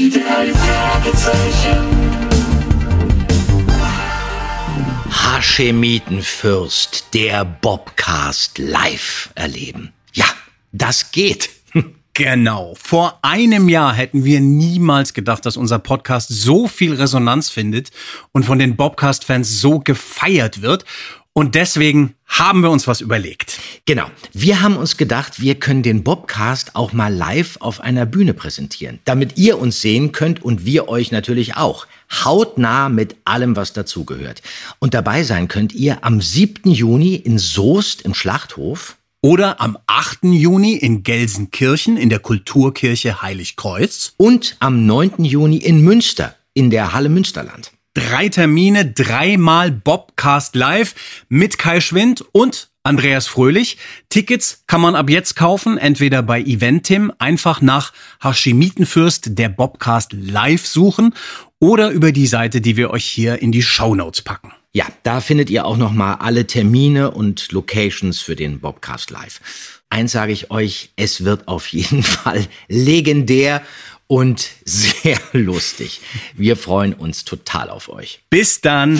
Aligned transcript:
Die. 0.00 0.10
Haschemitenfürst, 5.10 7.12
der 7.12 7.44
Bobcast 7.44 8.58
live 8.58 9.28
erleben. 9.34 9.92
Ja, 10.14 10.24
das 10.72 11.12
geht. 11.12 11.50
Genau. 12.12 12.74
Vor 12.76 13.20
einem 13.22 13.68
Jahr 13.68 13.94
hätten 13.94 14.24
wir 14.24 14.40
niemals 14.40 15.14
gedacht, 15.14 15.46
dass 15.46 15.56
unser 15.56 15.78
Podcast 15.78 16.28
so 16.28 16.66
viel 16.66 16.94
Resonanz 16.94 17.48
findet 17.48 17.92
und 18.32 18.44
von 18.44 18.58
den 18.58 18.76
Bobcast-Fans 18.76 19.60
so 19.60 19.78
gefeiert 19.78 20.60
wird. 20.60 20.84
Und 21.32 21.54
deswegen 21.54 22.14
haben 22.26 22.62
wir 22.62 22.70
uns 22.70 22.88
was 22.88 23.00
überlegt. 23.00 23.60
Genau. 23.84 24.06
Wir 24.32 24.62
haben 24.62 24.76
uns 24.76 24.96
gedacht, 24.96 25.40
wir 25.40 25.54
können 25.54 25.82
den 25.82 26.02
Bobcast 26.02 26.74
auch 26.74 26.92
mal 26.92 27.14
live 27.14 27.56
auf 27.60 27.80
einer 27.80 28.04
Bühne 28.04 28.34
präsentieren, 28.34 28.98
damit 29.04 29.38
ihr 29.38 29.58
uns 29.58 29.80
sehen 29.80 30.10
könnt 30.10 30.42
und 30.42 30.64
wir 30.64 30.88
euch 30.88 31.12
natürlich 31.12 31.56
auch. 31.56 31.86
Hautnah 32.24 32.88
mit 32.88 33.16
allem, 33.24 33.54
was 33.54 33.72
dazugehört. 33.72 34.42
Und 34.80 34.94
dabei 34.94 35.22
sein 35.22 35.46
könnt 35.46 35.72
ihr 35.72 36.04
am 36.04 36.20
7. 36.20 36.70
Juni 36.72 37.14
in 37.14 37.38
Soest 37.38 38.02
im 38.02 38.14
Schlachthof. 38.14 38.96
Oder 39.22 39.60
am 39.60 39.76
8. 39.86 40.24
Juni 40.24 40.74
in 40.74 41.02
Gelsenkirchen 41.02 41.98
in 41.98 42.08
der 42.08 42.20
Kulturkirche 42.20 43.22
Heiligkreuz. 43.22 44.14
Und 44.16 44.56
am 44.60 44.86
9. 44.86 45.24
Juni 45.24 45.58
in 45.58 45.82
Münster 45.82 46.34
in 46.54 46.70
der 46.70 46.92
Halle 46.92 47.10
Münsterland. 47.10 47.70
Drei 47.94 48.28
Termine, 48.28 48.86
dreimal 48.86 49.72
Bobcast 49.72 50.54
Live 50.54 50.94
mit 51.28 51.58
Kai 51.58 51.80
Schwind 51.80 52.24
und 52.30 52.70
Andreas 52.84 53.26
Fröhlich. 53.26 53.78
Tickets 54.10 54.62
kann 54.68 54.80
man 54.80 54.94
ab 54.94 55.10
jetzt 55.10 55.34
kaufen, 55.34 55.76
entweder 55.76 56.22
bei 56.22 56.40
Eventim, 56.40 57.12
einfach 57.18 57.60
nach 57.60 57.92
Hashimitenfürst 58.22 59.36
der 59.36 59.48
Bobcast 59.48 60.12
Live 60.12 60.68
suchen 60.68 61.14
oder 61.58 61.90
über 61.90 62.12
die 62.12 62.28
Seite, 62.28 62.60
die 62.60 62.76
wir 62.76 62.90
euch 62.90 63.06
hier 63.06 63.42
in 63.42 63.50
die 63.50 63.62
Show 63.62 63.96
Notes 63.96 64.22
packen. 64.22 64.52
Ja, 64.72 64.86
da 65.02 65.20
findet 65.20 65.50
ihr 65.50 65.64
auch 65.64 65.76
noch 65.76 65.90
mal 65.90 66.14
alle 66.14 66.46
Termine 66.46 67.10
und 67.10 67.50
Locations 67.50 68.20
für 68.20 68.36
den 68.36 68.60
Bobcast 68.60 69.10
Live. 69.10 69.40
Eins 69.88 70.12
sage 70.12 70.30
ich 70.30 70.52
euch, 70.52 70.92
es 70.94 71.24
wird 71.24 71.48
auf 71.48 71.66
jeden 71.66 72.02
Fall 72.04 72.46
legendär 72.68 73.62
und 74.10 74.50
sehr 74.64 75.20
lustig. 75.32 76.00
Wir 76.34 76.56
freuen 76.56 76.94
uns 76.94 77.24
total 77.24 77.70
auf 77.70 77.88
euch. 77.88 78.20
Bis 78.28 78.60
dann. 78.60 78.96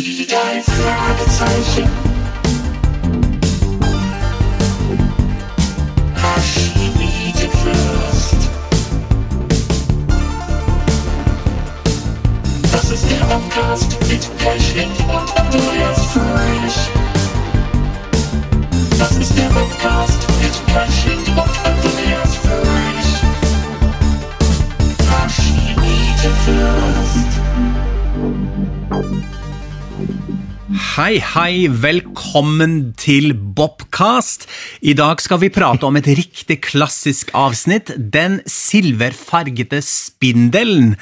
Hei, 31.11 31.19
hei, 31.27 31.66
velkommen 31.66 32.92
til 32.94 33.33
Bobcast. 33.34 34.44
I 34.78 34.92
dag 34.94 35.19
skal 35.19 35.41
vi 35.42 35.48
prate 35.50 35.89
om 35.89 35.97
et 35.98 36.06
riktig 36.06 36.61
klassisk 36.62 37.33
avsnitt, 37.34 37.91
den 38.14 38.36
silverfargete 38.47 39.81
spindelen. 39.83 40.94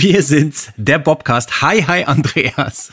Vi 0.00 0.14
syns 0.24 0.70
det 0.80 0.96
er 0.96 1.04
Bobcast. 1.04 1.58
Hei, 1.60 1.82
hei, 1.84 2.00
Andreas. 2.08 2.86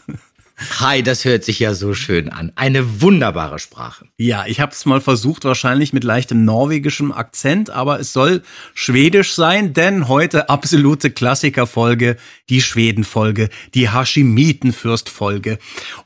Hi, 0.79 1.03
das 1.03 1.23
hört 1.23 1.43
sich 1.43 1.59
ja 1.59 1.75
so 1.75 1.93
schön 1.93 2.29
an. 2.29 2.51
Eine 2.55 3.01
wunderbare 3.01 3.59
Sprache. 3.59 4.05
Ja, 4.17 4.47
ich 4.47 4.59
habe 4.59 4.71
es 4.71 4.87
mal 4.87 5.01
versucht, 5.01 5.45
wahrscheinlich 5.45 5.93
mit 5.93 6.03
leichtem 6.03 6.45
norwegischem 6.45 7.11
Akzent, 7.11 7.69
aber 7.69 7.99
es 7.99 8.11
soll 8.11 8.41
schwedisch 8.73 9.33
sein, 9.33 9.73
denn 9.73 10.07
heute 10.07 10.49
absolute 10.49 11.11
Klassikerfolge, 11.11 12.17
die 12.49 12.61
Schwedenfolge, 12.61 13.49
die 13.75 13.91
Hashimitenfürstfolge. 13.91 15.59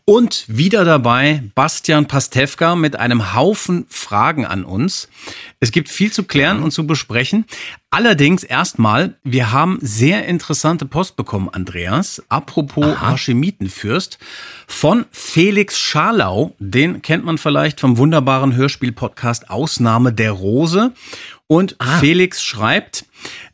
Und 0.04 0.44
wieder 0.50 0.84
dabei 0.84 1.44
Bastian 1.56 2.08
Pastewka 2.08 2.76
mit 2.76 2.98
einem 2.98 3.34
Haufen 3.34 3.86
Fragen 3.88 4.46
an 4.46 4.66
uns. 4.66 5.08
Es 5.62 5.72
gibt 5.72 5.88
viel 5.88 6.12
zu 6.12 6.24
klären 6.24 6.62
und 6.62 6.72
zu 6.72 6.86
besprechen. 6.86 7.46
Allerdings 7.94 8.44
erstmal, 8.44 9.16
wir 9.26 9.52
haben 9.52 9.78
sehr 9.82 10.26
interessante 10.26 10.86
Post 10.86 11.18
bekommen, 11.18 11.50
Andreas. 11.50 12.24
Apropos 12.30 13.02
Hashimitenfürst 13.02 14.18
von 14.66 15.04
Felix 15.12 15.78
Scharlau. 15.78 16.56
Den 16.58 17.02
kennt 17.02 17.26
man 17.26 17.38
vielleicht 17.38 17.82
vom 17.82 17.98
wunderbaren 17.98 18.56
Hörspiel-Podcast 18.56 19.50
Ausnahme 19.50 20.14
der 20.14 20.32
Rose. 20.32 20.94
Und 21.48 21.76
Felix 22.00 22.42
schreibt, 22.42 23.04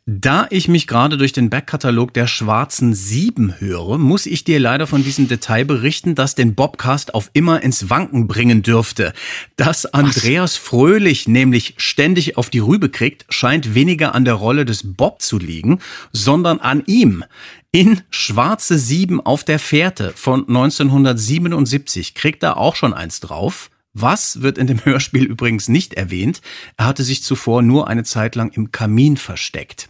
da 0.09 0.47
ich 0.51 0.69
mich 0.69 0.87
gerade 0.87 1.17
durch 1.17 1.33
den 1.33 1.49
Backkatalog 1.49 2.13
der 2.13 2.27
Schwarzen 2.27 2.93
Sieben 2.93 3.59
höre, 3.59 3.97
muss 3.97 4.25
ich 4.25 4.45
dir 4.45 4.57
leider 4.57 4.87
von 4.87 5.03
diesem 5.03 5.27
Detail 5.27 5.65
berichten, 5.65 6.15
das 6.15 6.33
den 6.33 6.55
Bobcast 6.55 7.13
auf 7.13 7.29
immer 7.33 7.61
ins 7.61 7.89
Wanken 7.89 8.25
bringen 8.25 8.63
dürfte. 8.63 9.11
Dass 9.57 9.85
Andreas 9.85 10.55
Fröhlich 10.55 11.27
nämlich 11.27 11.73
ständig 11.75 12.37
auf 12.37 12.49
die 12.49 12.59
Rübe 12.59 12.87
kriegt, 12.87 13.25
scheint 13.27 13.75
weniger 13.75 14.15
an 14.15 14.23
der 14.23 14.35
Rolle 14.35 14.63
des 14.63 14.95
Bob 14.95 15.21
zu 15.21 15.39
liegen, 15.39 15.79
sondern 16.13 16.59
an 16.59 16.83
ihm. 16.85 17.25
In 17.73 17.99
Schwarze 18.09 18.79
Sieben 18.79 19.19
auf 19.19 19.43
der 19.43 19.59
Fährte 19.59 20.13
von 20.15 20.47
1977 20.47 22.15
kriegt 22.15 22.43
er 22.43 22.55
auch 22.55 22.77
schon 22.77 22.93
eins 22.93 23.19
drauf. 23.19 23.69
Was 23.99 24.43
wird 24.43 24.59
in 24.59 24.67
dem 24.67 24.77
Hörspiel 24.85 25.25
übrigens 25.25 25.69
nicht 25.69 25.95
erwähnt? 25.95 26.41
Er 26.77 26.85
hatte 26.85 27.03
sich 27.03 27.23
zuvor 27.23 27.63
nur 27.63 27.87
eine 27.87 28.03
Zeit 28.03 28.35
lang 28.35 28.51
im 28.51 28.71
Kamin 28.71 29.17
versteckt. 29.17 29.89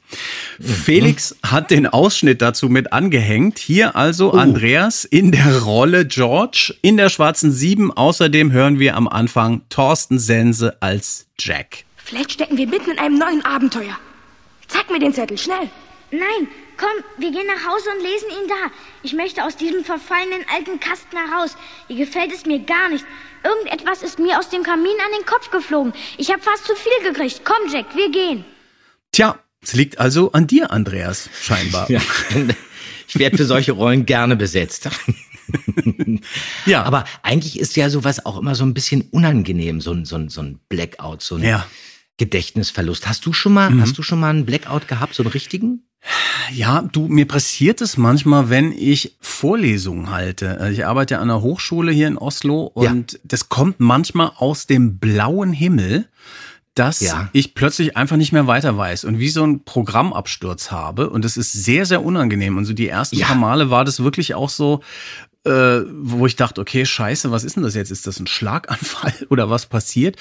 Felix 0.61 1.35
hat 1.43 1.71
den 1.71 1.87
Ausschnitt 1.87 2.41
dazu 2.41 2.69
mit 2.69 2.93
angehängt. 2.93 3.59
Hier 3.59 3.97
also 3.97 4.31
Andreas 4.31 5.03
in 5.03 5.31
der 5.31 5.59
Rolle 5.59 6.05
George 6.05 6.73
in 6.81 6.95
der 6.95 7.09
Schwarzen 7.09 7.51
Sieben. 7.51 7.91
Außerdem 7.91 8.51
hören 8.53 8.79
wir 8.79 8.95
am 8.95 9.09
Anfang 9.09 9.61
Thorsten 9.69 10.19
Sense 10.19 10.77
als 10.81 11.27
Jack. 11.37 11.83
Vielleicht 11.97 12.31
stecken 12.31 12.57
wir 12.57 12.67
mitten 12.67 12.91
in 12.91 12.99
einem 12.99 13.17
neuen 13.17 13.43
Abenteuer. 13.43 13.97
Zeig 14.67 14.89
mir 14.89 14.99
den 14.99 15.13
Zettel, 15.13 15.37
schnell. 15.37 15.69
Nein, 16.11 16.47
komm, 16.77 17.03
wir 17.17 17.31
gehen 17.31 17.47
nach 17.47 17.69
Hause 17.69 17.89
und 17.89 18.03
lesen 18.03 18.29
ihn 18.29 18.47
da. 18.47 18.71
Ich 19.03 19.13
möchte 19.13 19.43
aus 19.43 19.57
diesem 19.57 19.83
verfallenen 19.83 20.45
alten 20.55 20.79
Kasten 20.79 21.17
heraus. 21.17 21.57
Hier 21.87 21.97
gefällt 21.97 22.31
es 22.31 22.45
mir 22.45 22.59
gar 22.59 22.89
nicht. 22.89 23.05
Irgendetwas 23.43 24.03
ist 24.03 24.19
mir 24.19 24.37
aus 24.39 24.49
dem 24.49 24.63
Kamin 24.63 24.95
an 25.05 25.11
den 25.19 25.25
Kopf 25.25 25.49
geflogen. 25.51 25.93
Ich 26.17 26.31
habe 26.31 26.41
fast 26.41 26.65
zu 26.65 26.73
viel 26.75 27.11
gekriegt. 27.11 27.41
Komm, 27.43 27.71
Jack, 27.71 27.95
wir 27.95 28.11
gehen. 28.11 28.45
Tja, 29.11 29.39
es 29.61 29.73
liegt 29.73 29.99
also 29.99 30.31
an 30.31 30.47
dir, 30.47 30.71
Andreas, 30.71 31.29
scheinbar. 31.41 31.89
Ja. 31.89 32.01
Ich 33.07 33.17
werde 33.19 33.37
für 33.37 33.45
solche 33.45 33.71
Rollen 33.71 34.05
gerne 34.05 34.35
besetzt. 34.35 34.89
Ja. 36.65 36.83
Aber 36.83 37.05
eigentlich 37.23 37.57
ist 37.57 37.77
ja 37.77 37.89
sowas 37.89 38.25
auch 38.25 38.37
immer 38.37 38.53
so 38.53 38.65
ein 38.65 38.73
bisschen 38.73 39.03
unangenehm, 39.11 39.79
so 39.79 39.93
ein, 39.93 40.03
so 40.03 40.17
ein, 40.17 40.27
so 40.27 40.41
ein 40.41 40.59
Blackout, 40.67 41.23
so 41.23 41.35
ein 41.35 41.43
Ja. 41.43 41.65
Gedächtnisverlust. 42.17 43.07
Hast 43.07 43.25
du 43.25 43.31
schon 43.31 43.53
mal, 43.53 43.79
hast 43.79 43.97
du 43.97 44.03
schon 44.03 44.19
mal 44.19 44.31
einen 44.31 44.45
Blackout 44.45 44.89
gehabt, 44.89 45.13
so 45.15 45.23
einen 45.23 45.31
richtigen? 45.31 45.86
Ja, 46.53 46.81
du, 46.81 47.07
mir 47.07 47.27
passiert 47.27 47.81
es 47.81 47.97
manchmal, 47.97 48.49
wenn 48.49 48.71
ich 48.71 49.17
Vorlesungen 49.19 50.09
halte. 50.11 50.59
Also 50.59 50.71
Ich 50.73 50.85
arbeite 50.85 51.17
an 51.17 51.23
einer 51.23 51.41
Hochschule 51.41 51.91
hier 51.91 52.07
in 52.07 52.17
Oslo 52.17 52.61
und 52.73 53.19
das 53.23 53.49
kommt 53.49 53.79
manchmal 53.79 54.31
aus 54.37 54.65
dem 54.67 54.97
blauen 54.97 55.51
Himmel, 55.51 56.07
dass 56.75 57.01
Ja. 57.01 57.27
ich 57.33 57.55
plötzlich 57.55 57.97
einfach 57.97 58.17
nicht 58.17 58.31
mehr 58.31 58.45
weiter 58.47 58.77
weiß 58.77 59.03
und 59.05 59.17
wie 59.19 59.29
so 59.29 59.43
ein 59.43 59.63
Programmabsturz 59.65 60.71
habe. 60.71 61.09
Und 61.09 61.25
das 61.25 61.35
ist 61.35 61.51
sehr, 61.51 61.85
sehr 61.87 62.05
unangenehm. 62.05 62.55
Und 62.55 62.65
so 62.65 62.73
die 62.73 62.87
ersten 62.87 63.17
Ja. 63.17 63.25
paar 63.27 63.35
Male 63.35 63.69
war 63.71 63.83
das 63.83 64.03
wirklich 64.03 64.35
auch 64.35 64.49
so, 64.49 64.81
äh, 65.47 65.85
wo 66.01 66.25
ich 66.25 66.35
dachte, 66.35 66.61
okay, 66.61 66.85
scheiße, 66.85 67.31
was 67.31 67.43
ist 67.43 67.55
denn 67.55 67.63
das 67.63 67.75
jetzt? 67.75 67.89
Ist 67.89 68.05
das 68.05 68.19
ein 68.19 68.27
Schlaganfall 68.27 69.13
oder 69.29 69.49
was 69.49 69.65
passiert? 69.65 70.17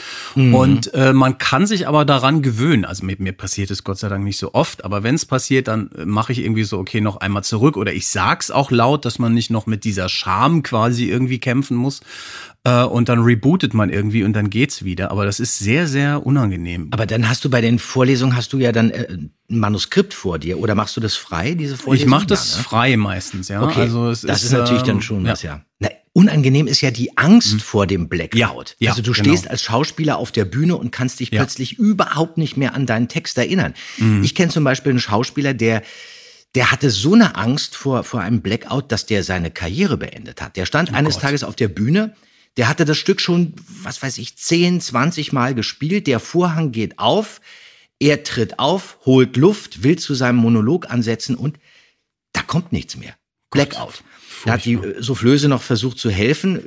Und 0.55 0.95
äh, 0.95 1.13
man 1.13 1.39
kann 1.39 1.67
sich 1.67 1.89
aber 1.89 2.05
daran 2.05 2.43
gewöhnen. 2.43 2.85
Also 2.85 3.05
mir, 3.05 3.17
mir 3.19 3.33
passiert 3.33 3.71
es 3.71 3.85
Gott 3.85 3.99
sei 3.99 4.09
Dank 4.09 4.25
nicht 4.25 4.39
so 4.39 4.55
oft, 4.55 4.85
aber 4.85 5.03
wenn 5.03 5.17
es 5.17 5.27
passiert, 5.27 5.69
dann 5.69 5.91
äh, 5.93 6.05
mache 6.05 6.33
ich 6.33 6.39
irgendwie 6.39 6.65
so, 6.65 6.79
okay, 6.79 7.01
noch 7.01 7.17
einmal 7.19 7.45
zurück 7.45 7.77
oder 7.77 7.93
ich 7.93 8.09
sag's 8.09 8.51
auch 8.51 8.71
laut, 8.71 9.05
dass 9.05 9.19
man 9.19 9.35
nicht 9.35 9.51
noch 9.51 9.67
mit 9.67 9.85
dieser 9.85 10.09
Scham 10.09 10.63
quasi 10.63 11.11
irgendwie 11.11 11.41
kämpfen 11.41 11.77
muss. 11.77 12.01
Äh, 12.67 12.83
und 12.85 13.09
dann 13.09 13.21
rebootet 13.21 13.75
man 13.75 13.91
irgendwie 13.91 14.25
und 14.25 14.33
dann 14.33 14.51
geht's 14.51 14.83
wieder. 14.85 15.13
Aber 15.13 15.25
das 15.25 15.39
ist 15.39 15.59
sehr, 15.61 15.87
sehr 15.87 16.27
unangenehm. 16.27 16.89
Aber 16.91 17.07
dann 17.07 17.29
hast 17.29 17.45
du 17.45 17.51
bei 17.51 17.61
den 17.61 17.79
Vorlesungen, 17.79 18.35
hast 18.35 18.53
du 18.53 18.59
ja 18.59 18.73
dann 18.73 18.91
äh, 18.91 19.07
ein 19.09 19.31
Manuskript 19.49 20.13
vor 20.13 20.41
dir 20.41 20.59
oder 20.59 20.75
machst 20.75 20.97
du 20.97 21.01
das 21.01 21.15
frei, 21.15 21.55
diese 21.55 21.77
Vorlesung? 21.77 22.07
Ich 22.07 22.11
mache 22.11 22.27
das 22.27 22.51
Ja, 22.53 22.57
ne? 22.59 22.65
frei 22.65 22.97
meistens, 22.97 23.47
ja. 23.49 23.63
Okay, 23.63 23.83
Also 23.83 24.11
es 24.11 24.23
das 24.23 24.43
ist, 24.43 24.51
natürlich 24.53 24.83
dann 24.83 24.97
ähm, 24.97 25.03
schon 25.03 25.25
was, 25.25 25.43
ja. 25.45 25.63
Na, 25.79 25.89
unangenehm 26.13 26.67
ist 26.67 26.81
ja 26.81 26.91
die 26.91 27.17
Angst 27.17 27.63
vor 27.63 27.87
dem 27.87 28.09
Blackout. 28.09 28.75
Ja, 28.81 28.87
ja, 28.87 28.91
also 28.91 29.03
du 29.03 29.13
genau. 29.13 29.23
stehst 29.29 29.49
als 29.49 29.63
Schauspieler 29.63 30.17
auf 30.19 30.33
der 30.33 30.45
Bühne 30.47 30.75
und 30.77 30.91
kannst 30.91 31.21
dich 31.21 31.31
Ja. 31.31 31.35
Mhm. 31.41 31.45
plötzlich 31.45 31.79
überhaupt 31.79 32.37
nicht 32.37 32.57
mehr 32.57 32.75
an 32.75 32.87
deinen 32.87 33.07
Text 33.07 33.39
erinnern. 33.39 33.75
Ich 34.23 34.35
kenne 34.35 34.51
zum 34.51 34.65
Beispiel 34.65 34.91
einen 34.91 34.99
Schauspieler, 35.01 35.55
der 35.55 35.83
der 36.55 36.73
hatte 36.73 36.89
so 36.91 37.13
eine 37.13 37.37
Angst 37.37 37.77
vor, 37.77 38.03
vor 38.03 38.21
einem 38.23 38.41
Blackout, 38.41 38.91
dass 38.91 39.05
der 39.05 39.23
seine 39.23 39.51
Karriere 39.51 39.99
beendet 39.99 40.41
hat. 40.41 40.57
Der 40.57 40.65
stand 40.65 40.95
eines 40.95 41.15
Gott. 41.17 41.23
Tages 41.25 41.45
auf 41.45 41.55
der 41.55 41.69
Bühne, 41.69 42.15
der 42.57 42.69
hatte 42.69 42.85
das 42.85 42.97
Stück 42.97 43.21
schon, 43.21 43.55
was 43.83 44.03
weiß 44.03 44.19
ich, 44.19 44.37
10, 44.37 44.81
20 44.81 45.33
Mal 45.33 45.55
gespielt, 45.55 46.07
der 46.07 46.21
Vorhang 46.21 46.73
geht 46.73 46.99
auf, 46.99 47.41
er 47.99 48.25
tritt 48.25 48.59
auf, 48.59 48.99
holt 49.05 49.37
Luft, 49.37 49.83
will 49.83 49.99
zu 49.99 50.15
seinem 50.15 50.37
Monolog 50.37 50.91
ansetzen 50.91 51.37
und 51.37 51.59
da 52.33 52.43
kommt 52.43 52.73
nichts 52.73 52.97
mehr. 52.97 53.15
Blackout. 53.51 54.03
Da 54.45 54.53
hat 54.53 54.65
die 54.65 54.75
äh, 54.75 55.03
Soufflöse 55.03 55.49
noch 55.49 55.63
versucht 55.63 55.99
zu 55.99 56.11
helfen, 56.11 56.59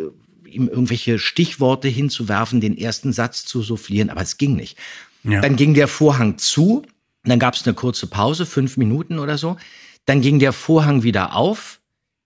äh, 0.46 0.50
ihm 0.50 0.68
irgendwelche 0.68 1.20
Stichworte 1.20 1.88
hinzuwerfen, 1.88 2.62
den 2.62 2.78
ersten 2.78 3.14
Satz 3.14 3.46
zu 3.46 3.62
soufflieren, 3.62 4.10
aber 4.10 4.22
es 4.22 4.38
ging 4.38 4.56
nicht. 4.56 4.78
Ja. 5.24 5.42
Dann 5.42 5.56
ging 5.56 5.74
der 5.74 5.88
Vorhang 5.88 6.38
zu, 6.38 6.84
dann 7.24 7.40
gab 7.40 7.54
es 7.54 7.66
eine 7.66 7.76
kurze 7.76 8.08
Pause, 8.08 8.46
fünf 8.46 8.78
Minuten 8.78 9.20
oder 9.20 9.38
so. 9.38 9.58
Dann 10.06 10.22
ging 10.22 10.40
der 10.40 10.54
Vorhang 10.54 11.04
wieder 11.04 11.36
auf, 11.36 11.80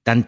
dann 0.05 0.25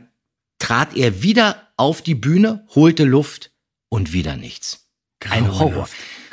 trat 0.66 0.98
er 0.98 1.22
wieder 1.22 1.62
auf 1.78 2.02
die 2.02 2.16
Bühne, 2.16 2.66
holte 2.74 3.04
Luft 3.04 3.52
und 3.90 4.14
wieder 4.14 4.36
nichts. 4.36 4.90
Ein 5.30 5.60
Horror. 5.60 5.88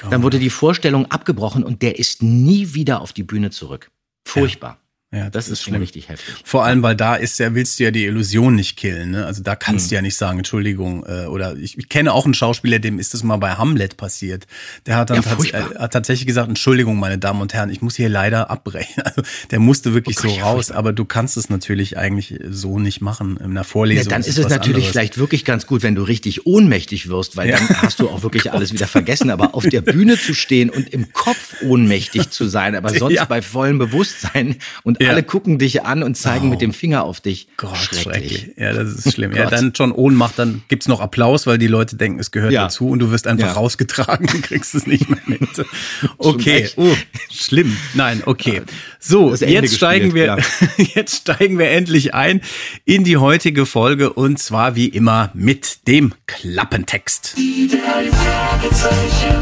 Dann 0.08 0.22
wurde 0.22 0.38
die 0.38 0.48
Vorstellung 0.48 1.10
abgebrochen 1.10 1.62
und 1.62 1.82
der 1.82 1.98
ist 1.98 2.22
nie 2.22 2.72
wieder 2.72 3.02
auf 3.02 3.12
die 3.12 3.24
Bühne 3.24 3.50
zurück. 3.50 3.90
Furchtbar. 4.26 4.70
Ja, 4.70 4.81
das, 5.30 5.48
ist 5.48 5.62
schon 5.62 5.72
schlimm. 5.72 5.82
richtig 5.82 6.08
heftig. 6.08 6.34
Vor 6.44 6.64
allem, 6.64 6.82
weil 6.82 6.96
da 6.96 7.16
ist 7.16 7.38
ja, 7.38 7.54
willst 7.54 7.78
du 7.78 7.84
ja 7.84 7.90
die 7.90 8.06
Illusion 8.06 8.54
nicht 8.54 8.76
killen, 8.78 9.10
ne? 9.10 9.26
Also 9.26 9.42
da 9.42 9.54
kannst 9.56 9.86
Mhm. 9.86 9.88
du 9.90 9.94
ja 9.96 10.02
nicht 10.02 10.16
sagen, 10.16 10.38
Entschuldigung, 10.38 11.04
äh, 11.06 11.26
oder 11.26 11.54
ich, 11.56 11.76
ich 11.76 11.88
kenne 11.90 12.12
auch 12.14 12.24
einen 12.24 12.32
Schauspieler, 12.34 12.78
dem 12.78 12.98
ist 12.98 13.12
das 13.12 13.22
mal 13.22 13.36
bei 13.36 13.50
Hamlet 13.52 13.98
passiert. 13.98 14.46
Der 14.86 14.96
hat 14.96 15.10
dann 15.10 15.16
Ja, 15.16 15.22
tats 15.22 15.44
äh, 15.50 15.62
hat 15.78 15.92
tatsächlich 15.92 16.26
gesagt, 16.26 16.48
Entschuldigung, 16.48 16.98
meine 16.98 17.18
Damen 17.18 17.42
und 17.42 17.52
Herren, 17.52 17.68
ich 17.68 17.82
muss 17.82 17.94
hier 17.96 18.08
leider 18.08 18.50
abbrechen. 18.50 19.02
Also 19.04 19.22
der 19.50 19.58
musste 19.58 19.92
wirklich 19.92 20.16
Oh 20.20 20.22
so 20.22 20.28
ja, 20.28 20.42
raus, 20.44 20.54
furchtbar. 20.66 20.76
aber 20.78 20.92
du 20.94 21.04
kannst 21.04 21.36
es 21.36 21.50
natürlich 21.50 21.98
eigentlich 21.98 22.38
so 22.48 22.78
nicht 22.78 23.02
machen 23.02 23.36
in 23.36 23.50
einer 23.50 23.64
Vorlesung. 23.64 24.04
Ja, 24.04 24.10
dann 24.10 24.22
ist 24.22 24.38
es 24.38 24.48
natürlich 24.48 24.76
anderes. 24.76 24.88
vielleicht 24.92 25.18
wirklich 25.18 25.44
ganz 25.44 25.66
gut, 25.66 25.82
wenn 25.82 25.94
du 25.94 26.02
richtig 26.02 26.46
ohnmächtig 26.46 27.08
wirst, 27.10 27.36
weil 27.36 27.50
dann 27.50 27.68
hast 27.82 28.00
du 28.00 28.08
auch 28.08 28.22
wirklich 28.22 28.50
alles 28.52 28.72
wieder 28.72 28.86
vergessen. 28.86 29.28
Aber 29.30 29.54
auf 29.54 29.66
der 29.66 29.80
Bühne 29.82 30.18
zu 30.18 30.32
stehen 30.32 30.70
und 30.70 30.88
im 30.90 31.12
Kopf 31.12 31.56
ohnmächtig 31.62 32.30
zu 32.30 32.46
sein, 32.48 32.74
aber 32.76 32.94
sonst 32.94 33.14
Ja. 33.16 33.24
bei 33.26 33.42
vollem 33.42 33.78
Bewusstsein 33.78 34.56
und 34.84 35.01
Ja. 35.04 35.10
alle 35.10 35.22
gucken 35.22 35.58
dich 35.58 35.84
an 35.84 36.02
und 36.02 36.16
zeigen 36.16 36.48
mit 36.48 36.60
dem 36.60 36.72
Finger 36.72 37.04
auf 37.04 37.20
dich. 37.20 37.48
Gott, 37.56 37.76
schrecklich. 37.76 38.02
schrecklich. 38.02 38.50
Ja, 38.56 38.72
das 38.72 38.92
ist 38.94 39.12
schlimm. 39.14 39.32
ja, 39.32 39.48
dann 39.50 39.74
schon 39.74 39.92
Ohnmacht, 39.92 40.38
dann 40.38 40.62
gibt's 40.68 40.88
noch 40.88 41.00
Applaus, 41.00 41.46
weil 41.46 41.58
die 41.58 41.66
Leute 41.66 41.96
denken, 41.96 42.18
es 42.20 42.30
gehört 42.30 42.52
Ja. 42.52 42.62
dazu 42.64 42.88
und 42.88 42.98
du 42.98 43.10
wirst 43.10 43.26
einfach 43.26 43.48
Ja. 43.48 43.52
rausgetragen 43.52 44.28
und 44.32 44.42
kriegst 44.42 44.74
es 44.74 44.86
nicht 44.86 45.08
mehr 45.08 45.20
mit. 45.26 45.48
Okay, 46.18 46.68
oh, 46.76 46.94
schlimm. 47.30 47.76
Nein, 47.94 48.22
okay. 48.26 48.62
So, 49.00 49.34
jetzt 49.34 49.74
steigen 49.74 50.14
wir, 50.14 50.38
jetzt 50.94 51.16
steigen 51.22 51.58
wir 51.58 51.70
endlich 51.70 52.14
ein 52.14 52.40
in 52.84 53.04
die 53.04 53.16
heutige 53.16 53.66
Folge 53.66 54.12
und 54.12 54.38
zwar 54.38 54.76
wie 54.76 54.86
immer 54.88 55.30
mit 55.34 55.86
dem 55.88 56.14
Klappentext. 56.26 57.34
Die 57.36 57.68
drei 57.68 58.10
Fragezeichen. 58.10 59.36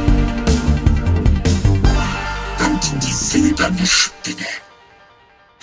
Und 2.64 3.04
die 3.06 3.12
silberne 3.12 3.86
Spinne. 3.86 4.36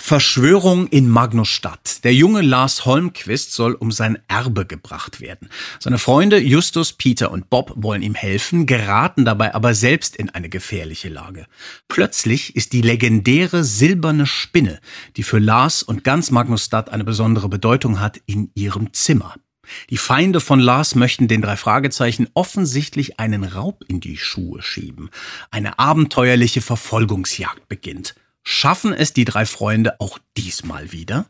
Verschwörung 0.08 0.86
in 0.86 1.06
Magnusstadt. 1.10 2.02
Der 2.02 2.14
junge 2.14 2.40
Lars 2.40 2.86
Holmquist 2.86 3.52
soll 3.52 3.74
um 3.74 3.92
sein 3.92 4.18
Erbe 4.26 4.64
gebracht 4.64 5.20
werden. 5.20 5.50
Seine 5.80 5.98
Freunde 5.98 6.38
Justus, 6.38 6.94
Peter 6.94 7.30
und 7.30 7.50
Bob 7.50 7.74
wollen 7.76 8.00
ihm 8.00 8.14
helfen, 8.14 8.64
geraten 8.64 9.26
dabei 9.26 9.54
aber 9.54 9.74
selbst 9.74 10.16
in 10.16 10.30
eine 10.30 10.48
gefährliche 10.48 11.10
Lage. 11.10 11.44
Plötzlich 11.88 12.56
ist 12.56 12.72
die 12.72 12.80
legendäre 12.80 13.64
silberne 13.64 14.24
Spinne, 14.24 14.80
die 15.18 15.24
für 15.24 15.40
Lars 15.40 15.82
und 15.82 16.04
ganz 16.04 16.30
Magnusstadt 16.30 16.88
eine 16.88 17.04
besondere 17.04 17.50
Bedeutung 17.50 18.00
hat, 18.00 18.18
in 18.24 18.50
ihrem 18.54 18.94
Zimmer. 18.94 19.34
Die 19.90 19.98
Feinde 19.98 20.40
von 20.40 20.58
Lars 20.58 20.94
möchten 20.94 21.28
den 21.28 21.42
drei 21.42 21.58
Fragezeichen 21.58 22.28
offensichtlich 22.32 23.20
einen 23.20 23.44
Raub 23.44 23.84
in 23.88 24.00
die 24.00 24.16
Schuhe 24.16 24.62
schieben. 24.62 25.10
Eine 25.50 25.78
abenteuerliche 25.78 26.62
Verfolgungsjagd 26.62 27.68
beginnt. 27.68 28.14
Schaffen 28.50 28.94
es 28.94 29.12
die 29.12 29.26
drei 29.26 29.44
Freunde 29.44 30.00
auch 30.00 30.18
diesmal 30.38 30.90
wieder? 30.90 31.26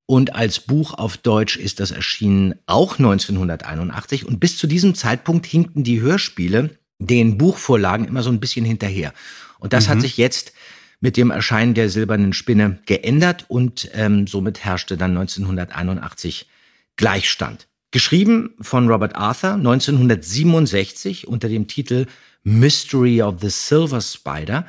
Und 0.07 0.35
als 0.35 0.59
Buch 0.59 0.93
auf 0.93 1.17
Deutsch 1.17 1.57
ist 1.57 1.79
das 1.79 1.89
erschienen 1.91 2.53
auch 2.67 2.99
1981. 2.99 4.25
Und 4.25 4.39
bis 4.39 4.57
zu 4.57 4.67
diesem 4.67 4.93
Zeitpunkt 4.95 5.45
hinkten 5.47 5.83
die 5.83 5.99
Hörspiele 5.99 6.69
den 6.99 7.37
Buchvorlagen 7.37 8.07
immer 8.07 8.23
so 8.23 8.29
ein 8.29 8.39
bisschen 8.39 8.63
hinterher. 8.65 9.13
Und 9.65 9.73
das 9.73 9.89
hat 9.89 9.99
sich 9.99 10.17
jetzt 10.17 10.53
mit 11.01 11.17
dem 11.17 11.31
Erscheinen 11.31 11.73
der 11.73 11.89
silbernen 11.89 12.33
Spinne 12.33 12.77
geändert 12.85 13.45
und 13.47 13.89
ähm, 13.93 14.27
somit 14.27 14.63
herrschte 14.63 14.95
dann 14.95 15.17
1981 15.17 16.47
Gleichstand. 16.97 17.67
Geschrieben 17.89 18.53
von 18.61 18.87
Robert 18.87 19.15
Arthur 19.15 19.53
1967 19.53 21.27
unter 21.27 21.49
dem 21.49 21.65
Titel 21.65 22.05
Mystery 22.43 23.23
of 23.23 23.41
the 23.41 23.49
Silver 23.49 24.01
Spider. 24.01 24.67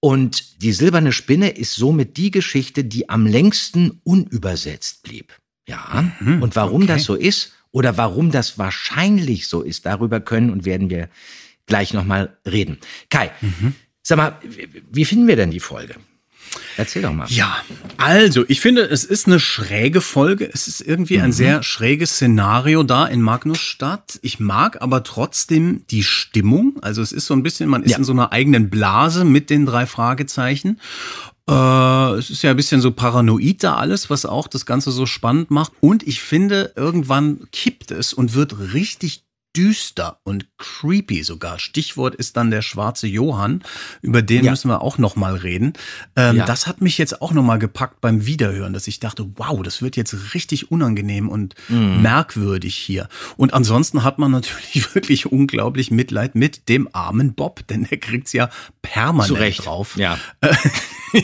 Und 0.00 0.62
die 0.62 0.72
silberne 0.72 1.12
Spinne 1.12 1.50
ist 1.50 1.74
somit 1.74 2.16
die 2.16 2.30
Geschichte, 2.30 2.84
die 2.84 3.10
am 3.10 3.26
längsten 3.26 4.00
unübersetzt 4.02 5.02
blieb. 5.02 5.34
Ja. 5.68 6.10
und 6.40 6.56
warum 6.56 6.84
okay. 6.84 6.94
das 6.94 7.04
so 7.04 7.16
ist 7.16 7.52
oder 7.70 7.98
warum 7.98 8.30
das 8.30 8.56
wahrscheinlich 8.56 9.46
so 9.46 9.60
ist, 9.60 9.84
darüber 9.84 10.20
können 10.20 10.48
und 10.48 10.64
werden 10.64 10.88
wir 10.88 11.10
gleich 11.66 11.92
nochmal 11.92 12.38
reden. 12.46 12.78
Kai, 13.10 13.30
sag 14.06 14.16
mal, 14.18 14.36
wie- 14.90 15.04
finden 15.04 15.26
wir 15.26 15.36
denn 15.36 15.50
die 15.50 15.60
Folge? 15.60 15.96
Erzähl 16.78 17.02
doch 17.02 17.12
mal. 17.12 17.26
Ja, 17.28 17.56
also 17.96 18.44
ich 18.48 18.60
finde, 18.60 18.82
es 18.82 19.04
ist 19.04 19.26
eine 19.26 19.40
schräge 19.40 20.00
Folge. 20.00 20.48
Es 20.52 20.68
ist 20.68 20.80
irgendwie 20.80 21.18
Mhm. 21.18 21.24
ein 21.24 21.32
sehr 21.32 21.62
schräges 21.62 22.12
Szenario 22.14 22.82
da 22.82 23.06
in 23.06 23.20
Magnusstadt. 23.20 24.18
Ich 24.22 24.38
mag 24.40 24.80
aber 24.80 25.02
trotzdem 25.02 25.82
die 25.90 26.02
Stimmung. 26.02 26.76
Also 26.82 27.02
es 27.02 27.12
ist 27.12 27.26
so 27.26 27.34
ein 27.34 27.42
bisschen, 27.42 27.68
man 27.68 27.82
ist 27.82 27.92
Ja. 27.92 27.98
in 27.98 28.04
so 28.04 28.12
einer 28.12 28.32
eigenen 28.32 28.70
Blase 28.70 29.24
mit 29.24 29.50
den 29.50 29.66
drei 29.66 29.86
Fragezeichen. 29.86 30.80
Äh, 31.48 32.12
es 32.18 32.30
ist 32.30 32.42
ja 32.42 32.50
ein 32.50 32.56
bisschen 32.56 32.80
so 32.80 32.90
paranoid 32.92 33.62
da 33.64 33.76
alles, 33.76 34.08
was 34.10 34.24
auch 34.26 34.46
das 34.48 34.66
Ganze 34.66 34.90
so 34.92 35.06
spannend 35.06 35.50
macht. 35.50 35.72
Und 35.80 36.02
ich 36.06 36.20
finde, 36.20 36.72
irgendwann 36.76 37.48
kippt 37.52 37.90
es 37.90 38.12
und 38.12 38.34
wird 38.34 38.72
richtig 38.72 39.24
düster 39.56 40.20
und 40.24 40.46
creepy 40.58 41.22
sogar. 41.22 41.58
Stichwort 41.58 42.14
ist 42.14 42.36
dann 42.36 42.50
der 42.50 42.62
schwarze 42.62 43.06
Johann. 43.06 43.62
Über 44.02 44.22
den 44.22 44.44
Ja. 44.44 44.50
müssen 44.52 44.68
wir 44.70 44.82
auch 44.82 44.98
noch 44.98 45.16
mal 45.16 45.34
reden. 45.36 45.74
Ähm, 46.16 46.36
Ja. 46.36 46.46
Das 46.46 46.66
hat 46.66 46.80
mich 46.80 46.98
jetzt 46.98 47.20
auch 47.20 47.32
noch 47.32 47.42
mal 47.42 47.58
gepackt 47.58 48.00
beim 48.00 48.26
Wiederhören, 48.26 48.72
dass 48.72 48.86
ich 48.86 49.00
dachte, 49.00 49.26
wow, 49.36 49.62
das 49.62 49.82
wird 49.82 49.96
jetzt 49.96 50.34
richtig 50.34 50.70
unangenehm 50.70 51.28
und 51.28 51.54
Mhm. 51.68 52.02
merkwürdig 52.02 52.74
hier. 52.76 53.08
Und 53.36 53.52
ansonsten 53.54 54.02
hat 54.04 54.18
man 54.18 54.30
natürlich 54.30 54.94
wirklich 54.94 55.26
unglaublich 55.30 55.90
Mitleid 55.90 56.34
mit 56.34 56.68
dem 56.68 56.88
armen 56.92 57.34
Bob, 57.34 57.66
denn 57.68 57.84
der 57.90 57.98
kriegt's 57.98 58.32
ja 58.32 58.48
permanent 58.82 59.28
Zu 59.28 59.34
Recht. 59.34 59.66
drauf. 59.66 59.96
Ja. 59.96 60.18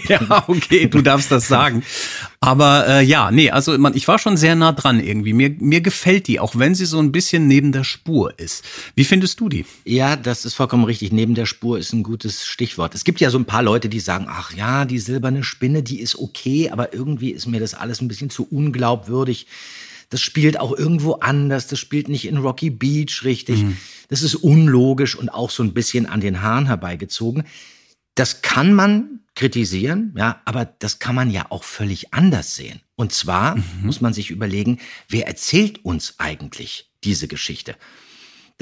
ja, 0.09 0.45
okay, 0.47 0.87
du 0.89 1.03
darfst 1.03 1.31
das 1.31 1.49
sagen. 1.49 1.83
Aber 2.41 2.87
äh, 2.89 3.03
ja, 3.05 3.31
nee, 3.31 3.51
also 3.51 3.77
man, 3.79 3.95
ich 3.95 4.09
war 4.09 4.19
schon 4.19 4.37
sehr 4.37 4.55
nah 4.57 4.73
dran 4.73 5.01
irgendwie. 5.01 5.33
Mir, 5.33 5.55
mir 5.61 5.81
gefällt 5.81 6.27
die, 6.29 6.41
auch 6.41 6.57
wenn 6.57 6.75
sie 6.75 6.87
so 6.87 6.99
ein 6.99 7.13
bisschen 7.13 7.47
neben 7.47 7.73
der 7.73 7.85
Spur 7.85 8.39
ist. 8.39 8.65
Wie 8.95 9.05
findest 9.05 9.22
du 9.23 9.49
die? 9.49 9.65
Ja, 9.85 10.17
das 10.17 10.45
ist 10.45 10.55
vollkommen 10.55 10.85
richtig. 10.85 11.13
Neben 11.13 11.35
der 11.35 11.47
Spur 11.47 11.79
ist 11.79 11.93
ein 11.93 12.03
gutes 12.03 12.47
Stichwort. 12.47 12.95
Es 12.95 13.05
gibt 13.05 13.21
ja 13.21 13.31
so 13.31 13.39
ein 13.39 13.45
paar 13.45 13.63
Leute, 13.63 13.89
die 13.89 14.01
sagen, 14.01 14.27
ach 14.29 14.53
ja, 14.53 14.85
die 14.85 14.99
silberne 14.99 15.45
Spinne, 15.45 15.83
die 15.83 16.01
ist 16.01 16.19
okay, 16.19 16.71
aber 16.71 16.93
irgendwie 16.93 17.31
ist 17.31 17.47
mir 17.47 17.61
das 17.61 17.75
alles 17.75 18.01
ein 18.01 18.09
bisschen 18.09 18.31
zu 18.31 18.47
unglaubwürdig. 18.51 19.47
Das 20.11 20.21
spielt 20.21 20.61
auch 20.61 20.77
irgendwo 20.77 21.15
anders, 21.15 21.69
das 21.69 21.79
spielt 21.79 22.09
nicht 22.09 22.27
in 22.27 22.37
Rocky 22.37 22.71
Beach 22.71 23.23
richtig. 23.25 23.65
Das 24.09 24.23
ist 24.23 24.35
unlogisch 24.35 25.17
und 25.17 25.31
auch 25.31 25.51
so 25.51 25.63
ein 25.63 25.73
bisschen 25.73 26.05
an 26.07 26.21
den 26.21 26.43
Haaren 26.43 26.67
herbeigezogen. 26.67 27.45
Das 28.15 28.43
kann 28.43 28.75
man 28.75 29.21
kritisieren, 29.35 30.15
ja, 30.19 30.43
aber 30.45 30.67
das 30.67 30.99
kann 30.99 31.15
man 31.15 31.31
ja 31.31 31.47
auch 31.49 31.65
völlig 31.65 32.13
anders 32.13 32.57
sehen. 32.57 32.81
Und 32.97 33.13
zwar 33.13 33.57
muss 33.83 34.03
man 34.03 34.13
sich 34.13 34.31
überlegen, 34.31 34.79
wer 35.09 35.27
erzählt 35.27 35.83
uns 35.85 36.17
eigentlich 36.19 36.91
diese 37.05 37.27
Geschichte? 37.29 37.75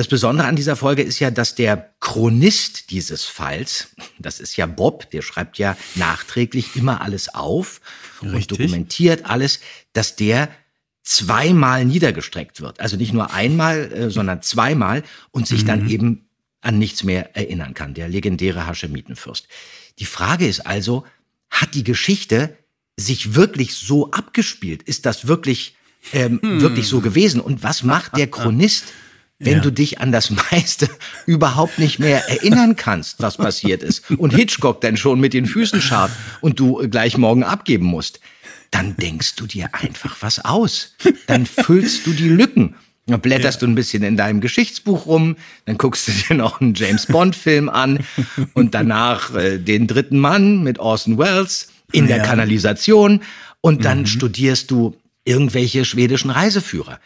Das 0.00 0.08
Besondere 0.08 0.48
an 0.48 0.56
dieser 0.56 0.76
Folge 0.76 1.02
ist 1.02 1.18
ja, 1.18 1.30
dass 1.30 1.56
der 1.56 1.92
Chronist 2.00 2.90
dieses 2.90 3.26
Falls, 3.26 3.88
das 4.18 4.40
ist 4.40 4.56
ja 4.56 4.64
Bob, 4.64 5.10
der 5.10 5.20
schreibt 5.20 5.58
ja 5.58 5.76
nachträglich 5.94 6.74
immer 6.74 7.02
alles 7.02 7.34
auf 7.34 7.82
Richtig. 8.22 8.34
und 8.34 8.50
dokumentiert 8.50 9.26
alles, 9.26 9.60
dass 9.92 10.16
der 10.16 10.48
zweimal 11.02 11.84
niedergestreckt 11.84 12.62
wird. 12.62 12.80
Also 12.80 12.96
nicht 12.96 13.12
nur 13.12 13.34
einmal, 13.34 13.92
äh, 13.92 14.10
sondern 14.10 14.40
zweimal 14.40 15.02
und 15.32 15.46
sich 15.46 15.66
dann 15.66 15.86
eben 15.90 16.30
an 16.62 16.78
nichts 16.78 17.04
mehr 17.04 17.36
erinnern 17.36 17.74
kann. 17.74 17.92
Der 17.92 18.08
legendäre 18.08 18.66
Haschemitenfürst. 18.66 19.48
Die 19.98 20.06
Frage 20.06 20.48
ist 20.48 20.60
also, 20.60 21.04
hat 21.50 21.74
die 21.74 21.84
Geschichte 21.84 22.56
sich 22.96 23.34
wirklich 23.34 23.74
so 23.74 24.12
abgespielt? 24.12 24.82
Ist 24.82 25.04
das 25.04 25.26
wirklich, 25.26 25.76
ähm, 26.14 26.40
wirklich 26.42 26.88
so 26.88 27.02
gewesen? 27.02 27.42
Und 27.42 27.62
was 27.62 27.82
macht 27.82 28.16
der 28.16 28.28
Chronist, 28.28 28.94
wenn 29.40 29.54
Ja. 29.54 29.60
du 29.60 29.72
dich 29.72 30.00
an 30.00 30.12
das 30.12 30.30
meiste 30.52 30.88
überhaupt 31.26 31.78
nicht 31.78 31.98
mehr 31.98 32.28
erinnern 32.28 32.76
kannst, 32.76 33.20
was 33.20 33.36
passiert 33.36 33.82
ist? 33.82 34.08
Und 34.12 34.34
Hitchcock 34.34 34.80
dann 34.80 34.96
schon 34.96 35.18
mit 35.18 35.32
den 35.34 35.46
Füßen 35.46 35.80
scharf 35.82 36.12
und 36.40 36.60
du 36.60 36.88
gleich 36.88 37.16
morgen 37.18 37.42
abgeben 37.42 37.86
musst? 37.86 38.20
Dann 38.70 38.96
denkst 38.96 39.34
du 39.34 39.46
dir 39.46 39.70
einfach 39.74 40.16
was 40.20 40.44
aus. 40.44 40.94
Dann 41.26 41.44
füllst 41.46 42.06
du 42.06 42.12
die 42.12 42.28
Lücken. 42.28 42.76
Dann 43.06 43.20
blätterst 43.20 43.62
du 43.62 43.66
ein 43.66 43.74
bisschen 43.74 44.04
in 44.04 44.16
deinem 44.16 44.40
Geschichtsbuch 44.40 45.06
rum, 45.06 45.34
dann 45.64 45.76
guckst 45.78 46.06
du 46.06 46.12
dir 46.12 46.34
noch 46.36 46.60
einen 46.60 46.74
James 46.74 47.06
Bond 47.06 47.34
Film 47.34 47.68
an 47.68 47.98
und 48.54 48.72
danach 48.74 49.34
äh, 49.34 49.58
den 49.58 49.88
dritten 49.88 50.18
Mann 50.18 50.62
mit 50.62 50.78
Orson 50.78 51.18
Welles 51.18 51.68
in 51.90 52.06
der 52.06 52.18
Ja. 52.18 52.22
Kanalisation 52.22 53.22
und 53.62 53.84
dann 53.84 54.06
studierst 54.06 54.70
du 54.70 54.94
irgendwelche 55.24 55.84
schwedischen 55.84 56.30
Reiseführer. 56.30 57.00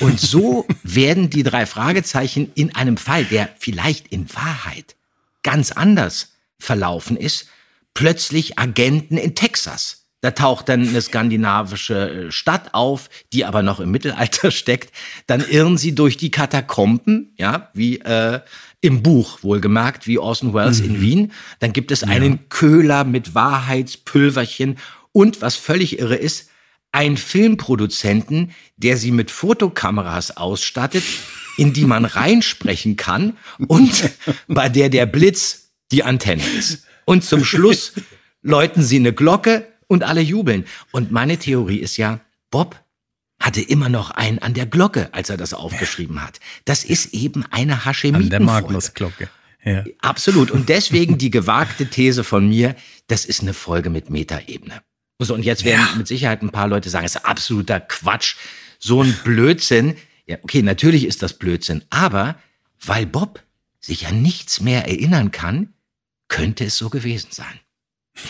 Und 0.00 0.20
so 0.20 0.66
werden 0.82 1.30
die 1.30 1.42
drei 1.42 1.66
Fragezeichen 1.66 2.50
in 2.54 2.74
einem 2.74 2.96
Fall, 2.96 3.24
der 3.24 3.48
vielleicht 3.58 4.08
in 4.08 4.32
Wahrheit 4.34 4.96
ganz 5.42 5.72
anders 5.72 6.32
verlaufen 6.58 7.16
ist, 7.16 7.48
plötzlich 7.94 8.58
Agenten 8.58 9.16
in 9.16 9.34
Texas. 9.34 10.06
Da 10.22 10.32
taucht 10.32 10.68
dann 10.68 10.88
eine 10.88 11.00
skandinavische 11.00 12.26
äh, 12.26 12.32
Stadt 12.32 12.74
auf, 12.74 13.10
die 13.32 13.44
aber 13.44 13.62
noch 13.62 13.80
im 13.80 13.90
Mittelalter 13.90 14.50
steckt. 14.52 14.92
Dann 15.26 15.40
irren 15.40 15.78
sie 15.78 15.94
durch 15.94 16.16
die 16.16 16.30
Katakomben, 16.30 17.32
ja, 17.36 17.70
wie 17.74 17.98
äh, 18.00 18.40
im 18.80 19.02
Buch 19.02 19.42
wohlgemerkt, 19.42 20.06
wie 20.06 20.18
Orson 20.18 20.54
Welles 20.54 20.80
in 20.80 21.00
Wien. 21.00 21.32
Dann 21.60 21.72
gibt 21.72 21.90
es 21.90 22.02
einen 22.02 22.48
Köhler 22.48 23.04
mit 23.04 23.34
Wahrheitspülverchen 23.34 24.78
und 25.12 25.42
was 25.42 25.54
völlig 25.54 25.98
irre 25.98 26.16
ist, 26.16 26.50
ein 26.92 27.16
Filmproduzenten, 27.16 28.52
der 28.76 28.96
sie 28.96 29.10
mit 29.10 29.30
Fotokameras 29.30 30.36
ausstattet, 30.36 31.04
in 31.56 31.72
die 31.72 31.84
man 31.84 32.04
reinsprechen 32.04 32.96
kann 32.96 33.36
und 33.66 34.10
bei 34.48 34.68
der 34.68 34.88
der 34.88 35.06
Blitz 35.06 35.70
die 35.92 36.02
Antenne 36.02 36.42
ist. 36.58 36.84
Und 37.04 37.24
zum 37.24 37.44
Schluss 37.44 37.92
läuten 38.42 38.82
sie 38.82 38.96
eine 38.96 39.12
Glocke 39.12 39.68
und 39.86 40.02
alle 40.02 40.20
jubeln. 40.20 40.66
Und 40.90 41.12
meine 41.12 41.38
Theorie 41.38 41.78
ist 41.78 41.96
ja, 41.96 42.20
Bob 42.50 42.80
hatte 43.38 43.60
immer 43.60 43.88
noch 43.88 44.10
einen 44.10 44.38
an 44.38 44.54
der 44.54 44.66
Glocke, 44.66 45.10
als 45.12 45.30
er 45.30 45.36
das 45.36 45.54
aufgeschrieben 45.54 46.22
hat. 46.22 46.40
Das 46.64 46.84
ist 46.84 47.12
eben 47.14 47.44
eine 47.50 47.52
An 47.52 47.68
der 47.68 47.84
Haschemitenfolge. 47.84 48.44
Magnusglocke. 48.44 49.28
Ja. 49.62 49.84
Absolut. 50.00 50.50
Und 50.50 50.68
deswegen 50.68 51.18
die 51.18 51.30
gewagte 51.30 51.86
These 51.86 52.24
von 52.24 52.48
mir, 52.48 52.76
das 53.08 53.24
ist 53.24 53.42
eine 53.42 53.52
Folge 53.52 53.90
mit 53.90 54.10
Metaebene. 54.10 54.80
So, 55.18 55.34
und 55.34 55.44
jetzt 55.44 55.64
werden 55.64 55.86
mit 55.96 56.06
Sicherheit 56.06 56.42
ein 56.42 56.50
paar 56.50 56.68
Leute 56.68 56.90
sagen, 56.90 57.06
es 57.06 57.14
ist 57.14 57.24
absoluter 57.24 57.80
Quatsch. 57.80 58.36
So 58.78 59.02
ein 59.02 59.16
Blödsinn. 59.24 59.96
Ja, 60.26 60.36
okay, 60.42 60.62
natürlich 60.62 61.06
ist 61.06 61.22
das 61.22 61.34
Blödsinn. 61.34 61.84
Aber 61.88 62.36
weil 62.84 63.06
Bob 63.06 63.42
sich 63.80 64.06
an 64.06 64.20
nichts 64.20 64.60
mehr 64.60 64.86
erinnern 64.86 65.30
kann, 65.30 65.72
könnte 66.28 66.64
es 66.64 66.76
so 66.76 66.90
gewesen 66.90 67.28
sein. 67.30 67.60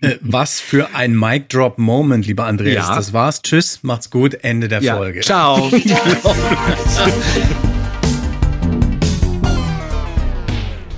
Äh, 0.00 0.18
Was 0.20 0.60
für 0.60 0.94
ein 0.94 1.18
Mic 1.18 1.48
Drop 1.48 1.76
Moment, 1.76 2.24
lieber 2.24 2.46
Andreas. 2.46 2.88
Ja. 2.88 2.94
Das 2.94 3.12
war's. 3.12 3.42
Tschüss, 3.42 3.80
macht's 3.82 4.10
gut. 4.10 4.34
Ende 4.34 4.68
der 4.68 4.80
Folge. 4.80 5.22
Ciao. 5.22 5.70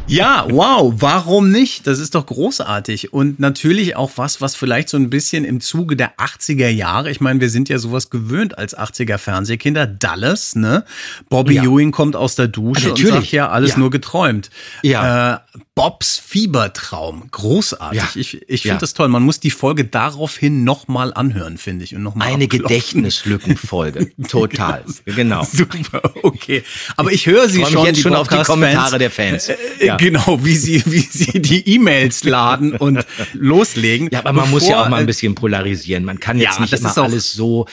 Ja, 0.06 0.46
wow, 0.50 0.92
warum 0.99 1.50
nicht? 1.50 1.87
Das 1.87 1.99
ist 1.99 2.14
doch 2.14 2.26
großartig. 2.26 3.14
Und 3.14 3.40
natürlich 3.40 3.96
auch 3.96 4.12
was, 4.16 4.42
was 4.42 4.54
vielleicht 4.54 4.90
so 4.90 4.99
ein 4.99 5.08
bisschen 5.08 5.46
im 5.46 5.62
Zuge 5.62 5.96
der 5.96 6.16
80er 6.18 6.68
Jahre, 6.68 7.11
ich 7.11 7.23
meine, 7.23 7.40
wir 7.40 7.49
sind 7.49 7.70
ja 7.70 7.78
sowas 7.78 8.11
gewöhnt 8.11 8.58
als 8.58 8.76
80er 8.76 9.16
Fernsehkinder, 9.16 9.87
Dallas, 9.87 10.56
ne? 10.56 10.84
Bobby 11.30 11.54
Ja. 11.54 11.62
Ewing 11.64 11.90
kommt 11.90 12.16
aus 12.16 12.34
der 12.34 12.49
Dusche 12.49 12.90
und 12.90 12.99
Natürlich. 12.99 13.14
sagt 13.14 13.32
ja, 13.32 13.49
alles 13.49 13.73
Ja. 13.73 13.78
nur 13.78 13.90
geträumt. 13.90 14.50
Ja. 14.82 15.37
Äh, 15.37 15.38
Bobs 15.76 16.18
Fiebertraum, 16.24 17.28
großartig. 17.32 17.98
Ja. 18.00 18.08
Ich, 18.14 18.34
ich 18.48 18.62
finde 18.62 18.74
Ja. 18.76 18.78
das 18.78 18.94
toll. 18.94 19.08
Man 19.08 19.24
muss 19.24 19.40
die 19.40 19.50
Folge 19.50 19.84
daraufhin 19.84 20.62
nochmal 20.62 21.12
anhören, 21.12 21.58
finde 21.58 21.84
ich. 21.84 21.96
Und 21.96 22.04
noch 22.04 22.14
mal 22.14 22.26
Eine. 22.26 22.46
Gedächtnislückenfolge. 22.46 24.12
Total. 24.28 24.84
Genau. 25.04 25.42
Super, 25.44 26.12
okay. 26.22 26.62
Aber 26.96 27.10
ich 27.10 27.26
höre 27.26 27.48
Sie 27.48 27.62
Ich 27.62 27.68
schon, 27.70 27.86
jetzt 27.86 28.00
schon 28.00 28.14
auf 28.14 28.28
die 28.28 28.40
Kommentare 28.44 28.98
der 28.98 29.10
Fans. 29.10 29.48
Äh, 29.48 29.56
Ja. 29.80 29.96
Genau, 29.96 30.44
wie 30.44 30.54
sie, 30.56 30.80
wie 30.86 31.00
sie 31.00 31.42
die 31.42 31.68
E-Mails 31.74 32.22
laden 32.22 32.76
und 32.76 33.04
loslegen. 33.32 34.08
Ja, 34.12 34.20
aber 34.20 34.32
man 34.32 34.50
muss 34.50 34.68
ja 34.68 34.80
auch 34.80 34.88
mal 34.88 34.98
ein 34.98 35.04
äh, 35.04 35.06
bisschen 35.06 35.34
polarisieren. 35.34 36.04
Man 36.04 36.20
kann 36.20 36.38
jetzt 36.38 36.54
Ja, 36.54 36.60
nicht 36.60 36.72
das 36.72 36.80
immer 36.82 36.98
alles 36.98 37.32
so 37.32 37.66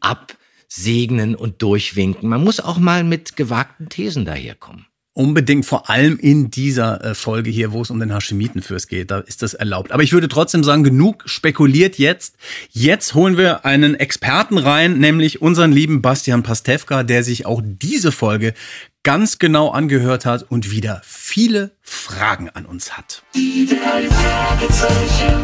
absegnen 0.00 1.34
und 1.34 1.62
durchwinken. 1.62 2.28
Man 2.28 2.44
muss 2.44 2.60
auch 2.60 2.78
mal 2.78 3.02
mit 3.02 3.34
gewagten 3.36 3.88
Thesen 3.88 4.24
daherkommen. 4.24 4.86
Unbedingt, 5.12 5.66
vor 5.66 5.90
allem 5.90 6.18
in 6.20 6.52
dieser 6.52 7.04
äh, 7.04 7.14
Folge 7.16 7.50
hier, 7.50 7.72
wo 7.72 7.82
es 7.82 7.90
um 7.90 7.98
den 7.98 8.14
Haschemitenfürst 8.14 8.88
geht, 8.88 9.10
da 9.10 9.18
ist 9.18 9.42
das 9.42 9.54
erlaubt. 9.54 9.90
Aber 9.90 10.04
ich 10.04 10.12
würde 10.12 10.28
trotzdem 10.28 10.62
sagen, 10.62 10.84
genug 10.84 11.24
spekuliert 11.26 11.98
jetzt. 11.98 12.36
Jetzt 12.70 13.14
holen 13.14 13.36
wir 13.36 13.64
einen 13.64 13.96
Experten 13.96 14.56
rein, 14.56 14.98
nämlich 14.98 15.42
unseren 15.42 15.72
lieben 15.72 16.00
Bastian 16.00 16.44
Pastewka, 16.44 17.02
der 17.02 17.24
sich 17.24 17.44
auch 17.44 17.60
diese 17.64 18.12
Folge 18.12 18.54
ganz 19.02 19.40
genau 19.40 19.70
angehört 19.70 20.26
hat 20.26 20.44
und 20.48 20.70
wieder 20.70 21.02
viele 21.04 21.72
Fragen 21.82 22.48
an 22.50 22.64
uns 22.64 22.96
hat. 22.96 23.24
Die 23.34 23.66
drei 23.66 24.08
Fragezeichen. 24.08 25.34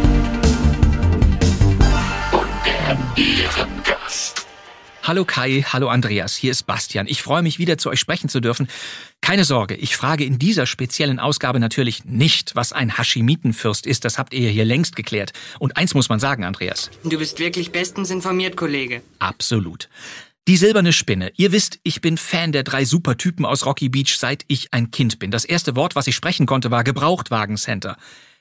Und 2.30 2.86
haben 2.86 3.02
ihren 3.16 3.82
Gast. 3.82 4.45
Hallo 5.06 5.24
Kai, 5.24 5.64
hallo 5.64 5.88
Andreas, 5.88 6.34
hier 6.34 6.50
ist 6.50 6.64
Bastian. 6.64 7.06
Ich 7.06 7.22
freue 7.22 7.42
mich 7.42 7.60
wieder 7.60 7.78
zu 7.78 7.90
euch 7.90 8.00
sprechen 8.00 8.28
zu 8.28 8.40
dürfen. 8.40 8.66
Keine 9.20 9.44
Sorge, 9.44 9.76
ich 9.76 9.94
frage 9.94 10.24
in 10.24 10.40
dieser 10.40 10.66
speziellen 10.66 11.20
Ausgabe 11.20 11.60
natürlich 11.60 12.04
nicht, 12.04 12.56
was 12.56 12.72
ein 12.72 12.98
Haschimitenfürst 12.98 13.86
ist. 13.86 14.04
Das 14.04 14.18
habt 14.18 14.34
ihr 14.34 14.50
hier 14.50 14.64
längst 14.64 14.96
geklärt. 14.96 15.32
Und 15.60 15.76
eins 15.76 15.94
muss 15.94 16.08
man 16.08 16.18
sagen, 16.18 16.42
Andreas. 16.42 16.90
Du 17.04 17.18
bist 17.18 17.38
wirklich 17.38 17.70
bestens 17.70 18.10
informiert, 18.10 18.56
Kollege. 18.56 19.00
Absolut. 19.20 19.88
Die 20.48 20.56
silberne 20.56 20.92
Spinne. 20.92 21.30
Ihr 21.36 21.52
wisst, 21.52 21.78
ich 21.84 22.00
bin 22.00 22.18
Fan 22.18 22.50
der 22.50 22.64
drei 22.64 22.84
Supertypen 22.84 23.44
aus 23.44 23.64
Rocky 23.64 23.88
Beach, 23.88 24.18
seit 24.18 24.44
ich 24.48 24.74
ein 24.74 24.90
Kind 24.90 25.20
bin. 25.20 25.30
Das 25.30 25.44
erste 25.44 25.76
Wort, 25.76 25.94
was 25.94 26.08
ich 26.08 26.16
sprechen 26.16 26.46
konnte, 26.46 26.72
war 26.72 26.82
Gebrauchtwagencenter. 26.82 27.96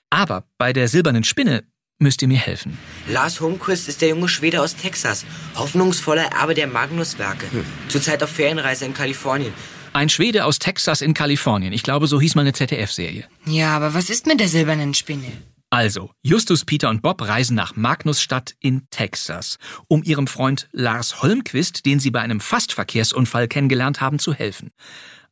Aber 0.10 0.48
bei 0.58 0.74
der 0.74 0.88
silbernen 0.88 1.26
Spinne 1.26 1.64
müsst 2.00 2.22
ihr 2.22 2.28
mir 2.28 2.38
helfen. 2.38 2.78
Lars 3.08 3.40
Holmquist 3.42 3.88
ist 3.88 4.02
der 4.02 4.10
junge 4.10 4.28
Schwede 4.28 4.62
aus 4.62 4.76
Texas, 4.76 5.26
hoffnungsvoller 5.56 6.26
Erbe 6.26 6.54
der 6.54 6.68
Magnus-Werke. 6.68 7.48
Zurzeit 7.90 8.22
auf 8.24 8.30
Ferienreise 8.30 8.86
in 8.86 8.94
Kalifornien. 8.94 9.54
Ein 9.94 10.10
Schwede 10.10 10.44
aus 10.44 10.60
Texas 10.60 11.02
in 11.02 11.14
Kalifornien. 11.14 11.72
Ich 11.72 11.84
glaube, 11.84 12.08
so 12.08 12.20
hieß 12.20 12.36
mal 12.36 12.42
eine 12.42 12.52
ZDF-Serie. 12.52 13.28
Ja, 13.46 13.76
aber 13.76 13.94
was 13.94 14.10
ist 14.10 14.28
mit 14.28 14.42
der 14.42 14.50
silbernen 14.50 14.94
Spinne? 14.94 15.32
Also, 15.70 16.12
Justus, 16.22 16.64
Peter 16.64 16.90
und 16.90 17.02
Bob 17.02 17.22
reisen 17.22 17.56
nach 17.56 17.76
Magnusstadt 17.76 18.56
in 18.60 18.88
Texas, 18.92 19.58
um 19.88 20.04
ihrem 20.04 20.28
Freund 20.28 20.70
Lars 20.72 21.22
Holmquist, 21.22 21.86
den 21.86 22.00
sie 22.00 22.12
bei 22.12 22.22
einem 22.22 22.40
Fastverkehrsunfall 22.40 23.48
kennengelernt 23.48 24.00
haben, 24.00 24.20
zu 24.20 24.34
helfen. 24.34 24.72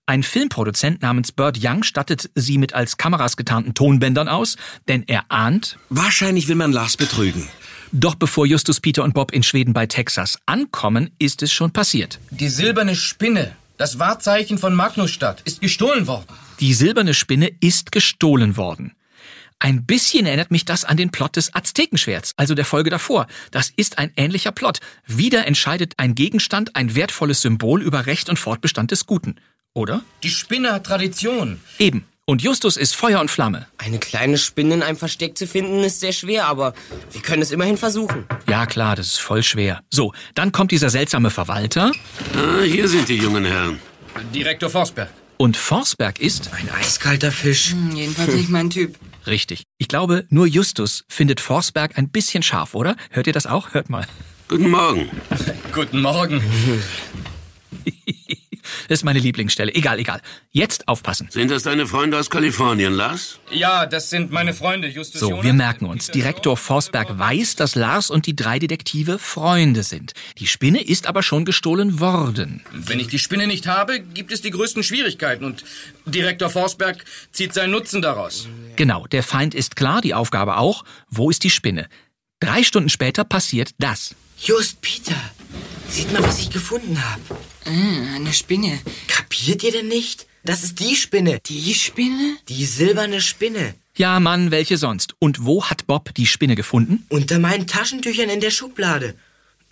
Ein 0.06 0.24
Filmproduzent 0.24 1.02
namens 1.02 1.32
Burt 1.32 1.58
Young 1.62 1.84
stattet 1.84 2.30
sie 2.36 2.58
mit 2.58 2.74
als 2.74 2.98
Kameras 2.98 3.38
getarnten 3.38 3.74
Tonbändern 3.74 4.28
aus, 4.28 4.58
denn 4.90 5.06
er 5.08 5.24
ahnt, 5.30 5.78
Wahrscheinlich 5.90 6.50
will 6.50 6.56
man 6.56 6.74
Lars 6.74 6.98
betrügen. 6.98 7.48
doch 7.94 8.16
bevor 8.16 8.46
Justus, 8.46 8.82
Peter 8.82 9.06
und 9.06 9.14
Bob 9.14 9.32
in 9.32 9.44
Schweden 9.44 9.72
bei 9.72 9.86
Texas 9.86 10.40
ankommen, 10.46 11.12
ist 11.20 11.42
es 11.42 11.54
schon 11.54 11.72
passiert. 11.72 12.20
Die 12.32 12.50
silberne 12.50 12.98
Spinne, 12.98 13.56
das 13.78 13.98
Wahrzeichen 13.98 14.58
von 14.58 14.76
Magnusstadt, 14.76 15.40
ist 15.46 15.62
gestohlen 15.62 16.06
worden. 16.06 16.28
Die 16.60 16.74
silberne 16.74 17.14
Spinne 17.14 17.50
ist 17.62 17.94
gestohlen 17.94 18.58
worden. 18.58 18.92
Ein 19.60 19.86
bisschen 19.86 20.26
erinnert 20.26 20.52
mich 20.52 20.66
das 20.66 20.84
an 20.84 20.98
den 20.98 21.12
Plot 21.12 21.38
des 21.38 21.56
Aztekenschwerts, 21.56 22.34
also 22.36 22.56
der 22.56 22.66
Folge 22.66 22.90
davor. 22.90 23.28
Das 23.52 23.72
ist 23.74 23.98
ein 23.98 24.12
ähnlicher 24.18 24.52
Plot. 24.52 24.80
Wieder 25.08 25.48
entscheidet 25.48 25.94
ein 25.96 26.16
Gegenstand, 26.16 26.76
ein 26.76 26.96
wertvolles 26.96 27.42
Symbol 27.42 27.82
über 27.82 28.06
Recht 28.06 28.28
und 28.28 28.38
Fortbestand 28.38 28.92
des 28.92 29.06
Guten. 29.06 29.36
Oder? 29.76 30.04
Die 30.22 30.30
Spinne 30.30 30.72
hat 30.74 30.86
Tradition. 30.86 31.60
Eben. 31.80 32.06
Und 32.26 32.42
Justus 32.42 32.78
ist 32.78 32.96
Feuer 32.96 33.20
und 33.20 33.30
Flamme. 33.30 33.68
Eine 33.78 33.98
kleine 33.98 34.38
Spinne 34.38 34.76
in 34.76 34.84
einem 34.84 34.98
Versteck 34.98 35.38
zu 35.38 35.46
finden, 35.48 35.84
ist 35.84 36.00
sehr 36.00 36.14
schwer, 36.14 36.46
aber 36.46 36.74
wir 37.12 37.22
können 37.22 37.42
es 37.42 37.52
immerhin 37.52 37.78
versuchen. 37.78 38.26
Ja 38.48 38.66
klar, 38.66 38.96
das 38.96 39.08
ist 39.08 39.20
voll 39.20 39.44
schwer. 39.44 39.82
So, 39.90 40.14
dann 40.36 40.52
kommt 40.52 40.72
dieser 40.72 40.90
seltsame 40.90 41.32
Verwalter. 41.32 41.92
Ah, 42.36 42.62
hier 42.64 42.88
sind 42.88 43.10
die 43.10 43.18
jungen 43.18 43.44
Herren. 43.44 43.80
Direktor 44.34 44.70
Forsberg. 44.70 45.10
Und 45.38 45.58
Forsberg 45.58 46.20
ist 46.20 46.52
Ein 46.54 46.70
eiskalter 46.70 47.32
Fisch. 47.32 47.72
Hm, 47.72 47.96
jedenfalls 47.96 48.36
nicht 48.36 48.50
mein 48.50 48.70
Typ. 48.70 48.96
richtig. 49.28 49.64
Ich 49.80 49.88
glaube, 49.88 50.26
nur 50.30 50.46
Justus 50.46 51.04
findet 51.10 51.42
Forsberg 51.42 51.98
ein 51.98 52.10
bisschen 52.10 52.44
scharf, 52.44 52.76
oder? 52.76 52.96
Hört 53.10 53.28
ihr 53.28 53.34
das 53.34 53.48
auch? 53.48 53.74
Hört 53.74 53.90
mal. 53.90 54.06
Guten 54.48 54.70
Morgen. 54.70 55.10
Guten 55.74 56.02
Morgen. 56.02 56.42
Das 58.88 59.00
ist 59.00 59.04
meine 59.04 59.20
Lieblingsstelle. 59.20 59.74
Egal, 59.74 60.00
egal. 60.00 60.22
Jetzt 60.52 60.88
aufpassen. 60.88 61.28
Sind 61.32 61.52
das 61.52 61.64
deine 61.64 61.88
Freunde 61.88 62.18
aus 62.18 62.30
Kalifornien, 62.30 62.94
Lars? 62.94 63.40
Ja, 63.52 63.86
das 63.86 64.10
sind 64.10 64.32
meine 64.32 64.54
Freunde, 64.54 64.88
Justus 64.88 65.20
So, 65.20 65.30
Jonas, 65.30 65.46
wir 65.46 65.54
merken 65.54 65.86
uns. 65.86 66.08
Direktor 66.08 66.58
Forsberg 66.58 67.18
weiß, 67.18 67.56
dass 67.56 67.76
Lars 67.76 68.10
und 68.10 68.26
die 68.26 68.36
drei 68.36 68.60
Detektive 68.60 69.20
Freunde 69.20 69.84
sind. 69.84 70.14
Die 70.38 70.48
Spinne 70.48 70.82
ist 70.84 71.08
aber 71.08 71.24
schon 71.24 71.46
gestohlen 71.46 72.00
worden. 72.00 72.64
Wenn 72.72 73.00
ich 73.00 73.08
die 73.08 73.20
Spinne 73.20 73.48
nicht 73.48 73.68
habe, 73.68 74.00
gibt 74.00 74.32
es 74.32 74.42
die 74.42 74.52
größten 74.52 74.84
Schwierigkeiten 74.84 75.44
und 75.44 75.64
Direktor 76.06 76.50
Forsberg 76.50 77.04
zieht 77.32 77.54
seinen 77.54 77.72
Nutzen 77.72 78.02
daraus. 78.02 78.48
Genau, 78.76 79.06
der 79.08 79.24
Feind 79.24 79.56
ist 79.56 79.76
klar, 79.76 80.02
die 80.02 80.14
Aufgabe 80.14 80.58
auch. 80.58 80.84
Wo 81.10 81.30
ist 81.30 81.44
die 81.44 81.50
Spinne? 81.50 81.88
Drei 82.40 82.64
Stunden 82.64 82.90
später 82.90 83.24
passiert 83.24 83.72
das. 83.78 84.16
Just, 84.38 84.82
Peter. 84.82 85.16
Seht 85.90 86.12
mal, 86.12 86.24
was 86.24 86.40
ich 86.40 86.50
gefunden 86.50 87.04
habe. 87.04 87.22
Ah, 87.66 88.16
eine 88.16 88.34
Spinne. 88.34 88.80
Kapiert 89.08 89.64
ihr 89.64 89.72
denn 89.72 89.88
nicht? 89.88 90.28
Das 90.44 90.64
ist 90.64 90.80
die 90.80 90.96
Spinne. 90.96 91.40
Die 91.46 91.74
Spinne? 91.74 92.38
Die 92.50 92.66
silberne 92.66 93.22
Spinne. 93.22 93.76
Ja, 93.96 94.20
Mann, 94.20 94.52
welche 94.52 94.78
sonst? 94.78 95.16
Und 95.20 95.46
wo 95.46 95.66
hat 95.66 95.88
Bob 95.88 96.14
die 96.16 96.26
Spinne 96.26 96.56
gefunden? 96.56 97.06
Unter 97.10 97.40
meinen 97.40 97.68
Taschentüchern 97.68 98.30
in 98.30 98.42
der 98.42 98.52
Schublade. 98.52 99.16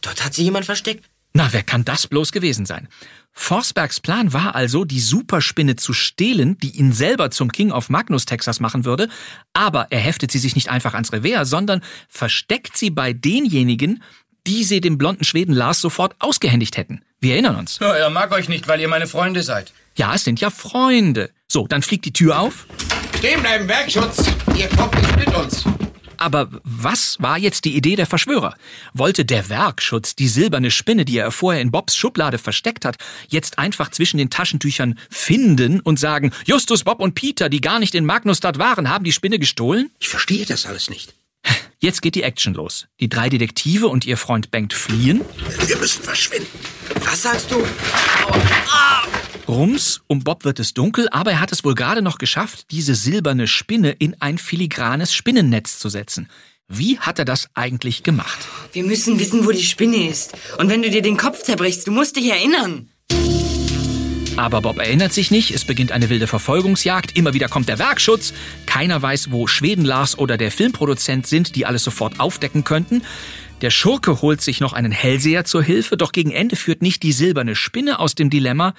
Dort 0.01 0.23
hat 0.23 0.33
sie 0.33 0.43
jemand 0.43 0.65
versteckt. 0.65 1.05
Na, 1.33 1.51
wer 1.51 1.63
kann 1.63 1.85
das 1.85 2.07
bloß 2.07 2.31
gewesen 2.31 2.65
sein? 2.65 2.88
Forsbergs 3.33 4.01
Plan 4.01 4.33
war 4.33 4.55
also, 4.55 4.83
die 4.83 5.00
Superspinne 5.00 5.77
zu 5.77 5.93
stehlen, 5.93 6.57
die 6.57 6.77
ihn 6.77 6.91
selber 6.91 7.31
zum 7.31 7.51
King 7.51 7.71
of 7.71 7.89
Magnus, 7.89 8.25
Texas 8.25 8.59
machen 8.59 8.83
würde, 8.83 9.07
aber 9.53 9.88
er 9.89 10.00
heftet 10.00 10.31
sie 10.31 10.39
sich 10.39 10.55
nicht 10.55 10.69
einfach 10.69 10.93
ans 10.93 11.13
Revers, 11.13 11.50
sondern 11.50 11.81
versteckt 12.09 12.75
sie 12.75 12.89
bei 12.89 13.13
denjenigen, 13.13 14.03
die 14.48 14.63
sie 14.63 14.81
dem 14.81 14.98
blonden 14.98 15.24
Schweden 15.24 15.53
Lars 15.53 15.81
sofort 15.81 16.15
ausgehändigt 16.19 16.77
hätten. 16.77 17.01
Wir 17.19 17.33
erinnern 17.33 17.55
uns. 17.55 17.79
Ja, 17.79 17.93
er 17.93 18.10
mag 18.10 18.31
euch 18.31 18.50
nicht, 18.50 18.67
weil 18.67 18.79
ihr 18.81 18.88
meine 18.88 19.07
Freunde 19.07 19.43
seid. 19.43 19.74
Ja, 19.98 20.15
es 20.15 20.24
sind 20.24 20.39
ja 20.41 20.50
Freunde. 20.50 21.29
So, 21.48 21.67
dann 21.67 21.81
fliegt 21.81 22.05
die 22.05 22.13
Tür 22.13 22.39
auf. 22.39 22.65
Stehen 23.17 23.41
bleiben, 23.41 23.67
Werkschutz! 23.67 24.24
Ihr 24.55 24.67
kommt 24.69 24.95
nicht 24.95 25.17
mit 25.17 25.36
uns! 25.36 25.63
Aber 26.21 26.50
was 26.63 27.17
war 27.19 27.39
jetzt 27.39 27.65
die 27.65 27.75
Idee 27.75 27.95
der 27.95 28.05
Verschwörer? 28.05 28.55
Wollte 28.93 29.25
der 29.25 29.50
Werkschutz 29.50 30.15
die 30.15 30.27
silberne 30.27 30.69
Spinne, 30.69 31.03
die 31.03 31.17
er 31.17 31.31
vorher 31.31 31.63
in 31.63 31.71
Bobs 31.71 31.95
Schublade 31.95 32.38
versteckt 32.38 32.86
hat, 32.86 32.98
jetzt 33.27 33.57
einfach 33.57 33.89
zwischen 33.89 34.17
den 34.17 34.29
Taschentüchern 34.29 35.00
finden 35.10 35.79
und 35.79 36.00
sagen, 36.00 36.31
Justus, 36.45 36.83
Bob 36.83 37.00
und 37.00 37.15
Peter, 37.15 37.50
die 37.50 37.60
gar 37.60 37.79
nicht 37.79 37.95
in 37.95 38.05
Magnusstadt 38.05 38.60
waren, 38.60 38.89
haben 38.89 39.03
die 39.03 39.12
Spinne 39.12 39.39
gestohlen? 39.39 39.89
Ich 40.00 40.10
verstehe 40.10 40.45
das 40.45 40.67
alles 40.67 40.91
nicht. 40.91 41.15
Jetzt 41.83 42.03
geht 42.03 42.13
die 42.13 42.21
Action 42.21 42.53
los. 42.53 42.85
Die 43.00 43.09
drei 43.09 43.27
Detektive 43.27 43.88
und 43.88 44.05
ihr 44.05 44.15
Freund 44.15 44.51
Bengt 44.51 44.71
fliehen. 44.71 45.21
Wir 45.65 45.77
müssen 45.77 46.03
verschwinden. 46.03 46.47
Was 47.03 47.23
sagst 47.23 47.50
du? 47.50 47.65
Rums, 49.47 50.01
um 50.05 50.19
Bob 50.23 50.45
wird 50.45 50.59
es 50.59 50.75
dunkel, 50.75 51.09
aber 51.09 51.31
er 51.31 51.39
hat 51.39 51.51
es 51.51 51.63
wohl 51.63 51.73
gerade 51.73 52.03
noch 52.03 52.19
geschafft, 52.19 52.67
diese 52.69 52.93
silberne 52.93 53.47
Spinne 53.47 53.93
in 53.93 54.15
ein 54.21 54.38
filigranes 54.38 55.11
Spinnennetz 55.11 55.79
zu 55.79 55.89
setzen. 55.89 56.29
Wie 56.67 57.00
hat 57.00 57.17
er 57.17 57.25
das 57.25 57.47
eigentlich 57.55 58.03
gemacht? 58.03 58.38
Wir 58.73 58.83
müssen 58.83 59.17
wissen, 59.17 59.43
wo 59.47 59.51
die 59.51 59.63
Spinne 59.63 60.07
ist. 60.07 60.33
Und 60.59 60.69
wenn 60.69 60.83
du 60.83 60.91
dir 60.91 61.01
den 61.01 61.17
Kopf 61.17 61.41
zerbrichst, 61.41 61.88
du 61.88 61.91
musst 61.91 62.15
dich 62.15 62.29
erinnern. 62.29 62.89
Aber 64.38 64.61
Bob 64.61 64.79
erinnert 64.79 65.13
sich 65.13 65.29
nicht, 65.29 65.51
es 65.51 65.65
beginnt 65.65 65.91
eine 65.91 66.09
wilde 66.09 66.25
Verfolgungsjagd, 66.25 67.17
immer 67.17 67.33
wieder 67.33 67.47
kommt 67.47 67.69
der 67.69 67.79
Werkschutz, 67.79 68.33
keiner 68.65 69.01
weiß, 69.01 69.31
wo 69.31 69.47
Schweden 69.47 69.85
Lars 69.85 70.17
oder 70.17 70.38
der 70.38 70.51
Filmproduzent 70.51 71.27
sind, 71.27 71.55
die 71.55 71.65
alles 71.65 71.83
sofort 71.83 72.19
aufdecken 72.19 72.63
könnten. 72.63 73.03
Der 73.61 73.69
Schurke 73.69 74.21
holt 74.21 74.41
sich 74.41 74.59
noch 74.59 74.73
einen 74.73 74.91
Hellseher 74.91 75.45
zur 75.45 75.61
Hilfe, 75.61 75.98
doch 75.98 76.11
gegen 76.11 76.31
Ende 76.31 76.55
führt 76.55 76.81
nicht 76.81 77.03
die 77.03 77.11
silberne 77.11 77.55
Spinne 77.55 78.00
aus 78.00 78.15
dem 78.15 78.29
Dilemma, 78.29 78.74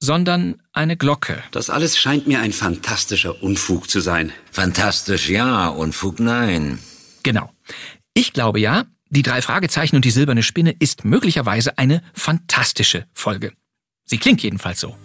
sondern 0.00 0.60
eine 0.72 0.96
Glocke. 0.96 1.42
Das 1.52 1.70
alles 1.70 1.98
scheint 1.98 2.26
mir 2.26 2.40
ein 2.40 2.52
fantastischer 2.52 3.42
Unfug 3.42 3.88
zu 3.88 4.00
sein. 4.00 4.32
Fantastisch 4.50 5.28
ja, 5.28 5.68
Unfug 5.68 6.20
nein. 6.20 6.78
Genau. 7.22 7.50
Ich 8.12 8.32
glaube 8.32 8.60
ja, 8.60 8.86
die 9.08 9.22
drei 9.22 9.40
Fragezeichen 9.42 9.96
und 9.96 10.04
die 10.04 10.10
silberne 10.10 10.42
Spinne 10.42 10.74
ist 10.78 11.04
möglicherweise 11.04 11.78
eine 11.78 12.02
fantastische 12.14 13.06
Folge. 13.12 13.52
Sie 14.10 14.18
klingt 14.18 14.42
jedenfalls 14.42 14.80
so. 14.80 14.96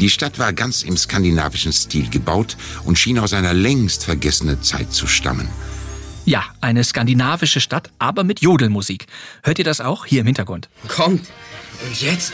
Die 0.00 0.08
Stadt 0.08 0.38
war 0.38 0.54
ganz 0.54 0.82
im 0.82 0.96
skandinavischen 0.96 1.74
Stil 1.74 2.08
gebaut 2.08 2.56
und 2.84 2.98
schien 2.98 3.18
aus 3.18 3.34
einer 3.34 3.52
längst 3.52 4.06
vergessenen 4.06 4.62
Zeit 4.62 4.94
zu 4.94 5.06
stammen. 5.06 5.46
Ja, 6.24 6.42
eine 6.62 6.82
skandinavische 6.84 7.60
Stadt, 7.60 7.90
aber 7.98 8.24
mit 8.24 8.40
Jodelmusik. 8.40 9.08
Hört 9.42 9.58
ihr 9.58 9.64
das 9.66 9.82
auch 9.82 10.06
hier 10.06 10.22
im 10.22 10.26
Hintergrund? 10.26 10.70
Kommt. 10.88 11.26
Und 11.86 12.00
jetzt? 12.00 12.32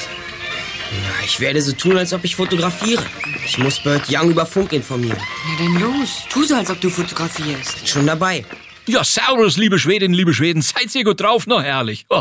Na, 0.93 1.25
ich 1.25 1.41
werde 1.41 1.61
so 1.61 1.73
tun, 1.73 1.99
als 1.99 2.13
ob 2.13 2.23
ich 2.23 2.37
fotografiere. 2.37 3.05
Ich 3.45 3.59
muss 3.59 3.83
Bert 3.83 4.05
Young 4.09 4.31
über 4.31 4.47
Funk 4.47 4.73
informieren. 4.73 5.19
Na 5.19 5.65
dann 5.65 5.81
los, 5.81 6.21
tu 6.29 6.45
so, 6.45 6.55
als 6.55 6.71
ob 6.71 6.81
du 6.81 6.89
fotografierst. 6.89 7.89
Schon 7.89 8.07
dabei. 8.07 8.45
Ja, 8.87 9.05
servus, 9.05 9.57
liebe 9.57 9.79
Schwedinnen, 9.79 10.15
liebe 10.15 10.35
Schweden, 10.35 10.63
seid 10.63 10.95
ihr 10.95 11.05
gut 11.05 11.21
drauf? 11.21 11.47
Na, 11.47 11.61
herrlich. 11.61 12.07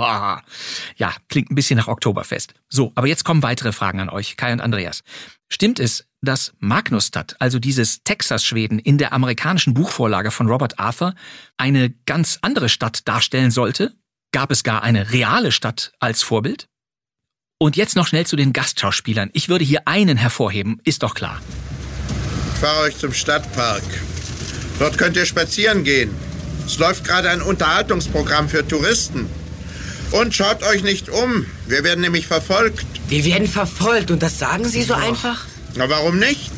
Ja, 0.97 1.15
klingt 1.29 1.49
ein 1.49 1.55
bisschen 1.55 1.77
nach 1.77 1.87
Oktoberfest. 1.87 2.53
So, 2.67 2.91
aber 2.95 3.07
jetzt 3.07 3.23
kommen 3.23 3.41
weitere 3.41 3.71
Fragen 3.71 3.99
an 3.99 4.09
euch, 4.09 4.35
Kai 4.37 4.51
und 4.51 4.59
Andreas. 4.59 5.01
Stimmt 5.47 5.79
es, 5.79 6.05
dass 6.21 6.53
Magnusstadt, 6.59 7.35
also 7.39 7.57
dieses 7.59 8.03
Texas-Schweden 8.03 8.79
in 8.79 8.97
der 8.97 9.13
amerikanischen 9.13 9.73
Buchvorlage 9.73 10.31
von 10.31 10.47
Robert 10.47 10.77
Arthur, 10.77 11.15
eine 11.57 11.91
ganz 12.05 12.39
andere 12.41 12.69
Stadt 12.69 13.07
darstellen 13.07 13.51
sollte? 13.51 13.95
Gab 14.31 14.51
es 14.51 14.63
gar 14.63 14.83
eine 14.83 15.11
reale 15.11 15.51
Stadt 15.51 15.93
als 15.99 16.21
Vorbild? 16.21 16.67
Und 17.57 17.77
jetzt 17.77 17.95
noch 17.95 18.07
schnell 18.07 18.25
zu 18.25 18.35
den 18.35 18.53
Gastschauspielern. 18.53 19.29
Ich 19.33 19.49
würde 19.49 19.65
hier 19.65 19.87
einen 19.87 20.17
hervorheben, 20.17 20.79
ist 20.83 21.03
doch 21.03 21.15
klar. 21.15 21.41
Ich 22.53 22.59
fahre 22.59 22.81
euch 22.81 22.97
zum 22.97 23.13
Stadtpark. 23.13 23.83
Dort 24.77 24.97
könnt 24.97 25.17
ihr 25.17 25.25
spazieren 25.25 25.83
gehen. 25.83 26.28
Es 26.69 26.77
läuft 26.77 27.03
gerade 27.03 27.31
ein 27.31 27.41
Unterhaltungsprogramm 27.41 28.47
für 28.47 28.65
Touristen. 28.65 29.27
Und 30.11 30.35
schaut 30.35 30.61
euch 30.61 30.83
nicht 30.83 31.09
um. 31.09 31.47
Wir 31.67 31.83
werden 31.83 32.01
nämlich 32.01 32.27
verfolgt. 32.27 32.85
Wir 33.07 33.25
werden 33.25 33.47
verfolgt 33.47 34.11
und 34.11 34.21
das 34.21 34.37
sagen 34.37 34.65
Sie 34.65 34.83
so 34.83 34.93
einfach? 34.93 35.47
Na, 35.75 35.89
warum 35.89 36.19
nicht? 36.19 36.51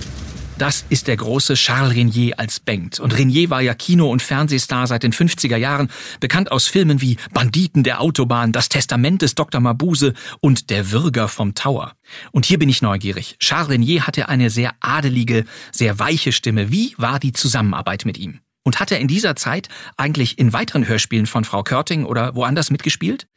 Das 0.57 0.83
ist 0.89 1.07
der 1.07 1.15
große 1.15 1.53
Charles 1.53 1.95
Renier 1.95 2.37
als 2.37 2.59
Bengt. 2.59 2.99
Und 2.99 3.17
Renier 3.17 3.49
war 3.49 3.61
ja 3.61 3.73
Kino- 3.73 4.11
und 4.11 4.21
Fernsehstar 4.21 4.85
seit 4.85 5.03
den 5.03 5.13
50er 5.13 5.55
Jahren, 5.55 5.89
bekannt 6.19 6.51
aus 6.51 6.67
Filmen 6.67 6.99
wie 6.99 7.15
Banditen 7.31 7.83
der 7.83 8.01
Autobahn, 8.01 8.51
Das 8.51 8.67
Testament 8.67 9.21
des 9.21 9.35
Dr. 9.35 9.61
Mabuse 9.61 10.13
und 10.41 10.69
Der 10.71 10.91
Würger 10.91 11.29
vom 11.29 11.55
Tower. 11.55 11.93
Und 12.33 12.45
hier 12.45 12.59
bin 12.59 12.67
ich 12.67 12.81
neugierig. 12.81 13.37
Charles 13.39 13.69
Renier 13.69 14.05
hatte 14.05 14.27
eine 14.27 14.49
sehr 14.49 14.73
adelige, 14.81 15.45
sehr 15.71 15.99
weiche 15.99 16.33
Stimme. 16.33 16.69
Wie 16.69 16.95
war 16.97 17.17
die 17.17 17.31
Zusammenarbeit 17.31 18.03
mit 18.03 18.17
ihm? 18.17 18.41
Und 18.63 18.79
hat 18.79 18.91
er 18.91 18.99
in 18.99 19.07
dieser 19.07 19.35
Zeit 19.35 19.69
eigentlich 19.97 20.37
in 20.37 20.53
weiteren 20.53 20.87
Hörspielen 20.87 21.25
von 21.25 21.43
Frau 21.43 21.63
Körting 21.63 22.05
oder 22.05 22.35
woanders 22.35 22.69
mitgespielt? 22.69 23.27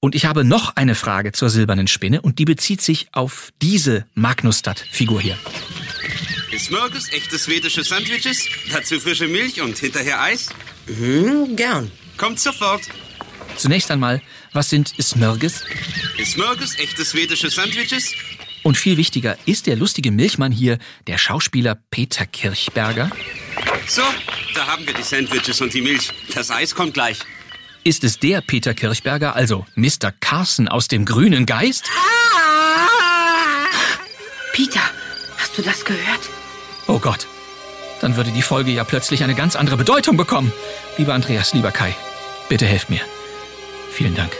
Und 0.00 0.14
ich 0.14 0.24
habe 0.24 0.44
noch 0.44 0.76
eine 0.76 0.94
Frage 0.94 1.32
zur 1.32 1.50
silbernen 1.50 1.86
Spinne 1.86 2.22
und 2.22 2.38
die 2.38 2.46
bezieht 2.46 2.80
sich 2.80 3.08
auf 3.12 3.50
diese 3.60 4.06
Magnusstadt-Figur 4.14 5.20
hier. 5.20 5.38
Smörgås, 6.58 7.10
echte 7.12 7.38
schwedische 7.38 7.84
Sandwiches, 7.84 8.46
dazu 8.70 8.98
frische 8.98 9.28
Milch 9.28 9.60
und 9.60 9.78
hinterher 9.78 10.20
Eis? 10.20 10.48
Hm, 10.86 11.56
gern. 11.56 11.90
Kommt 12.16 12.40
sofort. 12.40 12.82
Zunächst 13.56 13.90
einmal, 13.90 14.22
was 14.52 14.70
sind 14.70 14.88
Smörgås? 15.00 15.64
Smörgås, 16.24 16.78
echte 16.78 17.04
schwedische 17.04 17.50
Sandwiches? 17.50 18.14
Und 18.62 18.76
viel 18.76 18.96
wichtiger, 18.96 19.36
ist 19.46 19.66
der 19.66 19.76
lustige 19.76 20.10
Milchmann 20.10 20.52
hier 20.52 20.78
der 21.06 21.18
Schauspieler 21.18 21.76
Peter 21.90 22.26
Kirchberger? 22.26 23.10
So, 23.86 24.02
da 24.54 24.66
haben 24.66 24.86
wir 24.86 24.94
die 24.94 25.02
Sandwiches 25.02 25.60
und 25.60 25.72
die 25.72 25.80
Milch. 25.80 26.12
Das 26.34 26.50
Eis 26.50 26.74
kommt 26.74 26.94
gleich. 26.94 27.20
Ist 27.82 28.04
es 28.04 28.18
der 28.18 28.42
Peter 28.42 28.74
Kirchberger, 28.74 29.34
also 29.34 29.64
Mr. 29.74 30.12
Carson 30.20 30.68
aus 30.68 30.88
dem 30.88 31.06
grünen 31.06 31.46
Geist? 31.46 31.86
Peter, 34.52 34.80
hast 35.38 35.56
du 35.56 35.62
das 35.62 35.84
gehört? 35.84 36.28
Oh 36.86 36.98
Gott. 36.98 37.26
Dann 38.00 38.16
würde 38.16 38.30
die 38.30 38.42
Folge 38.42 38.70
ja 38.70 38.84
plötzlich 38.84 39.24
eine 39.24 39.34
ganz 39.34 39.56
andere 39.56 39.76
Bedeutung 39.76 40.16
bekommen. 40.16 40.52
Lieber 40.98 41.14
Andreas, 41.14 41.54
lieber 41.54 41.70
Kai, 41.70 41.94
bitte 42.48 42.66
helft 42.66 42.90
mir. 42.90 43.00
Vielen 43.90 44.14
Dank. 44.14 44.32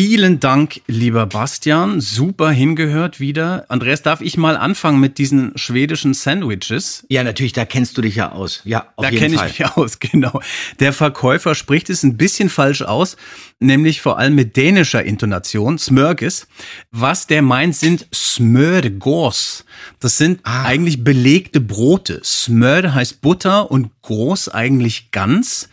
Vielen 0.00 0.38
Dank, 0.38 0.80
lieber 0.86 1.26
Bastian. 1.26 2.00
Super 2.00 2.52
hingehört 2.52 3.18
wieder. 3.18 3.64
Andreas, 3.66 4.00
darf 4.00 4.20
ich 4.20 4.36
mal 4.36 4.56
anfangen 4.56 5.00
mit 5.00 5.18
diesen 5.18 5.58
schwedischen 5.58 6.14
Sandwiches? 6.14 7.04
Ja, 7.08 7.24
natürlich, 7.24 7.52
da 7.52 7.64
kennst 7.64 7.98
du 7.98 8.02
dich 8.02 8.14
ja 8.14 8.30
aus. 8.30 8.60
Ja, 8.64 8.92
auf 8.94 9.04
da 9.04 9.10
kenne 9.10 9.34
ich 9.34 9.42
mich 9.42 9.66
aus, 9.66 9.98
genau. 9.98 10.40
Der 10.78 10.92
Verkäufer 10.92 11.56
spricht 11.56 11.90
es 11.90 12.04
ein 12.04 12.16
bisschen 12.16 12.48
falsch 12.48 12.82
aus, 12.82 13.16
nämlich 13.58 14.00
vor 14.00 14.20
allem 14.20 14.36
mit 14.36 14.56
dänischer 14.56 15.02
Intonation, 15.02 15.78
Smörges. 15.80 16.46
Was 16.92 17.26
der 17.26 17.42
meint, 17.42 17.74
sind 17.74 18.06
Smörgås. 18.14 19.64
Das 19.98 20.16
sind 20.16 20.38
Ah. 20.44 20.62
eigentlich 20.62 21.02
belegte 21.02 21.60
Brote. 21.60 22.20
Smör 22.22 22.94
heißt 22.94 23.20
Butter 23.20 23.68
und 23.68 23.90
groß 24.02 24.50
eigentlich 24.50 25.10
ganz. 25.10 25.68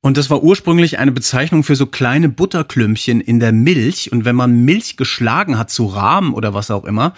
Und 0.00 0.16
das 0.16 0.30
war 0.30 0.44
ursprünglich 0.44 1.00
eine 1.00 1.10
Bezeichnung 1.10 1.64
für 1.64 1.74
so 1.74 1.86
kleine 1.86 2.28
Butterklümpchen 2.28 3.20
in 3.20 3.40
der 3.40 3.50
Milch. 3.50 4.12
Und 4.12 4.24
wenn 4.24 4.36
man 4.36 4.64
Milch 4.64 4.96
geschlagen 4.96 5.58
hat 5.58 5.70
zu 5.70 5.86
Rahmen 5.86 6.34
oder 6.34 6.54
was 6.54 6.70
auch 6.70 6.84
immer, 6.84 7.14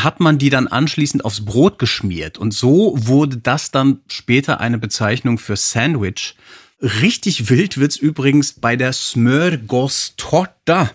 hat 0.00 0.20
man 0.20 0.38
die 0.38 0.48
dann 0.48 0.66
anschließend 0.66 1.24
aufs 1.24 1.44
Brot 1.44 1.78
geschmiert. 1.78 2.38
Und 2.38 2.54
so 2.54 2.94
wurde 2.96 3.36
das 3.36 3.70
dann 3.70 4.00
später 4.08 4.60
eine 4.60 4.78
Bezeichnung 4.78 5.36
für 5.38 5.56
Sandwich. 5.56 6.34
Richtig 6.80 7.50
wild 7.50 7.76
wird's 7.78 7.96
übrigens 7.96 8.54
bei 8.54 8.76
der 8.76 8.94
Smörgåstorta. 8.94 10.90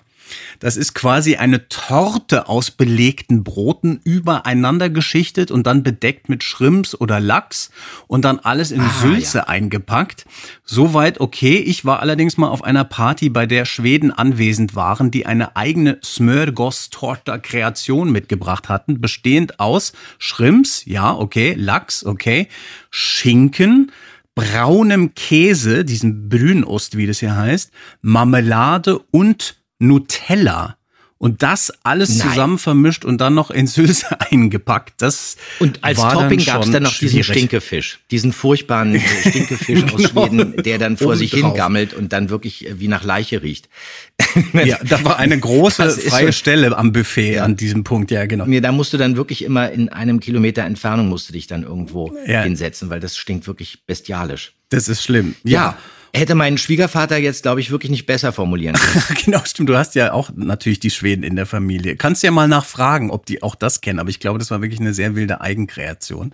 Das 0.59 0.77
ist 0.77 0.93
quasi 0.93 1.35
eine 1.35 1.67
Torte 1.69 2.47
aus 2.47 2.71
belegten 2.71 3.43
Broten 3.43 3.99
übereinander 4.03 4.89
geschichtet 4.89 5.51
und 5.51 5.67
dann 5.67 5.83
bedeckt 5.83 6.29
mit 6.29 6.43
Shrimps 6.43 6.95
oder 6.95 7.19
Lachs 7.19 7.69
und 8.07 8.25
dann 8.25 8.39
alles 8.39 8.71
in 8.71 8.81
Ah, 8.81 8.93
Sülze 9.01 9.47
eingepackt. 9.47 10.25
Soweit 10.63 11.19
okay. 11.19 11.57
Ich 11.57 11.85
war 11.85 11.99
allerdings 11.99 12.37
mal 12.37 12.49
auf 12.49 12.63
einer 12.63 12.83
Party, 12.83 13.29
bei 13.29 13.45
der 13.45 13.65
Schweden 13.65 14.11
anwesend 14.11 14.75
waren, 14.75 15.11
die 15.11 15.25
eine 15.25 15.55
eigene 15.55 15.99
Smörgåstorta-Kreation 16.03 18.11
mitgebracht 18.11 18.69
hatten, 18.69 19.01
bestehend 19.01 19.59
aus 19.59 19.93
Shrimps, 20.17 20.83
ja, 20.85 21.15
okay, 21.15 21.55
Lachs, 21.57 22.05
okay, 22.05 22.47
Schinken, 22.89 23.91
braunem 24.35 25.13
Käse, 25.15 25.83
diesem 25.83 26.29
Brünost, 26.29 26.97
wie 26.97 27.07
das 27.07 27.19
hier 27.19 27.35
heißt, 27.35 27.71
Marmelade 28.01 28.99
und 29.11 29.58
Nutella. 29.79 30.75
Und 31.21 31.43
das 31.43 31.73
alles 31.83 32.15
Nein. 32.17 32.29
zusammen 32.29 32.57
vermischt 32.57 33.03
und 33.03 33.19
dann 33.19 33.33
noch 33.33 33.51
in 33.51 33.67
Sülze 33.67 34.05
eingepackt. 34.31 35.01
Das 35.01 35.35
Und 35.59 35.83
als 35.83 35.97
Topping 35.99 36.45
gab 36.45 36.63
es 36.63 36.71
dann 36.71 36.83
noch 36.83 36.97
diesen 36.97 37.21
schwierig. 37.21 37.25
Stinkefisch. 37.25 37.99
Diesen 38.09 38.31
furchtbaren 38.31 38.97
Stinkefisch 39.27 39.83
aus 39.83 39.97
Genau. 39.97 40.07
Schweden, 40.27 40.63
der 40.63 40.77
dann 40.77 40.95
vor 40.95 41.17
sich 41.17 41.33
Obendrauf. 41.33 41.51
hingammelt 41.55 41.93
und 41.93 42.13
dann 42.13 42.29
wirklich 42.29 42.65
äh, 42.69 42.79
wie 42.79 42.87
nach 42.87 43.03
Leiche 43.03 43.41
riecht. 43.43 43.67
Ja, 44.53 44.77
da 44.83 45.03
war 45.03 45.17
eine 45.17 45.37
große 45.37 45.89
freie 45.89 46.25
schon- 46.27 46.33
Stelle 46.33 46.77
am 46.77 46.93
Buffet 46.93 47.39
an 47.39 47.57
diesem 47.57 47.83
Punkt, 47.83 48.11
ja, 48.11 48.25
genau. 48.25 48.45
Nee, 48.45 48.61
da 48.61 48.71
musst 48.71 48.93
du 48.93 48.97
dann 48.97 49.17
wirklich 49.17 49.43
immer 49.43 49.71
in 49.71 49.89
einem 49.89 50.19
Kilometer 50.21 50.63
Entfernung 50.63 51.09
musst 51.09 51.27
du 51.27 51.33
dich 51.33 51.47
dann 51.47 51.63
irgendwo 51.63 52.15
Ja. 52.27 52.43
hinsetzen, 52.43 52.89
weil 52.89 52.99
das 53.01 53.17
stinkt 53.17 53.45
wirklich 53.47 53.79
bestialisch. 53.87 54.53
Das 54.69 54.87
ist 54.87 55.03
schlimm. 55.03 55.35
Ja. 55.43 55.77
Hätte 56.13 56.33
mein 56.33 56.57
Schwiegervater 56.57 57.17
jetzt, 57.17 57.43
glaube 57.43 57.61
ich, 57.61 57.69
wirklich 57.69 57.91
nicht 57.91 58.05
besser 58.05 58.31
formulieren 58.31 58.75
können. 58.75 59.03
genau, 59.25 59.41
stimmt. 59.45 59.69
Du 59.69 59.77
hast 59.77 59.95
ja 59.95 60.11
auch 60.11 60.31
natürlich 60.35 60.79
die 60.79 60.89
Schweden 60.89 61.23
in 61.23 61.35
der 61.35 61.45
Familie. 61.45 61.95
Kannst 61.95 62.23
ja 62.23 62.31
mal 62.31 62.47
nachfragen, 62.47 63.11
ob 63.11 63.25
die 63.27 63.43
auch 63.43 63.55
das 63.55 63.81
kennen. 63.81 63.99
Aber 63.99 64.09
ich 64.09 64.19
glaube, 64.19 64.39
das 64.39 64.49
war 64.49 64.61
wirklich 64.61 64.79
eine 64.79 64.93
sehr 64.93 65.15
wilde 65.15 65.41
Eigenkreation. 65.41 66.33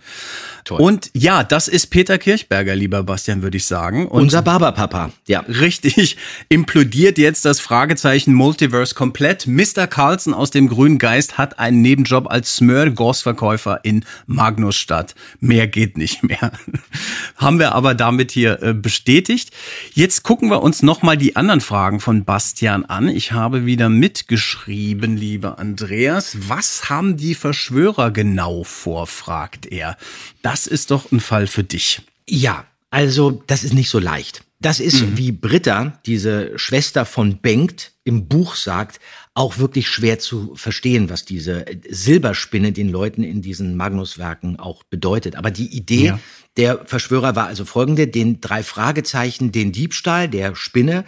Toll. 0.63 0.79
Und 0.79 1.11
ja, 1.13 1.43
das 1.43 1.67
ist 1.67 1.87
Peter 1.87 2.17
Kirchberger, 2.17 2.75
lieber 2.75 3.03
Bastian, 3.03 3.41
würde 3.41 3.57
ich 3.57 3.65
sagen. 3.65 4.07
Und 4.07 4.23
Unser 4.23 4.41
Barberpapa, 4.41 5.11
ja. 5.27 5.41
Richtig, 5.41 6.17
implodiert 6.49 7.17
jetzt 7.17 7.45
das 7.45 7.59
Fragezeichen 7.59 8.33
Multiverse 8.33 8.95
komplett. 8.95 9.45
Mr. 9.45 9.87
Carlson 9.87 10.33
aus 10.33 10.51
dem 10.51 10.69
Grünen 10.69 10.99
Geist 10.99 11.37
hat 11.37 11.59
einen 11.59 11.81
Nebenjob 11.81 12.31
als 12.31 12.55
Smörgåsverkäufer 12.55 13.81
in 13.83 14.05
Magnusstadt. 14.25 15.15
Mehr 15.39 15.67
geht 15.67 15.97
nicht 15.97 16.23
mehr. 16.23 16.51
Haben 17.35 17.59
wir 17.59 17.73
aber 17.73 17.93
damit 17.93 18.31
hier 18.31 18.61
äh, 18.63 18.73
bestätigt. 18.73 19.51
Jetzt 19.93 20.23
gucken 20.23 20.49
wir 20.49 20.61
uns 20.61 20.83
nochmal 20.83 21.17
die 21.17 21.35
anderen 21.35 21.61
Fragen 21.61 21.99
von 21.99 22.25
Bastian 22.25 22.85
an. 22.85 23.07
Ich 23.07 23.31
habe 23.31 23.65
wieder 23.65 23.89
mitgeschrieben, 23.89 25.17
lieber 25.17 25.59
Andreas. 25.59 26.37
Was 26.47 26.89
haben 26.89 27.17
die 27.17 27.35
Verschwörer 27.35 28.11
genau 28.11 28.63
vor, 28.63 29.07
fragt 29.07 29.65
er. 29.65 29.97
Das 30.41 30.67
ist 30.67 30.91
doch 30.91 31.11
ein 31.11 31.19
Fall 31.19 31.47
für 31.47 31.63
dich. 31.63 32.01
Ja, 32.27 32.65
also 32.89 33.43
das 33.47 33.63
ist 33.63 33.73
nicht 33.73 33.89
so 33.89 33.99
leicht. 33.99 34.43
Das 34.61 34.79
ist, 34.79 35.17
wie 35.17 35.31
Britta, 35.31 35.99
diese 36.05 36.57
Schwester 36.57 37.05
von 37.05 37.37
Bengt, 37.37 37.91
im 38.03 38.27
Buch 38.27 38.55
sagt, 38.55 38.99
auch 39.35 39.57
wirklich 39.57 39.89
schwer 39.89 40.17
zu 40.17 40.55
verstehen, 40.55 41.09
was 41.09 41.25
diese 41.25 41.65
Silberspinne 41.89 42.71
den 42.71 42.89
Leuten 42.89 43.21
in 43.21 43.41
diesen 43.41 43.75
Magnuswerken 43.75 44.57
auch 44.59 44.83
bedeutet. 44.85 45.35
Aber 45.35 45.51
die 45.51 45.75
Idee 45.75 46.05
Ja. 46.05 46.19
der 46.55 46.85
Verschwörer 46.85 47.35
war 47.35 47.47
also 47.47 47.65
folgende, 47.65 48.07
den 48.07 48.39
drei 48.39 48.63
Fragezeichen, 48.63 49.51
den 49.51 49.73
Diebstahl 49.73 50.29
der 50.29 50.55
Spinne 50.55 51.03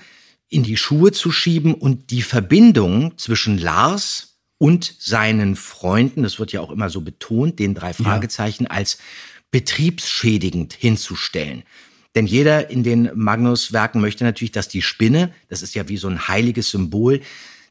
in 0.49 0.63
die 0.63 0.75
Schuhe 0.75 1.13
zu 1.13 1.31
schieben 1.31 1.73
und 1.73 2.11
die 2.11 2.21
Verbindung 2.21 3.17
zwischen 3.17 3.57
Lars 3.57 4.35
und 4.57 4.93
seinen 4.99 5.55
Freunden, 5.55 6.23
das 6.23 6.37
wird 6.37 6.51
ja 6.51 6.59
auch 6.59 6.71
immer 6.71 6.89
so 6.89 7.01
betont, 7.01 7.59
den 7.59 7.75
drei 7.75 7.93
Fragezeichen 7.93 8.67
als 8.67 8.97
betriebsschädigend 9.51 10.73
hinzustellen. 10.73 11.63
Denn 12.15 12.25
jeder 12.25 12.69
in 12.69 12.83
den 12.83 13.09
Magnus-Werken 13.13 14.01
möchte 14.01 14.23
natürlich, 14.23 14.51
dass 14.51 14.67
die 14.67 14.81
Spinne, 14.81 15.31
das 15.49 15.61
ist 15.61 15.75
ja 15.75 15.87
wie 15.87 15.97
so 15.97 16.07
ein 16.07 16.27
heiliges 16.27 16.71
Symbol, 16.71 17.21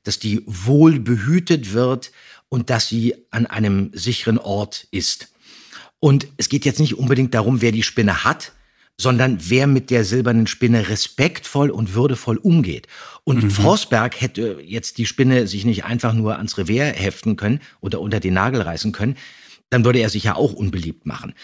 dass 0.07 0.19
die 0.19 0.43
wohl 0.47 1.01
behütet 1.01 1.73
wird 1.73 2.13
und 2.49 2.71
dass 2.71 2.89
sie 2.89 3.15
an 3.31 3.47
einem 3.47 3.91
sicheren 3.93 4.39
Ort 4.39 4.87
ist. 4.91 5.29
Und 5.99 6.29
es 6.37 6.49
geht 6.49 6.65
jetzt 6.65 6.81
nicht 6.81 6.97
unbedingt 6.97 7.35
darum, 7.35 7.61
wer 7.63 7.73
die 7.73 7.83
Spinne 7.83 8.25
hat, 8.25 8.53
sondern 8.99 9.39
wer 9.43 9.67
mit 9.67 9.91
der 9.91 10.05
silbernen 10.05 10.47
Spinne 10.47 10.89
respektvoll 10.89 11.71
und 11.71 11.95
würdevoll 11.95 12.39
umgeht. 12.39 12.87
Und 13.25 13.51
Forsberg 13.51 14.21
hätte 14.21 14.61
jetzt 14.65 14.99
die 14.99 15.07
Spinne 15.07 15.47
sich 15.47 15.65
nicht 15.65 15.85
einfach 15.85 16.15
nur 16.15 16.37
ans 16.37 16.57
Revier 16.57 16.85
heften 16.85 17.37
können 17.37 17.61
oder 17.81 18.01
unter 18.01 18.21
den 18.21 18.35
Nagel 18.35 18.63
reißen 18.63 18.93
können, 18.93 19.17
dann 19.69 19.85
würde 19.85 19.99
er 19.99 20.09
sich 20.09 20.25
ja 20.25 20.37
auch 20.37 20.53
unbeliebt 20.53 21.07
machen. 21.07 21.35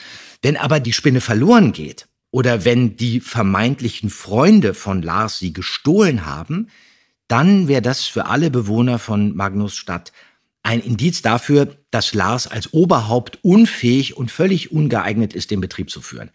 Wenn 0.41 0.57
aber 0.57 0.81
die 0.81 0.93
Spinne 0.93 1.21
verloren 1.21 1.73
geht 1.73 2.07
oder 2.31 2.65
wenn 2.65 2.97
die 2.97 3.21
vermeintlichen 3.21 4.09
Freunde 4.09 4.75
von 4.75 5.03
Lars 5.03 5.39
sie 5.39 5.53
gestohlen 5.53 6.25
haben, 6.25 6.69
dann 7.33 7.67
wäre 7.67 7.83
das 7.83 8.05
für 8.05 8.27
alle 8.27 8.51
Bewohner 8.51 8.99
von 8.99 9.35
Magnusstadt 9.35 10.13
ein 10.63 10.81
Indiz 10.81 11.23
dafür, 11.23 11.77
dass 11.91 12.15
Lars 12.15 12.47
als 12.47 12.73
Oberhaupt 12.73 13.39
unfähig 13.43 14.17
und 14.17 14.31
völlig 14.31 14.71
ungeeignet 14.71 15.33
ist, 15.33 15.51
den 15.51 15.61
Betrieb 15.61 15.91
zu 15.91 16.01
führen. 16.03 16.31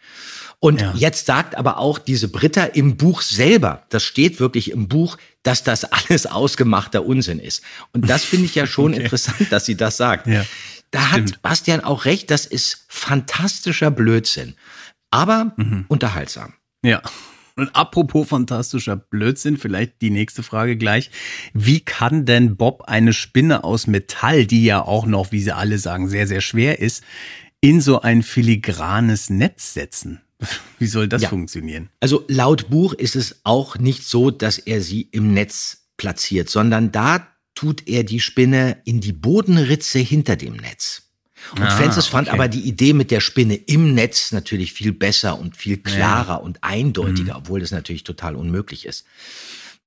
Und 0.60 0.84
jetzt 0.96 1.28
sagt 1.28 1.56
aber 1.56 1.78
auch 1.78 2.00
diese 2.00 2.28
Britta 2.28 2.64
im 2.64 2.98
Buch 2.98 3.22
selber, 3.22 3.86
das 3.90 4.04
steht 4.04 4.40
wirklich 4.40 4.72
im 4.72 4.88
Buch, 4.88 5.18
dass 5.44 5.64
das 5.64 5.84
alles 6.10 6.26
ausgemachter 6.26 7.06
Unsinn 7.06 7.40
ist. 7.40 7.64
Und 7.94 8.10
das 8.10 8.26
finde 8.26 8.46
ich 8.46 8.56
ja 8.56 8.66
schon 8.68 8.94
Okay. 8.94 9.04
interessant, 9.04 9.52
dass 9.52 9.66
sie 9.66 9.78
das 9.78 9.98
sagt. 9.98 10.28
Ja, 10.28 10.46
da 10.92 11.12
hat 11.12 11.42
Bastian 11.44 11.82
auch 11.82 12.06
recht, 12.06 12.32
das 12.32 12.46
ist 12.48 12.86
fantastischer 12.90 13.92
Blödsinn, 13.92 14.56
aber 15.12 15.56
unterhaltsam. 15.90 16.54
Ja. 16.84 17.02
Und 17.58 17.76
apropos 17.76 18.28
fantastischer 18.30 18.96
Blödsinn, 18.96 19.58
vielleicht 19.58 20.02
die 20.02 20.12
nächste 20.12 20.44
Frage 20.44 20.78
gleich. 20.78 21.10
Wie 21.54 21.80
kann 21.80 22.26
denn 22.26 22.56
Bob 22.56 22.84
eine 22.84 23.14
Spinne 23.14 23.64
aus 23.64 23.88
Metall, 23.88 24.46
die 24.46 24.64
ja 24.64 24.82
auch 24.84 25.06
noch, 25.08 25.32
wie 25.32 25.42
sie 25.42 25.56
alle 25.56 25.80
sagen, 25.80 26.08
sehr, 26.08 26.28
sehr 26.28 26.42
schwer 26.42 26.80
ist, 26.80 27.04
in 27.60 27.82
so 27.82 28.02
ein 28.02 28.22
filigranes 28.24 29.30
Netz 29.32 29.74
setzen? 29.74 30.22
Wie 30.78 30.86
soll 30.86 31.08
das 31.08 31.24
Ja. 31.24 31.30
funktionieren? 31.30 31.90
Also 32.00 32.24
laut 32.28 32.70
Buch 32.70 32.94
ist 32.94 33.16
es 33.16 33.42
auch 33.44 33.80
nicht 33.80 34.04
so, 34.04 34.30
dass 34.30 34.60
er 34.60 34.82
sie 34.82 35.02
im 35.12 35.34
Netz 35.34 35.88
platziert, 35.98 36.50
sondern 36.50 36.92
da 36.92 37.28
tut 37.56 37.88
er 37.88 38.04
die 38.04 38.20
Spinne 38.20 38.78
in 38.86 39.02
die 39.02 39.14
Bodenritze 39.14 39.98
hinter 39.98 40.36
dem 40.36 40.58
Netz. 40.58 41.07
Und 41.56 41.64
Ah, 41.64 41.70
Francis 41.78 42.08
fand 42.08 42.28
okay. 42.28 42.36
aber 42.38 42.48
die 42.48 42.62
Idee 42.62 42.94
mit 42.94 43.12
der 43.12 43.22
Spinne 43.22 43.56
im 43.56 43.94
Netz 43.94 44.32
natürlich 44.32 44.74
viel 44.74 44.92
besser 44.92 45.40
und 45.40 45.56
viel 45.56 45.78
klarer 45.78 46.42
und 46.44 46.64
eindeutiger, 46.64 47.34
Mhm. 47.34 47.40
obwohl 47.40 47.60
das 47.60 47.72
natürlich 47.72 48.04
total 48.04 48.36
unmöglich 48.36 48.86
ist. 48.86 49.06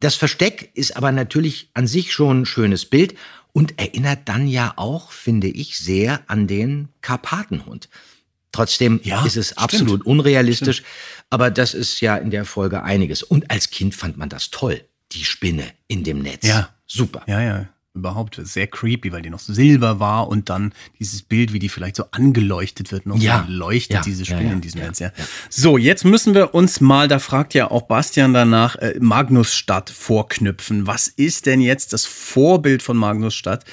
Das 0.01 0.15
Versteck 0.15 0.71
ist 0.75 0.97
aber 0.97 1.13
natürlich 1.13 1.69
an 1.75 1.87
sich 1.87 2.13
schon 2.13 2.43
ein 2.43 2.47
schönes 2.47 2.87
Bild 2.87 3.15
und 3.53 3.79
erinnert 3.79 4.21
dann 4.29 4.47
ja 4.49 4.73
auch, 4.77 5.13
finde 5.13 5.49
ich, 5.49 5.77
sehr 5.79 6.23
an 6.29 6.47
den 6.47 6.89
Karpatenhund. 7.03 7.89
Trotzdem 8.53 9.01
Ja, 9.05 9.25
ist 9.25 9.37
es 9.37 9.49
stimmt. 9.49 9.61
absolut 9.61 10.07
unrealistisch, 10.07 10.83
aber 11.29 11.51
das 11.51 11.75
ist 11.75 12.01
ja 12.01 12.17
in 12.17 12.31
der 12.31 12.45
Folge 12.45 12.83
einiges. 12.83 13.23
Und 13.23 13.51
als 13.51 13.71
Kind 13.71 13.95
fand 13.95 14.17
man 14.17 14.29
das 14.29 14.51
toll, 14.51 14.83
die 15.13 15.25
Spinne 15.25 15.65
in 15.89 16.03
dem 16.05 16.21
Netz. 16.21 16.47
Ja. 16.47 16.71
Super. 16.87 17.23
Ja, 17.29 17.41
ja. 17.43 17.69
Überhaupt 17.95 18.41
sehr 18.43 18.67
creepy, 18.69 19.13
weil 19.13 19.23
die 19.23 19.31
noch 19.31 19.41
so 19.41 19.53
silber 19.53 19.99
war 19.99 20.29
und 20.29 20.49
dann 20.49 20.73
dieses 21.01 21.23
Bild, 21.23 21.53
wie 21.53 21.59
die 21.59 21.69
vielleicht 21.69 21.97
so 21.97 22.05
angeleuchtet 22.13 22.93
wird, 22.93 23.05
noch 23.07 23.19
Ja. 23.19 23.45
so 23.47 23.53
leuchtet 23.53 23.97
Ja, 23.97 24.03
diese 24.03 24.23
ja, 24.23 24.27
Spinne 24.27 24.49
ja, 24.51 24.53
in 24.53 24.61
diesem 24.61 24.81
Netz. 24.81 25.01
Ja. 25.01 25.11
So, 25.49 25.77
jetzt 25.77 26.05
müssen 26.05 26.35
wir 26.35 26.55
uns 26.55 26.81
mal, 26.81 27.09
da 27.09 27.19
fragt 27.19 27.53
ja 27.55 27.71
auch 27.71 27.83
Bastian 27.83 28.33
danach, 28.33 28.77
äh, 28.77 28.95
Magnusstadt 29.01 29.91
vorknüpfen. 29.91 30.87
Was 30.87 31.09
ist 31.09 31.47
denn 31.47 31.61
jetzt 31.61 31.93
das 31.93 32.07
Vorbild 32.07 32.83
von 32.83 32.97
Magnusstadt 32.97 33.65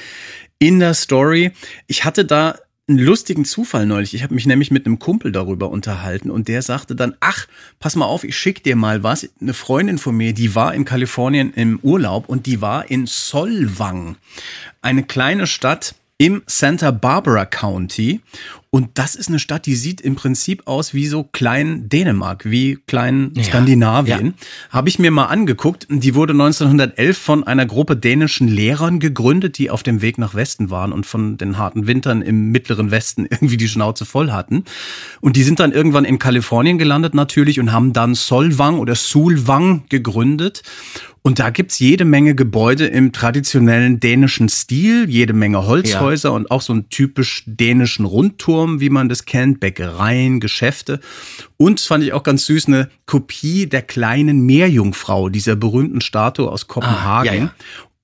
in 0.58 0.80
der 0.80 0.96
Story? 0.96 1.52
Ich 1.86 2.04
hatte 2.04 2.26
da 2.26 2.58
einen 2.90 3.00
lustigen 3.00 3.44
Zufall 3.44 3.86
neulich. 3.86 4.14
Ich 4.14 4.24
habe 4.24 4.34
mich 4.34 4.46
nämlich 4.46 4.72
mit 4.72 4.86
einem 4.86 4.98
Kumpel 4.98 5.34
darüber 5.34 5.70
unterhalten 5.70 6.32
und 6.32 6.48
der 6.48 6.62
sagte 6.62 6.96
dann, 6.96 7.16
ach, 7.20 7.48
pass 7.80 7.98
mal 7.98 8.06
auf, 8.06 8.24
ich 8.24 8.38
schick 8.38 8.64
dir 8.64 8.78
mal 8.78 9.04
was. 9.04 9.30
Eine 9.42 9.54
Freundin 9.54 9.98
von 9.98 10.16
mir, 10.16 10.34
die 10.34 10.56
war 10.56 10.74
in 10.74 10.86
Kalifornien 10.86 11.54
im 11.54 11.80
Urlaub 11.82 12.30
und 12.30 12.46
die 12.46 12.62
war 12.62 12.90
in 12.90 13.06
Solvang, 13.06 14.16
eine 14.82 15.04
kleine 15.04 15.48
Stadt 15.48 15.96
im 16.18 16.44
Santa 16.48 16.92
Barbara 16.92 17.46
County. 17.46 18.22
Und 18.78 18.90
das 18.94 19.16
ist 19.16 19.28
eine 19.28 19.40
Stadt, 19.40 19.66
die 19.66 19.74
sieht 19.74 20.02
im 20.02 20.14
Prinzip 20.14 20.68
aus 20.68 20.94
wie 20.94 21.08
so 21.08 21.24
klein 21.24 21.90
Dänemark, 21.90 22.46
wie 22.46 22.78
klein 22.86 23.32
Ja, 23.36 23.44
Skandinavien. 23.44 24.36
Habe 24.70 24.88
ich 24.88 25.00
mir 25.00 25.10
mal 25.10 25.26
angeguckt. 25.26 25.88
Die 25.90 26.14
wurde 26.14 26.34
1911 26.34 27.18
von 27.18 27.44
einer 27.44 27.66
Gruppe 27.66 27.98
dänischen 27.98 28.48
Lehrern 28.48 29.00
gegründet, 29.00 29.58
die 29.58 29.72
auf 29.72 29.82
dem 29.82 30.04
Weg 30.04 30.20
nach 30.20 30.36
Westen 30.36 30.70
waren 30.70 30.92
und 30.92 31.08
von 31.08 31.38
den 31.38 31.58
harten 31.58 31.88
Wintern 31.88 32.22
im 32.22 32.52
mittleren 32.52 32.92
Westen 32.92 33.26
irgendwie 33.32 33.58
die 33.58 33.68
Schnauze 33.68 34.06
voll 34.06 34.30
hatten. 34.32 34.64
Und 35.22 35.38
die 35.38 35.44
sind 35.44 35.60
dann 35.60 35.72
irgendwann 35.72 36.06
in 36.06 36.20
Kalifornien 36.20 36.78
gelandet 36.78 37.16
natürlich 37.16 37.60
und 37.60 37.72
haben 37.72 37.94
dann 37.94 38.14
Solvang 38.14 38.78
oder 38.78 38.94
Sulwang 38.94 39.86
gegründet. 39.90 40.62
Und 41.28 41.40
da 41.40 41.50
gibt's 41.50 41.80
jede 41.80 42.06
Menge 42.06 42.36
Gebäude 42.36 42.86
im 42.86 43.12
traditionellen 43.12 44.00
dänischen 44.00 44.48
Stil, 44.48 45.10
jede 45.10 45.34
Menge 45.34 45.68
Holzhäuser 45.68 46.32
und 46.32 46.50
auch 46.52 46.62
so 46.62 46.72
einen 46.72 46.88
typisch 46.88 47.44
dänischen 47.46 48.06
Rundturm, 48.06 48.67
wie 48.80 48.90
man 48.90 49.10
das 49.10 49.26
kennt, 49.26 49.60
Bäckereien, 49.60 50.40
Geschäfte. 50.40 51.00
Und 51.58 51.80
das 51.80 51.88
fand 51.88 52.04
ich 52.04 52.14
auch 52.14 52.24
ganz 52.24 52.46
süß, 52.46 52.68
eine 52.68 52.90
Kopie 53.06 53.68
der 53.68 53.82
kleinen 53.82 54.42
Meerjungfrau, 54.46 55.30
dieser 55.30 55.56
berühmten 55.56 56.02
Statue 56.02 56.52
aus 56.52 56.68
Kopenhagen. 56.68 57.30
Ah, 57.30 57.34
ja, 57.34 57.42
ja. 57.46 57.54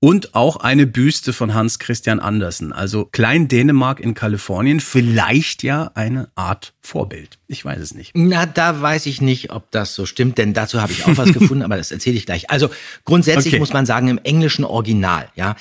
Und 0.00 0.34
auch 0.34 0.56
eine 0.56 0.86
Büste 0.86 1.32
von 1.32 1.54
Hans 1.54 1.78
Christian 1.78 2.20
Andersen. 2.20 2.74
Also 2.74 3.06
Klein 3.06 3.48
Dänemark 3.48 4.00
in 4.00 4.12
Kalifornien, 4.12 4.80
vielleicht 4.80 5.62
ja 5.62 5.92
eine 5.94 6.28
Art 6.34 6.74
Vorbild. 6.82 7.38
Ich 7.46 7.64
weiß 7.64 7.78
es 7.80 7.94
nicht. 7.94 8.10
Na, 8.14 8.44
da 8.44 8.82
weiß 8.82 9.06
ich 9.06 9.22
nicht, 9.22 9.50
ob 9.50 9.70
das 9.70 9.94
so 9.94 10.04
stimmt, 10.04 10.36
denn 10.36 10.52
dazu 10.52 10.82
habe 10.82 10.92
ich 10.92 11.06
auch 11.06 11.16
was 11.16 11.32
gefunden, 11.32 11.62
aber 11.62 11.78
das 11.78 11.90
erzähle 11.90 12.16
ich 12.18 12.26
gleich. 12.26 12.50
Also 12.50 12.68
grundsätzlich 13.06 13.54
Okay. 13.54 13.60
muss 13.60 13.72
man 13.72 13.86
sagen, 13.86 14.08
im 14.08 14.18
englischen 14.18 14.66
Original, 14.66 15.30
ja, 15.36 15.56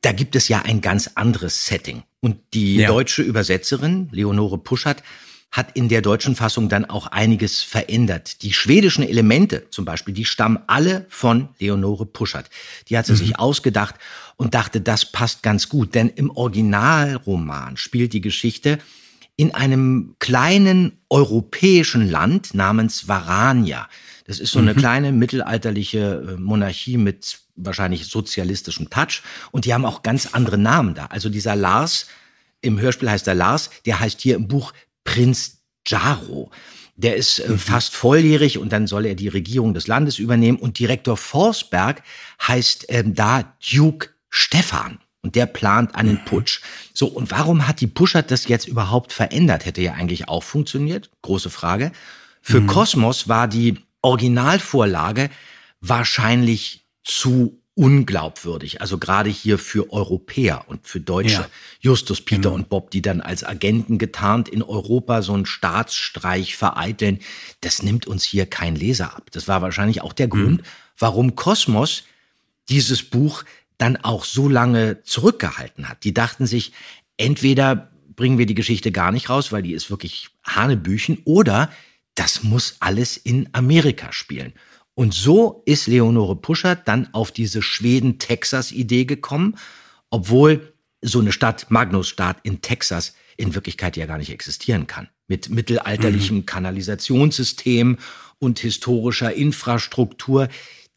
da 0.00 0.12
gibt 0.12 0.36
es 0.36 0.48
ja 0.48 0.62
ein 0.62 0.80
ganz 0.80 1.10
anderes 1.14 1.66
Setting. 1.66 2.02
Und 2.22 2.36
die 2.54 2.76
Ja. 2.76 2.86
deutsche 2.88 3.22
Übersetzerin, 3.22 4.08
Leonore 4.12 4.56
Puschert, 4.56 5.02
hat 5.50 5.76
in 5.76 5.90
der 5.90 6.00
deutschen 6.00 6.34
Fassung 6.34 6.70
dann 6.70 6.86
auch 6.86 7.08
einiges 7.08 7.60
verändert. 7.62 8.42
Die 8.42 8.54
schwedischen 8.54 9.02
Elemente 9.06 9.66
zum 9.70 9.84
Beispiel, 9.84 10.14
die 10.14 10.24
stammen 10.24 10.60
alle 10.66 11.04
von 11.10 11.48
Leonore 11.58 12.06
Puschert. 12.06 12.48
Die 12.88 12.96
hat 12.96 13.04
sie 13.04 13.16
sich 13.16 13.38
ausgedacht 13.38 13.96
und 14.36 14.54
dachte, 14.54 14.80
das 14.80 15.04
passt 15.04 15.42
ganz 15.42 15.68
gut, 15.68 15.94
denn 15.94 16.08
im 16.08 16.30
Originalroman 16.30 17.76
spielt 17.76 18.14
die 18.14 18.22
Geschichte 18.22 18.78
in 19.36 19.52
einem 19.54 20.14
kleinen 20.20 20.92
europäischen 21.10 22.08
Land 22.08 22.54
namens 22.54 23.08
Varania. 23.08 23.88
Das 24.26 24.38
ist 24.38 24.52
so 24.52 24.60
eine 24.60 24.72
Mhm. 24.72 24.78
kleine 24.78 25.12
mittelalterliche 25.12 26.36
äh, 26.36 26.40
Monarchie 26.40 26.96
mit 26.96 27.40
wahrscheinlich 27.54 28.06
sozialistischem 28.06 28.90
Touch. 28.90 29.22
Und 29.50 29.64
die 29.64 29.74
haben 29.74 29.84
auch 29.84 30.02
ganz 30.02 30.28
andere 30.32 30.58
Namen 30.58 30.94
da. 30.94 31.06
Also 31.06 31.28
dieser 31.28 31.56
Lars, 31.56 32.06
im 32.60 32.80
Hörspiel 32.80 33.10
heißt 33.10 33.26
er 33.28 33.34
Lars, 33.34 33.70
der 33.86 34.00
heißt 34.00 34.20
hier 34.20 34.36
im 34.36 34.48
Buch 34.48 34.72
Prinz 35.04 35.58
Jaro. 35.86 36.50
Der 36.96 37.16
ist 37.16 37.38
äh, 37.40 37.56
fast 37.56 37.94
volljährig 37.94 38.58
und 38.58 38.72
dann 38.72 38.86
soll 38.86 39.06
er 39.06 39.14
die 39.14 39.28
Regierung 39.28 39.74
des 39.74 39.86
Landes 39.86 40.18
übernehmen. 40.18 40.58
Und 40.58 40.78
Direktor 40.78 41.16
Forsberg 41.16 42.02
heißt 42.46 42.86
ähm, 42.88 43.14
da 43.14 43.56
Duke 43.72 44.10
Stefan. 44.30 44.98
Und 45.24 45.36
der 45.36 45.46
plant 45.46 45.94
einen 45.94 46.24
Putsch. 46.24 46.60
So, 46.92 47.06
und 47.06 47.30
warum 47.30 47.68
hat 47.68 47.80
die 47.80 47.86
Puschert 47.86 48.32
das 48.32 48.48
jetzt 48.48 48.66
überhaupt 48.66 49.12
verändert? 49.12 49.64
Hätte 49.64 49.80
ja 49.80 49.92
eigentlich 49.92 50.28
auch 50.28 50.42
funktioniert. 50.42 51.10
Große 51.22 51.48
Frage. 51.48 51.92
Für 52.40 52.60
Kosmos 52.62 53.28
war 53.28 53.46
die 53.46 53.78
Originalvorlage 54.00 55.30
wahrscheinlich 55.80 56.81
zu 57.04 57.62
unglaubwürdig. 57.74 58.80
Also 58.82 58.98
gerade 58.98 59.30
hier 59.30 59.58
für 59.58 59.92
Europäer 59.92 60.64
und 60.68 60.86
für 60.86 61.00
Deutsche. 61.00 61.32
Ja. 61.32 61.50
Justus, 61.80 62.20
Peter 62.20 62.52
und 62.52 62.68
Bob, 62.68 62.90
die 62.90 63.00
dann 63.00 63.20
als 63.20 63.44
Agenten 63.44 63.98
getarnt 63.98 64.48
in 64.48 64.62
Europa 64.62 65.22
so 65.22 65.32
einen 65.32 65.46
Staatsstreich 65.46 66.54
vereiteln. 66.56 67.18
Das 67.62 67.82
nimmt 67.82 68.06
uns 68.06 68.24
hier 68.24 68.46
kein 68.46 68.76
Leser 68.76 69.16
ab. 69.16 69.30
Das 69.32 69.48
war 69.48 69.62
wahrscheinlich 69.62 70.02
auch 70.02 70.12
der 70.12 70.28
Grund, 70.28 70.62
warum 70.98 71.34
Kosmos 71.34 72.04
dieses 72.68 73.02
Buch 73.02 73.44
dann 73.78 73.96
auch 73.96 74.24
so 74.24 74.48
lange 74.48 75.02
zurückgehalten 75.02 75.88
hat. 75.88 76.04
Die 76.04 76.14
dachten 76.14 76.46
sich, 76.46 76.72
entweder 77.16 77.90
bringen 78.14 78.38
wir 78.38 78.46
die 78.46 78.54
Geschichte 78.54 78.92
gar 78.92 79.12
nicht 79.12 79.30
raus, 79.30 79.50
weil 79.50 79.62
die 79.62 79.72
ist 79.72 79.90
wirklich 79.90 80.28
Hanebüchen, 80.44 81.18
oder 81.24 81.70
das 82.14 82.42
muss 82.42 82.76
alles 82.80 83.16
in 83.16 83.48
Amerika 83.52 84.12
spielen. 84.12 84.52
Und 84.94 85.14
so 85.14 85.62
ist 85.64 85.86
Leonore 85.86 86.36
Puschert 86.36 86.86
dann 86.86 87.08
auf 87.12 87.32
diese 87.32 87.62
Schweden-Texas-Idee 87.62 89.04
gekommen, 89.06 89.56
obwohl 90.10 90.74
so 91.00 91.20
eine 91.20 91.32
Stadt, 91.32 91.70
Magnusstadt 91.70 92.38
in 92.42 92.60
Texas, 92.60 93.14
in 93.36 93.54
Wirklichkeit 93.54 93.96
ja 93.96 94.06
gar 94.06 94.18
nicht 94.18 94.30
existieren 94.30 94.86
kann. 94.86 95.08
Mit 95.26 95.48
mittelalterlichem 95.48 96.46
Kanalisationssystem 96.46 97.98
und 98.38 98.58
historischer 98.58 99.32
Infrastruktur. 99.32 100.48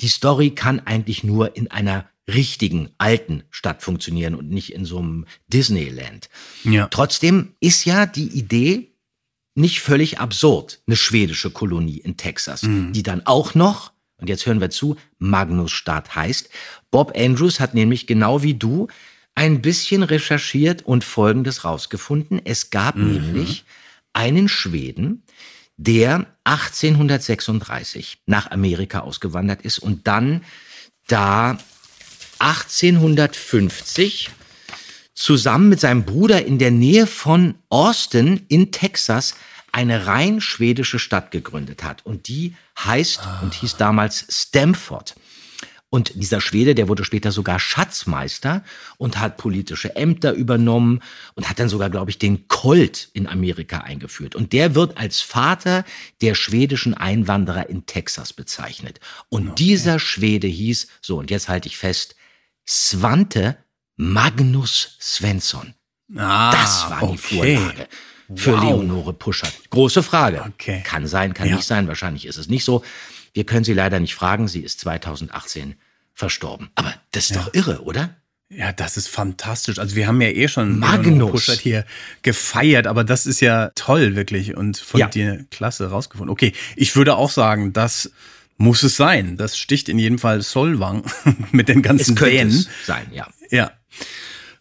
Die 0.01 0.09
Story 0.09 0.51
kann 0.51 0.81
eigentlich 0.81 1.23
nur 1.23 1.55
in 1.55 1.71
einer 1.71 2.05
richtigen 2.27 2.89
alten 2.97 3.43
Stadt 3.51 3.81
funktionieren 3.81 4.35
und 4.35 4.49
nicht 4.49 4.73
in 4.73 4.83
so 4.83 4.97
einem 4.97 5.25
Disneyland. 5.47 6.29
Ja. 6.63 6.87
Trotzdem 6.87 7.53
ist 7.59 7.85
ja 7.85 8.05
die 8.05 8.27
Idee 8.27 8.94
nicht 9.55 9.81
völlig 9.81 10.19
absurd, 10.19 10.81
eine 10.85 10.95
schwedische 10.97 11.49
Kolonie 11.49 11.97
in 11.97 12.17
Texas, 12.17 12.61
die 12.91 13.03
dann 13.03 13.25
auch 13.25 13.55
noch, 13.55 13.93
und 14.17 14.29
jetzt 14.29 14.45
hören 14.45 14.61
wir 14.61 14.69
zu, 14.69 14.97
Magnusstadt 15.17 16.15
heißt. 16.15 16.49
Bob 16.91 17.13
Andrews 17.17 17.59
hat 17.59 17.73
nämlich 17.73 18.05
genau 18.05 18.43
wie 18.43 18.53
du 18.53 18.87
ein 19.33 19.61
bisschen 19.61 20.03
recherchiert 20.03 20.85
und 20.85 21.03
Folgendes 21.03 21.65
rausgefunden. 21.65 22.39
Es 22.43 22.69
gab 22.69 22.95
nämlich 22.95 23.65
einen 24.13 24.47
Schweden, 24.47 25.23
der 25.77 26.25
1836 26.45 28.19
nach 28.25 28.51
Amerika 28.51 28.99
ausgewandert 29.01 29.61
ist 29.61 29.79
und 29.79 30.07
dann 30.07 30.43
da 31.07 31.57
1850 32.39 34.29
zusammen 35.15 35.69
mit 35.69 35.79
seinem 35.79 36.03
Bruder 36.03 36.45
in 36.45 36.59
der 36.59 36.71
Nähe 36.71 37.07
von 37.07 37.55
Austin 37.69 38.45
in 38.49 38.71
Texas 38.71 39.35
eine 39.71 40.07
rein 40.07 40.39
schwedische 40.39 40.99
Stadt 40.99 41.31
gegründet 41.31 41.83
hat. 41.83 42.05
Und 42.05 42.27
die 42.27 42.55
heißt 42.79 43.21
und 43.41 43.53
hieß 43.55 43.77
damals 43.77 44.25
Stamford. 44.29 45.15
Und 45.89 46.11
dieser 46.15 46.41
Schwede, 46.41 46.75
der 46.75 46.89
wurde 46.89 47.05
später 47.05 47.31
sogar 47.31 47.57
Schatzmeister 47.57 48.63
und 48.97 49.19
hat 49.19 49.37
politische 49.37 49.95
Ämter 49.95 50.33
übernommen 50.33 51.01
und 51.35 51.49
hat 51.49 51.59
dann 51.59 51.69
sogar, 51.69 51.89
glaube 51.89 52.11
ich, 52.11 52.19
den 52.19 52.49
Colt 52.49 53.09
in 53.13 53.27
Amerika 53.27 53.79
eingeführt. 53.79 54.35
Und 54.35 54.51
der 54.51 54.75
wird 54.75 54.97
als 54.97 55.21
Vater 55.21 55.85
der 56.21 56.35
schwedischen 56.35 56.93
Einwanderer 56.93 57.69
in 57.69 57.85
Texas 57.85 58.33
bezeichnet. 58.33 58.99
Und 59.29 59.59
dieser 59.59 59.99
Schwede 59.99 60.47
hieß, 60.47 60.87
so 61.01 61.17
und 61.17 61.31
jetzt 61.31 61.47
halte 61.47 61.69
ich 61.69 61.77
fest, 61.77 62.15
Svante 62.67 63.57
Magnus 63.97 64.97
Svensson. 65.01 65.73
Ah, 66.15 66.51
das 66.51 66.89
war 66.89 66.99
die 67.01 67.05
okay. 67.17 67.55
Vorlage 67.57 67.87
für 68.35 68.53
Wow. 68.53 68.63
Leonore 68.63 69.13
Puschert. 69.13 69.53
Große 69.69 70.03
Frage. 70.03 70.43
Okay. 70.53 70.81
Kann 70.85 71.07
sein, 71.07 71.33
kann 71.33 71.47
Ja. 71.49 71.55
nicht 71.55 71.67
sein. 71.67 71.87
Wahrscheinlich 71.87 72.25
ist 72.25 72.37
es 72.37 72.47
nicht 72.49 72.65
so. 72.65 72.83
Wir 73.33 73.43
können 73.45 73.63
sie 73.63 73.73
leider 73.73 73.99
nicht 73.99 74.15
fragen. 74.15 74.47
Sie 74.47 74.61
ist 74.61 74.79
2018 74.81 75.75
verstorben. 76.13 76.69
Aber 76.75 76.93
das 77.11 77.29
ist 77.29 77.35
doch 77.35 77.53
irre, 77.53 77.83
oder? 77.83 78.15
Ja, 78.49 78.71
das 78.71 78.95
ist 78.97 79.09
fantastisch. 79.09 79.79
Also 79.79 79.95
wir 79.95 80.07
haben 80.07 80.21
ja 80.21 80.29
eh 80.29 80.47
schon 80.47 80.79
Magnus. 80.79 81.31
Puschert 81.31 81.59
hier 81.59 81.85
gefeiert, 82.21 82.87
aber 82.87 83.03
das 83.03 83.25
ist 83.25 83.41
ja 83.41 83.71
toll 83.75 84.15
wirklich 84.15 84.55
und 84.55 84.77
von 84.77 84.99
Ja. 84.99 85.07
dir 85.07 85.45
klasse 85.51 85.89
rausgefunden. 85.89 86.31
Okay, 86.31 86.53
ich 86.75 86.95
würde 86.95 87.15
auch 87.15 87.31
sagen, 87.31 87.73
das 87.73 88.11
muss 88.57 88.83
es 88.83 88.95
sein. 88.95 89.35
Das 89.37 89.57
sticht 89.57 89.89
in 89.89 89.99
jedem 89.99 90.17
Fall 90.19 90.41
Solvang 90.41 91.03
mit 91.51 91.67
den 91.69 91.81
ganzen 91.81 92.13
Es 92.13 92.17
könnte 92.19 92.35
Dänen. 92.37 92.49
es 92.55 92.69
sein, 92.85 93.07
ja. 93.11 93.27
Ja. 93.49 93.71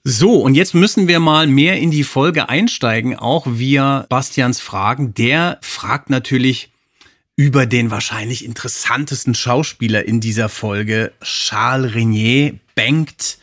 So, 0.06 0.34
und 0.42 0.54
jetzt 0.54 0.74
müssen 0.74 1.08
wir 1.08 1.18
mal 1.18 1.46
mehr 1.46 1.78
in 1.78 1.90
die 1.90 2.04
Folge 2.04 2.50
einsteigen, 2.50 3.16
auch 3.16 3.46
via 3.48 4.04
Bastians 4.10 4.60
Fragen. 4.60 5.14
Der 5.14 5.58
fragt 5.62 6.10
natürlich 6.10 6.70
über 7.36 7.64
den 7.64 7.90
wahrscheinlich 7.90 8.44
interessantesten 8.44 9.34
Schauspieler 9.34 10.04
in 10.04 10.20
dieser 10.20 10.50
Folge, 10.50 11.12
Charles 11.22 11.94
Renier, 11.94 12.58
bangt 12.74 13.38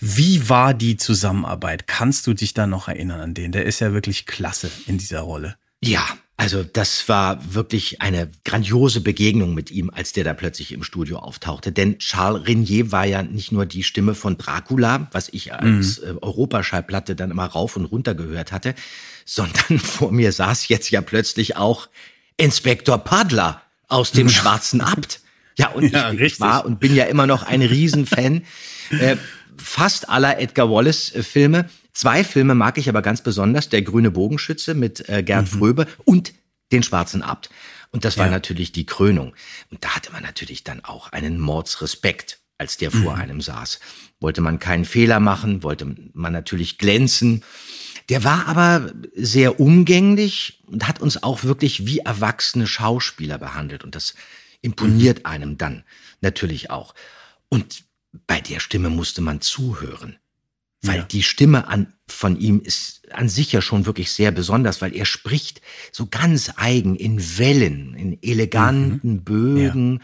Wie 0.00 0.48
war 0.48 0.72
die 0.72 0.96
Zusammenarbeit? 0.96 1.86
Kannst 1.86 2.26
du 2.26 2.32
dich 2.32 2.54
da 2.54 2.66
noch 2.66 2.88
erinnern 2.88 3.20
an 3.20 3.34
den? 3.34 3.52
Der 3.52 3.66
ist 3.66 3.80
ja 3.80 3.92
wirklich 3.92 4.24
klasse 4.24 4.70
in 4.86 4.96
dieser 4.96 5.20
Rolle. 5.20 5.56
Ja, 5.82 6.06
also 6.40 6.62
das 6.62 7.08
war 7.08 7.52
wirklich 7.52 8.00
eine 8.00 8.30
grandiose 8.44 9.00
Begegnung 9.00 9.54
mit 9.54 9.72
ihm, 9.72 9.90
als 9.90 10.12
der 10.12 10.22
da 10.22 10.34
plötzlich 10.34 10.70
im 10.70 10.84
Studio 10.84 11.18
auftauchte. 11.18 11.72
Denn 11.72 11.98
Charles 11.98 12.46
Renier 12.46 12.92
war 12.92 13.04
ja 13.04 13.24
nicht 13.24 13.50
nur 13.50 13.66
die 13.66 13.82
Stimme 13.82 14.14
von 14.14 14.38
Dracula, 14.38 15.08
was 15.10 15.28
ich 15.30 15.52
als 15.52 16.00
mhm. 16.00 16.18
Europaschallplatte 16.22 17.16
dann 17.16 17.32
immer 17.32 17.46
rauf 17.46 17.76
und 17.76 17.86
runter 17.86 18.14
gehört 18.14 18.52
hatte, 18.52 18.76
sondern 19.24 19.78
vor 19.80 20.12
mir 20.12 20.30
saß 20.30 20.68
jetzt 20.68 20.90
ja 20.90 21.00
plötzlich 21.00 21.56
auch 21.56 21.88
Inspektor 22.36 22.98
Padler 22.98 23.60
aus 23.88 24.12
dem 24.12 24.28
Schwarzen 24.28 24.80
Abt. 24.80 25.20
Ja, 25.56 25.70
und 25.70 25.90
ja, 25.90 26.12
ich, 26.12 26.20
ich 26.20 26.40
war 26.40 26.64
und 26.64 26.78
bin 26.78 26.94
ja 26.94 27.06
immer 27.06 27.26
noch 27.26 27.42
ein 27.42 27.62
Riesenfan 27.62 28.44
äh, 28.90 29.16
fast 29.56 30.08
aller 30.08 30.38
Edgar 30.38 30.70
Wallace-Filme. 30.70 31.68
Zwei 31.98 32.22
Filme 32.22 32.54
mag 32.54 32.78
ich 32.78 32.88
aber 32.88 33.02
ganz 33.02 33.22
besonders. 33.22 33.70
Der 33.70 33.82
Grüne 33.82 34.12
Bogenschütze 34.12 34.74
mit 34.74 35.08
äh, 35.08 35.24
Gerd 35.24 35.52
mhm. 35.52 35.58
Fröbe 35.58 35.86
und 36.04 36.32
Den 36.70 36.84
Schwarzen 36.84 37.22
Abt. 37.22 37.50
Und 37.90 38.04
das 38.04 38.16
war 38.18 38.26
ja. 38.26 38.30
natürlich 38.30 38.70
die 38.70 38.86
Krönung. 38.86 39.34
Und 39.72 39.82
da 39.82 39.96
hatte 39.96 40.12
man 40.12 40.22
natürlich 40.22 40.62
dann 40.62 40.84
auch 40.84 41.10
einen 41.10 41.40
Mordsrespekt, 41.40 42.38
als 42.56 42.76
der 42.76 42.92
vor 42.92 43.16
mhm. 43.16 43.20
einem 43.20 43.40
saß. 43.40 43.80
Wollte 44.20 44.42
man 44.42 44.60
keinen 44.60 44.84
Fehler 44.84 45.18
machen, 45.18 45.64
wollte 45.64 45.92
man 46.12 46.32
natürlich 46.32 46.78
glänzen. 46.78 47.42
Der 48.10 48.22
war 48.22 48.46
aber 48.46 48.92
sehr 49.16 49.58
umgänglich 49.58 50.62
und 50.66 50.86
hat 50.86 51.00
uns 51.00 51.20
auch 51.24 51.42
wirklich 51.42 51.84
wie 51.84 51.98
erwachsene 51.98 52.68
Schauspieler 52.68 53.38
behandelt. 53.38 53.82
Und 53.82 53.96
das 53.96 54.14
imponiert 54.60 55.18
mhm. 55.18 55.26
einem 55.26 55.58
dann 55.58 55.82
natürlich 56.20 56.70
auch. 56.70 56.94
Und 57.48 57.82
bei 58.28 58.40
der 58.40 58.60
Stimme 58.60 58.88
musste 58.88 59.20
man 59.20 59.40
zuhören. 59.40 60.16
Weil 60.82 60.98
ja. 60.98 61.02
die 61.02 61.24
Stimme 61.24 61.66
an, 61.66 61.92
von 62.06 62.38
ihm 62.38 62.60
ist 62.60 62.98
an 63.12 63.28
sich 63.28 63.52
ja 63.52 63.60
schon 63.60 63.86
wirklich 63.86 64.12
sehr 64.12 64.30
besonders, 64.30 64.80
weil 64.80 64.94
er 64.94 65.06
spricht 65.06 65.60
so 65.92 66.06
ganz 66.06 66.52
eigen 66.56 66.94
in 66.94 67.38
Wellen, 67.38 67.94
in 67.94 68.22
eleganten 68.22 69.14
mhm. 69.14 69.24
Bögen, 69.24 70.00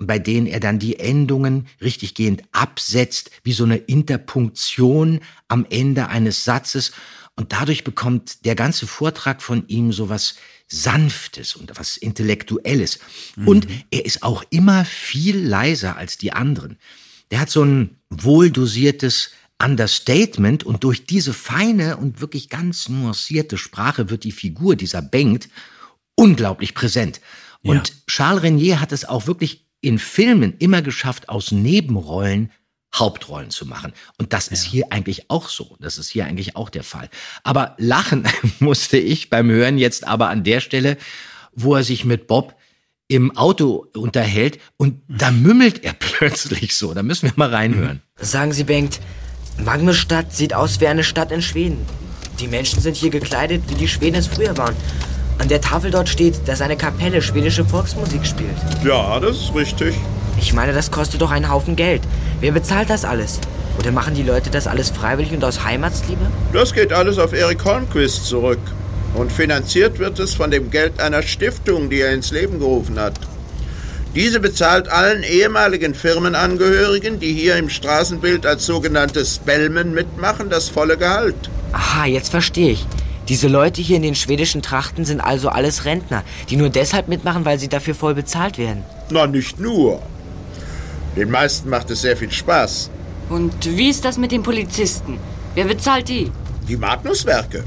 ja. 0.00 0.06
bei 0.06 0.18
denen 0.18 0.46
er 0.46 0.58
dann 0.58 0.78
die 0.78 0.98
Endungen 0.98 1.68
richtiggehend 1.80 2.42
absetzt, 2.52 3.30
wie 3.44 3.52
so 3.52 3.64
eine 3.64 3.76
Interpunktion 3.76 5.20
am 5.48 5.66
Ende 5.70 6.08
eines 6.08 6.44
Satzes. 6.44 6.92
Und 7.36 7.52
dadurch 7.52 7.84
bekommt 7.84 8.44
der 8.46 8.54
ganze 8.54 8.86
Vortrag 8.86 9.42
von 9.42 9.68
ihm 9.68 9.92
so 9.92 10.08
was 10.08 10.36
Sanftes 10.68 11.54
und 11.54 11.72
was 11.78 11.96
Intellektuelles. 11.96 12.98
Mhm. 13.36 13.48
Und 13.48 13.66
er 13.90 14.04
ist 14.04 14.22
auch 14.22 14.42
immer 14.50 14.84
viel 14.84 15.38
leiser 15.38 15.96
als 15.96 16.18
die 16.18 16.32
anderen. 16.32 16.78
Der 17.30 17.40
hat 17.40 17.50
so 17.50 17.62
ein 17.62 17.98
wohldosiertes 18.10 19.30
Understatement 19.62 20.64
und 20.64 20.84
durch 20.84 21.06
diese 21.06 21.32
feine 21.32 21.96
und 21.96 22.20
wirklich 22.20 22.48
ganz 22.48 22.88
nuancierte 22.88 23.56
Sprache 23.56 24.10
wird 24.10 24.24
die 24.24 24.32
Figur 24.32 24.76
dieser 24.76 25.02
Bengt 25.02 25.48
unglaublich 26.14 26.74
präsent. 26.74 27.20
Und 27.62 27.88
ja. 27.88 27.94
Charles 28.06 28.42
Renier 28.42 28.80
hat 28.80 28.92
es 28.92 29.06
auch 29.06 29.26
wirklich 29.26 29.66
in 29.80 29.98
Filmen 29.98 30.54
immer 30.58 30.82
geschafft, 30.82 31.28
aus 31.28 31.52
Nebenrollen 31.52 32.50
Hauptrollen 32.94 33.50
zu 33.50 33.66
machen. 33.66 33.92
Und 34.18 34.32
das 34.32 34.48
ist 34.48 34.64
ja. 34.66 34.70
hier 34.70 34.86
eigentlich 34.90 35.30
auch 35.30 35.48
so. 35.48 35.76
Das 35.80 35.98
ist 35.98 36.08
hier 36.08 36.24
eigentlich 36.24 36.56
auch 36.56 36.70
der 36.70 36.82
Fall. 36.82 37.10
Aber 37.42 37.74
lachen 37.78 38.26
musste 38.58 38.96
ich 38.96 39.28
beim 39.28 39.50
Hören 39.50 39.78
jetzt 39.78 40.06
aber 40.06 40.28
an 40.28 40.44
der 40.44 40.60
Stelle, 40.60 40.96
wo 41.52 41.74
er 41.74 41.84
sich 41.84 42.04
mit 42.04 42.26
Bob 42.26 42.56
im 43.08 43.36
Auto 43.36 43.86
unterhält 43.94 44.58
und 44.76 45.00
da 45.08 45.30
mümmelt 45.30 45.84
er 45.84 45.92
plötzlich 45.98 46.74
so. 46.74 46.94
Da 46.94 47.02
müssen 47.02 47.26
wir 47.26 47.34
mal 47.36 47.50
reinhören. 47.54 48.02
Sagen 48.16 48.52
Sie, 48.52 48.64
Bengt, 48.64 49.00
Magnusstadt 49.64 50.32
sieht 50.34 50.54
aus 50.54 50.80
wie 50.80 50.86
eine 50.86 51.02
Stadt 51.02 51.32
in 51.32 51.42
Schweden. 51.42 51.86
Die 52.40 52.48
Menschen 52.48 52.80
sind 52.80 52.96
hier 52.96 53.10
gekleidet, 53.10 53.62
wie 53.68 53.74
die 53.74 53.88
Schweden 53.88 54.16
es 54.16 54.26
früher 54.26 54.56
waren. 54.58 54.76
An 55.38 55.48
der 55.48 55.60
Tafel 55.60 55.90
dort 55.90 56.08
steht, 56.08 56.46
dass 56.46 56.60
eine 56.60 56.76
Kapelle 56.76 57.22
schwedische 57.22 57.64
Volksmusik 57.64 58.26
spielt. 58.26 58.56
Ja, 58.84 59.18
das 59.18 59.36
ist 59.36 59.54
richtig. 59.54 59.94
Ich 60.38 60.52
meine, 60.52 60.72
das 60.72 60.90
kostet 60.90 61.22
doch 61.22 61.30
einen 61.30 61.50
Haufen 61.50 61.76
Geld. 61.76 62.02
Wer 62.40 62.52
bezahlt 62.52 62.90
das 62.90 63.04
alles? 63.04 63.40
Oder 63.78 63.92
machen 63.92 64.14
die 64.14 64.22
Leute 64.22 64.50
das 64.50 64.66
alles 64.66 64.90
freiwillig 64.90 65.32
und 65.32 65.44
aus 65.44 65.64
Heimatsliebe? 65.64 66.26
Das 66.52 66.72
geht 66.74 66.92
alles 66.92 67.18
auf 67.18 67.32
Erik 67.32 67.64
Hornquist 67.64 68.26
zurück. 68.26 68.60
Und 69.14 69.32
finanziert 69.32 69.98
wird 69.98 70.18
es 70.18 70.34
von 70.34 70.50
dem 70.50 70.70
Geld 70.70 71.00
einer 71.00 71.22
Stiftung, 71.22 71.88
die 71.88 72.00
er 72.00 72.12
ins 72.12 72.30
Leben 72.30 72.58
gerufen 72.58 72.98
hat. 72.98 73.14
Diese 74.16 74.40
bezahlt 74.40 74.88
allen 74.88 75.22
ehemaligen 75.22 75.94
Firmenangehörigen, 75.94 77.20
die 77.20 77.34
hier 77.34 77.58
im 77.58 77.68
Straßenbild 77.68 78.46
als 78.46 78.64
sogenannte 78.64 79.26
Spellmen 79.26 79.92
mitmachen, 79.92 80.48
das 80.48 80.70
volle 80.70 80.96
Gehalt. 80.96 81.36
Aha, 81.72 82.06
jetzt 82.06 82.30
verstehe 82.30 82.70
ich. 82.70 82.86
Diese 83.28 83.46
Leute 83.46 83.82
hier 83.82 83.96
in 83.96 84.02
den 84.02 84.14
schwedischen 84.14 84.62
Trachten 84.62 85.04
sind 85.04 85.20
also 85.20 85.50
alles 85.50 85.84
Rentner, 85.84 86.24
die 86.48 86.56
nur 86.56 86.70
deshalb 86.70 87.08
mitmachen, 87.08 87.44
weil 87.44 87.58
sie 87.58 87.68
dafür 87.68 87.94
voll 87.94 88.14
bezahlt 88.14 88.56
werden. 88.56 88.84
Na, 89.10 89.26
nicht 89.26 89.60
nur. 89.60 90.00
Den 91.14 91.30
meisten 91.30 91.68
macht 91.68 91.90
es 91.90 92.00
sehr 92.00 92.16
viel 92.16 92.32
Spaß. 92.32 92.88
Und 93.28 93.76
wie 93.76 93.90
ist 93.90 94.06
das 94.06 94.16
mit 94.16 94.32
den 94.32 94.42
Polizisten? 94.42 95.18
Wer 95.54 95.66
bezahlt 95.66 96.08
die? 96.08 96.32
Die 96.66 96.78
Magnuswerke. 96.78 97.64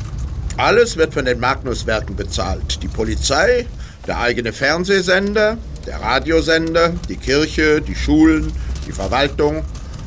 Alles 0.58 0.98
wird 0.98 1.14
von 1.14 1.26
den 1.26 1.40
Magnuswerken 1.40 2.16
bezahlt. 2.16 2.82
Die 2.82 2.88
Polizei, 2.88 3.68
der 4.08 4.20
eigene 4.20 4.52
Fernsehsender, 4.52 5.60
der 5.86 6.02
Radiosender, 6.02 6.94
die 7.08 7.18
Kirche, 7.18 7.82
die 7.82 7.96
Schulen, 7.96 8.52
die 8.88 8.92
Verwaltung, 8.92 9.64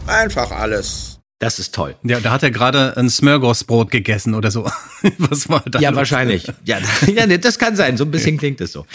einfach 0.06 0.50
alles. 0.50 1.12
Das 1.42 1.58
ist 1.58 1.74
toll. 1.74 1.96
Ja, 2.04 2.20
da 2.20 2.30
hat 2.30 2.44
er 2.44 2.52
gerade 2.52 2.96
ein 2.96 3.10
Smörgåsbrot 3.10 3.90
gegessen 3.90 4.34
oder 4.34 4.52
so. 4.52 4.70
Was 5.18 5.48
war 5.48 5.64
da? 5.66 5.80
Ja, 5.80 5.90
los? 5.90 5.96
wahrscheinlich. 5.96 6.46
Ja, 6.64 6.78
ja, 7.12 7.26
das 7.26 7.58
kann 7.58 7.74
sein. 7.74 7.96
So 7.96 8.04
ein 8.04 8.12
bisschen 8.12 8.38
klingt 8.38 8.60
es 8.60 8.70
so. 8.70 8.86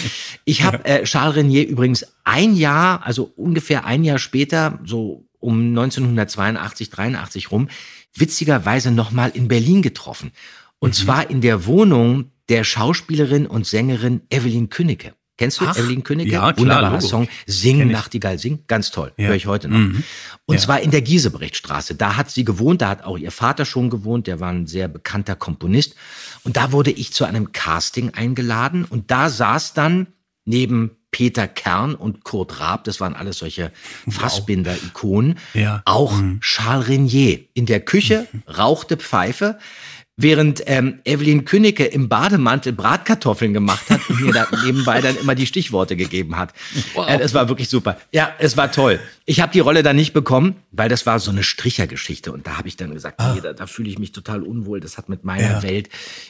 Ich 0.45 0.63
habe 0.63 0.85
äh, 0.85 1.03
Charles 1.03 1.35
Renier 1.35 1.67
übrigens 1.67 2.05
ein 2.23 2.55
Jahr, 2.55 3.05
also 3.05 3.33
ungefähr 3.35 3.83
ein 3.83 4.05
Jahr 4.05 4.17
später, 4.17 4.79
so 4.85 5.25
um 5.39 5.59
1982, 5.59 6.89
83 6.89 7.51
rum, 7.51 7.67
witzigerweise 8.15 8.91
nochmal 8.91 9.31
in 9.33 9.49
Berlin 9.49 9.81
getroffen. 9.81 10.31
Und 10.79 10.91
mhm. 10.91 11.03
zwar 11.03 11.29
in 11.29 11.41
der 11.41 11.65
Wohnung 11.65 12.31
der 12.47 12.63
Schauspielerin 12.63 13.45
und 13.45 13.67
Sängerin 13.67 14.21
Evelyn 14.29 14.69
Künnecke. 14.69 15.13
Kennst 15.37 15.61
du 15.61 15.65
Ach, 15.65 15.77
Evelyn 15.77 16.03
Königke? 16.03 16.31
Ja, 16.31 16.39
klar, 16.39 16.57
Wunderbarer 16.57 16.95
Logo. 16.95 17.07
Song. 17.07 17.27
Sing, 17.45 17.87
Nachtigall, 17.89 18.39
sing. 18.39 18.63
Ganz 18.67 18.89
toll. 18.89 19.13
Ja. 19.17 19.27
Höre 19.27 19.35
ich 19.35 19.45
heute 19.45 19.67
noch. 19.67 19.77
Mhm. 19.77 20.03
Und 20.45 20.55
ja. 20.55 20.61
zwar 20.61 20.81
in 20.81 20.91
der 20.91 21.01
Giesebrechtstraße. 21.01 21.95
Da 21.95 22.17
hat 22.17 22.31
sie 22.31 22.43
gewohnt, 22.43 22.81
da 22.81 22.89
hat 22.89 23.03
auch 23.03 23.17
ihr 23.17 23.31
Vater 23.31 23.65
schon 23.65 23.89
gewohnt, 23.89 24.25
der 24.27 24.39
war 24.39 24.49
ein 24.49 24.65
sehr 24.65 24.87
bekannter 24.87 25.35
Komponist. 25.35 25.95
Und 26.43 26.57
da 26.57 26.71
wurde 26.71 26.91
ich 26.91 27.13
zu 27.13 27.25
einem 27.25 27.51
Casting 27.51 28.13
eingeladen 28.13 28.83
und 28.85 29.11
da 29.11 29.29
saß 29.29 29.73
dann 29.73 30.07
neben 30.45 30.97
Peter 31.11 31.47
Kern 31.47 31.95
und 31.95 32.23
Kurt 32.23 32.59
Raab, 32.59 32.83
das 32.83 32.99
waren 32.99 33.15
alles 33.15 33.39
solche 33.39 33.71
Fassbinder-Ikonen, 34.09 35.39
ja. 35.53 35.81
auch 35.85 36.15
mhm. 36.15 36.39
Charles 36.41 36.89
Renier. 36.89 37.39
In 37.53 37.65
der 37.65 37.79
Küche 37.79 38.27
mhm. 38.31 38.43
rauchte 38.51 38.97
Pfeife. 38.97 39.57
Während 40.19 40.63
ähm, 40.65 40.97
Evelyn 41.05 41.45
Künnecke 41.45 41.85
im 41.85 42.09
Bademantel 42.09 42.73
Bratkartoffeln 42.73 43.53
gemacht 43.53 43.87
hat 43.91 44.01
und 44.09 44.19
mir 44.19 44.33
da 44.33 44.47
nebenbei 44.65 44.99
dann 44.99 45.15
immer 45.15 45.35
die 45.35 45.45
Stichworte 45.45 45.95
gegeben 45.95 46.37
hat. 46.37 46.53
Wow. 46.95 47.07
Äh, 47.07 47.19
es 47.19 47.35
war 47.35 47.49
wirklich 47.49 47.69
super. 47.69 47.99
Ja, 48.11 48.33
es 48.39 48.57
war 48.57 48.71
toll. 48.71 48.99
Ich 49.25 49.41
habe 49.41 49.51
die 49.51 49.59
Rolle 49.59 49.83
dann 49.83 49.95
nicht 49.95 50.13
bekommen, 50.13 50.55
weil 50.71 50.89
das 50.89 51.05
war 51.05 51.19
so 51.19 51.29
eine 51.29 51.43
Strichergeschichte. 51.43 52.31
Und 52.31 52.47
da 52.47 52.57
habe 52.57 52.67
ich 52.67 52.75
dann 52.77 52.95
gesagt, 52.95 53.19
ah. 53.19 53.35
nee, 53.35 53.41
da, 53.41 53.53
da 53.53 53.67
fühle 53.67 53.89
ich 53.89 53.99
mich 53.99 54.11
total 54.11 54.41
unwohl. 54.41 54.79
Das 54.79 54.97
hat 54.97 55.07
mit 55.07 55.23
meiner 55.23 55.51
ja. 55.51 55.63
Welt, 55.63 55.89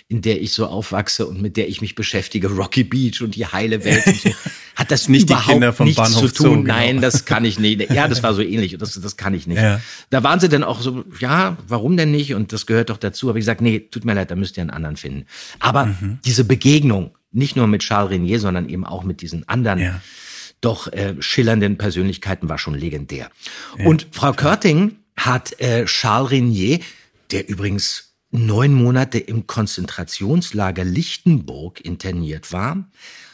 in 0.09 0.21
der 0.21 0.41
ich 0.41 0.51
so 0.51 0.65
aufwachse 0.65 1.25
und 1.25 1.41
mit 1.41 1.55
der 1.55 1.69
ich 1.69 1.79
mich 1.79 1.95
beschäftige, 1.95 2.49
Rocky 2.49 2.83
Beach 2.83 3.21
und 3.21 3.35
die 3.35 3.45
heile 3.45 3.85
Welt 3.85 4.05
und 4.05 4.17
so, 4.17 4.29
hat 4.77 4.91
das 4.91 5.09
nicht 5.09 5.27
überhaupt 5.27 5.79
nichts 5.79 5.95
Bahnhof 5.95 6.31
zu 6.31 6.43
tun. 6.43 6.45
Zoo, 6.45 6.61
genau. 6.61 6.73
Nein, 6.75 7.01
das 7.01 7.25
kann 7.25 7.43
ich 7.45 7.57
nicht. 7.57 7.89
Ja, 7.89 8.07
das 8.07 8.21
war 8.21 8.35
so 8.35 8.43
ähnlich. 8.43 8.77
Das, 8.77 8.93
das 8.93 9.17
kann 9.17 9.33
ich 9.33 9.47
nicht. 9.47 9.57
Ja. 9.57 9.81
Da 10.11 10.21
waren 10.21 10.39
sie 10.39 10.49
dann 10.49 10.63
auch 10.63 10.81
so, 10.81 11.03
ja, 11.19 11.57
warum 11.67 11.97
denn 11.97 12.11
nicht? 12.11 12.35
Und 12.35 12.53
das 12.53 12.67
gehört 12.67 12.91
doch 12.91 12.97
dazu. 12.97 13.29
Aber 13.29 13.39
ich 13.39 13.41
gesagt, 13.41 13.59
nee, 13.59 13.79
tut 13.79 14.05
mir 14.05 14.13
leid, 14.13 14.29
da 14.29 14.35
müsst 14.35 14.55
ihr 14.55 14.61
einen 14.61 14.69
anderen 14.69 14.95
finden. 14.95 15.25
Aber 15.57 15.87
mhm. 15.87 16.19
diese 16.25 16.43
Begegnung, 16.43 17.09
nicht 17.31 17.55
nur 17.55 17.65
mit 17.65 17.81
Charles 17.81 18.11
Renier, 18.11 18.39
sondern 18.39 18.69
eben 18.69 18.85
auch 18.85 19.03
mit 19.03 19.21
diesen 19.21 19.49
anderen 19.49 19.79
ja. 19.79 19.99
doch 20.61 20.93
äh, 20.93 21.15
schillernden 21.21 21.79
Persönlichkeiten 21.79 22.47
war 22.47 22.59
schon 22.59 22.75
legendär. 22.75 23.31
Ja, 23.79 23.85
Und 23.87 24.05
Frau. 24.11 24.31
Körting 24.33 24.97
hat 25.15 25.59
äh, 25.59 25.85
Charles 25.85 26.29
Renier, 26.29 26.81
der 27.31 27.49
übrigens 27.49 28.13
neun 28.29 28.73
Monate 28.73 29.17
im 29.17 29.47
Konzentrationslager 29.47 30.83
Lichtenburg 30.83 31.81
interniert 31.81 32.51
war 32.51 32.85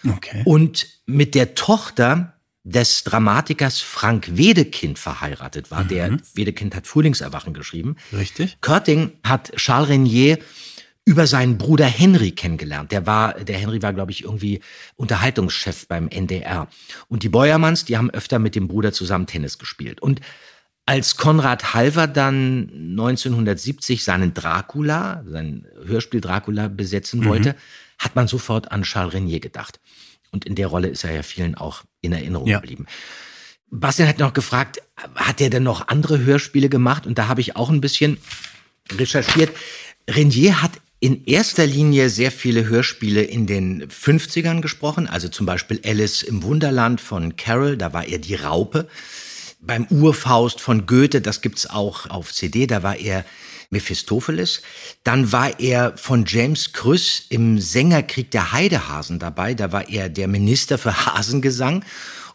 okay. 0.08 0.42
und 0.46 0.88
mit 1.06 1.36
der 1.36 1.56
Tochter 1.56 2.34
des 2.64 3.04
Dramatikers 3.04 3.82
Frank 3.82 4.38
Wedekind 4.38 4.98
verheiratet 4.98 5.70
war. 5.70 5.84
Mhm. 5.84 5.88
Der 5.90 6.18
Wedekind 6.34 6.76
hat 6.76 6.88
Frühlingserwachen 6.88 7.54
geschrieben. 7.54 7.98
Richtig. 8.14 8.58
Körting 8.62 9.12
hat 9.24 9.52
Charles 9.58 9.90
Renier 9.90 10.40
über 11.06 11.28
seinen 11.28 11.58
Bruder 11.58 11.86
Henry 11.86 12.32
kennengelernt. 12.32 12.94
Der 12.94 13.06
war, 13.06 13.34
der 13.34 13.58
Henry 13.58 13.82
war, 13.82 13.92
glaube 13.92 14.14
ich, 14.14 14.24
irgendwie 14.24 14.62
Unterhaltungschef 14.96 15.88
beim 15.88 16.08
NDR. 16.08 16.70
Und 17.10 17.24
die 17.24 17.30
Beuermanns, 17.30 17.84
die 17.84 17.98
haben 17.98 18.10
öfter 18.10 18.40
mit 18.40 18.56
dem 18.56 18.70
Bruder 18.70 18.94
zusammen 18.94 19.28
Tennis 19.28 19.58
gespielt. 19.58 20.02
Und 20.02 20.22
Als 20.86 21.16
Konrad 21.16 21.74
Halver 21.74 22.08
dann 22.08 22.70
1970 22.74 24.04
seinen 24.04 24.34
Dracula, 24.34 25.24
sein 25.26 25.66
Hörspiel 25.86 26.20
Dracula 26.20 26.68
besetzen 26.68 27.22
Mhm. 27.22 27.56
Hat 28.04 28.16
man 28.16 28.28
sofort 28.28 28.72
an 28.72 28.84
Charles 28.84 29.14
Renier 29.14 29.40
gedacht. 29.40 29.80
Und 30.32 30.46
in 30.46 30.56
der 30.56 30.68
Rolle 30.68 30.88
ist 30.88 31.04
er 31.04 31.14
ja 31.14 31.24
vielen 31.24 31.56
auch 31.56 31.84
in 32.02 32.12
Erinnerung 32.12 32.48
Ja. 32.48 32.60
geblieben. 32.60 32.86
Bastian 33.70 34.08
hat 34.08 34.20
noch 34.20 34.34
gefragt, 34.34 34.82
hat 35.16 35.42
er 35.42 35.50
denn 35.50 35.64
noch 35.64 35.88
andere 35.88 36.20
Hörspiele 36.20 36.70
gemacht? 36.70 37.06
Und 37.08 37.18
da 37.18 37.28
habe 37.28 37.42
ich 37.42 37.56
auch 37.56 37.70
ein 37.70 37.82
bisschen 37.82 38.18
recherchiert. 38.92 39.56
Renier 40.10 40.62
hat 40.62 40.72
in 41.00 41.26
erster 41.26 41.66
Linie 41.66 42.10
sehr 42.10 42.32
viele 42.32 42.66
Hörspiele 42.66 43.24
in 43.24 43.46
den 43.46 43.90
50ern 43.90 44.62
gesprochen, 44.62 45.08
also 45.08 45.28
zum 45.28 45.46
Beispiel 45.46 45.82
Alice 45.84 46.22
im 46.24 46.44
Wunderland 46.44 47.02
von 47.02 47.36
Carol, 47.36 47.76
da 47.76 47.92
war 47.92 48.06
er 48.06 48.20
die 48.20 48.36
Raupe. 48.36 48.88
Beim 49.60 49.86
Urfaust 49.90 50.62
von 50.62 50.86
Goethe, 50.86 51.20
das 51.20 51.42
gibt's 51.42 51.70
auch 51.70 52.10
auf 52.10 52.32
CD, 52.34 52.68
da 52.68 52.84
war 52.84 52.96
er 52.96 53.26
Mephistopheles. 53.74 54.62
Dann 55.04 55.34
war 55.34 55.60
er 55.60 55.98
von 55.98 56.24
James 56.26 56.72
Krüss 56.72 57.26
im 57.28 57.60
Sängerkrieg 57.60 58.32
der 58.32 58.54
Heidehasen 58.54 59.20
dabei, 59.20 59.54
da 59.54 59.74
war 59.74 59.90
er 59.90 60.08
der 60.08 60.30
Minister 60.30 60.78
für 60.78 61.06
Hasengesang. 61.06 61.84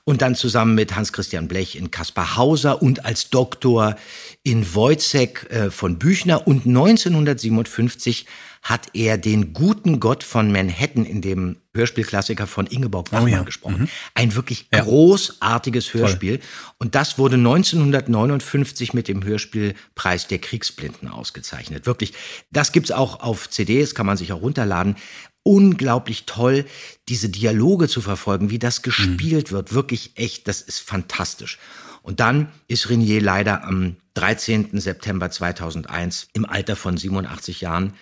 Und 0.04 0.22
dann 0.22 0.34
zusammen 0.34 0.74
mit 0.74 0.96
Hans-Christian 0.96 1.48
Blech 1.48 1.76
in 1.76 1.90
Kaspar 1.90 2.36
Hauser 2.36 2.80
und 2.80 3.04
als 3.04 3.28
Doktor 3.28 3.96
in 4.42 4.74
Wojciech 4.74 5.50
äh, 5.50 5.70
von 5.70 5.98
Büchner. 5.98 6.46
Und 6.46 6.64
1957 6.64 8.24
hat 8.62 8.88
er 8.92 9.18
den 9.18 9.52
guten 9.52 10.00
Gott 10.00 10.22
von 10.24 10.52
Manhattan 10.52 11.04
in 11.04 11.20
dem 11.22 11.56
Hörspielklassiker 11.74 12.46
von 12.46 12.66
Ingeborg 12.66 13.10
Bachmann 13.10 13.32
Oh 13.32 13.36
ja. 13.36 13.42
gesprochen. 13.42 13.88
Ein 14.14 14.34
wirklich 14.34 14.70
großartiges 14.70 15.94
Hörspiel. 15.94 16.40
Und 16.78 16.94
das 16.94 17.18
wurde 17.18 17.36
1959 17.36 18.94
mit 18.94 19.08
dem 19.08 19.24
Hörspielpreis 19.24 20.26
der 20.26 20.38
Kriegsblinden 20.38 21.08
ausgezeichnet. 21.08 21.86
Wirklich, 21.86 22.14
das 22.50 22.72
gibt's 22.72 22.90
auch 22.90 23.20
auf 23.20 23.48
CDs, 23.48 23.94
kann 23.94 24.06
man 24.06 24.16
sich 24.16 24.32
auch 24.32 24.42
runterladen. 24.42 24.96
Unglaublich 25.44 26.26
toll, 26.26 26.66
diese 27.08 27.28
Dialoge 27.30 27.88
zu 27.88 28.00
verfolgen, 28.00 28.50
wie 28.50 28.58
das 28.58 28.82
gespielt 28.82 29.50
wird. 29.50 29.72
Wirklich 29.72 30.12
echt, 30.16 30.46
das 30.48 30.60
ist 30.60 30.80
fantastisch. 30.80 31.58
Und 32.02 32.20
dann 32.20 32.48
ist 32.66 32.90
Renier 32.90 33.22
leider 33.22 33.64
am 33.64 33.96
13. 34.14 34.78
September 34.80 35.30
2001 35.30 36.28
im 36.32 36.44
Alter 36.44 36.74
von 36.76 36.96
87 36.96 37.60
Jahren 37.60 37.94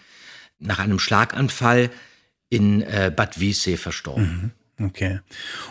nach 0.59 0.79
einem 0.79 0.99
Schlaganfall 0.99 1.91
in 2.49 2.83
äh, 2.83 3.13
Bad 3.15 3.41
Wiessee 3.41 3.77
verstorben. 3.77 4.53
Okay. 4.81 5.21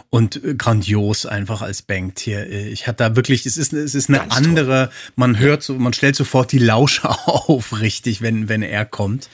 Und 0.09 0.43
äh, 0.43 0.55
grandios 0.55 1.25
einfach 1.25 1.61
als 1.61 1.83
Banktier. 1.83 2.47
Äh, 2.47 2.69
Ich 2.69 2.87
hatte 2.87 3.03
da 3.03 3.15
wirklich, 3.15 3.45
es 3.45 3.57
ist, 3.57 3.71
es 3.73 3.93
ist 3.93 4.09
eine 4.09 4.19
Ganz 4.19 4.35
andere, 4.35 4.89
man 5.15 5.37
hört 5.37 5.61
so, 5.61 5.75
man 5.75 5.93
stellt 5.93 6.15
sofort 6.15 6.51
die 6.51 6.59
Lauscher 6.59 7.09
auf, 7.27 7.81
richtig, 7.81 8.21
wenn, 8.21 8.49
wenn 8.49 8.63
er 8.63 8.85
kommt. 8.85 9.29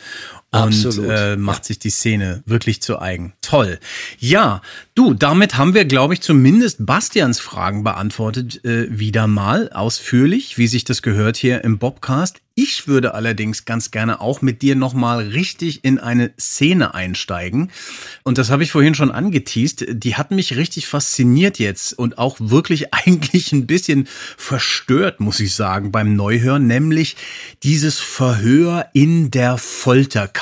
Und 0.53 0.85
Absolut. 0.85 1.09
äh, 1.09 1.37
macht 1.37 1.63
sich 1.63 1.79
die 1.79 1.89
Szene 1.89 2.43
wirklich 2.45 2.81
zu 2.81 2.99
eigen. 2.99 3.31
Toll. 3.41 3.79
Ja, 4.19 4.61
du, 4.95 5.13
damit 5.13 5.57
haben 5.57 5.73
wir, 5.73 5.85
glaube 5.85 6.13
ich, 6.13 6.19
zumindest 6.19 6.85
Bastians 6.85 7.39
Fragen 7.39 7.85
beantwortet, 7.85 8.65
äh, 8.65 8.87
wieder 8.89 9.27
mal 9.27 9.71
ausführlich, 9.71 10.57
wie 10.57 10.67
sich 10.67 10.83
das 10.83 11.01
gehört 11.01 11.37
hier 11.37 11.63
im 11.63 11.77
Bobcast. 11.77 12.41
Ich 12.53 12.85
würde 12.85 13.13
allerdings 13.13 13.63
ganz 13.63 13.91
gerne 13.91 14.19
auch 14.19 14.41
mit 14.41 14.61
dir 14.61 14.75
nochmal 14.75 15.25
richtig 15.29 15.85
in 15.85 15.99
eine 15.99 16.33
Szene 16.37 16.93
einsteigen. 16.93 17.71
Und 18.23 18.37
das 18.37 18.49
habe 18.49 18.61
ich 18.63 18.73
vorhin 18.73 18.93
schon 18.93 19.09
angeteased. 19.09 19.85
Die 19.89 20.15
hat 20.15 20.31
mich 20.31 20.57
richtig 20.57 20.85
fasziniert 20.85 21.59
jetzt 21.59 21.97
und 21.97 22.17
auch 22.17 22.35
wirklich 22.41 22.93
eigentlich 22.93 23.53
ein 23.53 23.67
bisschen 23.67 24.05
verstört, 24.35 25.21
muss 25.21 25.39
ich 25.39 25.55
sagen, 25.55 25.93
beim 25.93 26.17
Neuhören, 26.17 26.67
nämlich 26.67 27.15
dieses 27.63 27.99
Verhör 27.99 28.87
in 28.91 29.31
der 29.31 29.57
Folterkammer 29.57 30.40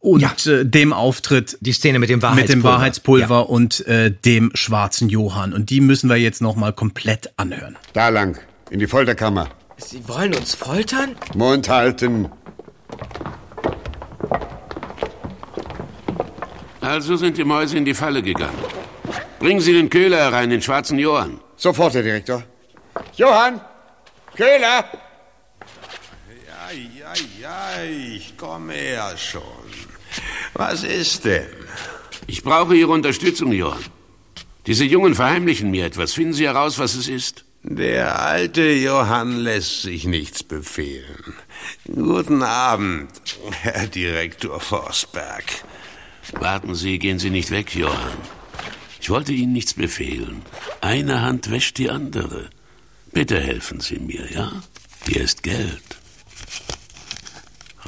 und 0.00 0.46
äh, 0.46 0.64
dem 0.64 0.92
Auftritt. 0.92 1.58
Die 1.60 1.72
Szene 1.72 1.98
mit 1.98 2.08
dem 2.10 2.16
Mit 2.16 2.22
Wahrheitspulver. 2.22 2.54
dem 2.54 2.62
Wahrheitspulver 2.64 3.50
und 3.50 3.86
äh, 3.86 4.10
dem 4.10 4.50
schwarzen 4.54 5.08
Johann. 5.08 5.52
Und 5.52 5.70
die 5.70 5.80
müssen 5.80 6.08
wir 6.08 6.16
jetzt 6.16 6.40
nochmal 6.42 6.72
komplett 6.72 7.32
anhören. 7.36 7.76
Da 7.92 8.08
lang, 8.08 8.38
in 8.70 8.78
die 8.78 8.86
Folterkammer. 8.86 9.48
Sie 9.76 10.06
wollen 10.08 10.34
uns 10.34 10.54
foltern? 10.54 11.16
Mund 11.34 11.68
halten. 11.68 12.28
Also 16.80 17.16
sind 17.16 17.36
die 17.36 17.44
Mäuse 17.44 17.76
in 17.76 17.84
die 17.84 17.94
Falle 17.94 18.22
gegangen. 18.22 18.58
Bringen 19.38 19.60
Sie 19.60 19.72
den 19.72 19.88
Köhler 19.90 20.16
herein, 20.18 20.50
den 20.50 20.62
schwarzen 20.62 20.98
Johann. 20.98 21.40
Sofort, 21.56 21.94
Herr 21.94 22.02
Direktor. 22.02 22.42
Johann! 23.16 23.60
Köhler! 24.36 24.84
Ja, 27.08 27.14
ja, 27.40 27.82
ja, 27.82 27.84
ich 27.84 28.36
komme 28.36 28.92
ja 28.92 29.16
schon. 29.16 29.42
Was 30.54 30.82
ist 30.82 31.24
denn? 31.24 31.46
Ich 32.26 32.42
brauche 32.42 32.74
Ihre 32.74 32.90
Unterstützung, 32.90 33.52
Johann. 33.52 33.84
Diese 34.66 34.84
Jungen 34.84 35.14
verheimlichen 35.14 35.70
mir 35.70 35.86
etwas. 35.86 36.12
Finden 36.12 36.34
Sie 36.34 36.46
heraus, 36.46 36.78
was 36.78 36.94
es 36.94 37.08
ist? 37.08 37.44
Der 37.62 38.20
alte 38.20 38.70
Johann 38.72 39.38
lässt 39.38 39.82
sich 39.82 40.04
nichts 40.04 40.42
befehlen. 40.42 41.34
Guten 41.86 42.42
Abend, 42.42 43.10
Herr 43.62 43.86
Direktor 43.86 44.60
Forsberg. 44.60 45.44
Warten 46.32 46.74
Sie, 46.74 46.98
gehen 46.98 47.18
Sie 47.18 47.30
nicht 47.30 47.50
weg, 47.50 47.74
Johann. 47.74 48.18
Ich 49.00 49.08
wollte 49.08 49.32
Ihnen 49.32 49.54
nichts 49.54 49.74
befehlen. 49.74 50.42
Eine 50.82 51.22
Hand 51.22 51.50
wäscht 51.50 51.78
die 51.78 51.88
andere. 51.88 52.50
Bitte 53.12 53.40
helfen 53.40 53.80
Sie 53.80 53.98
mir, 53.98 54.30
ja? 54.30 54.52
Hier 55.06 55.22
ist 55.22 55.42
Geld. 55.42 55.87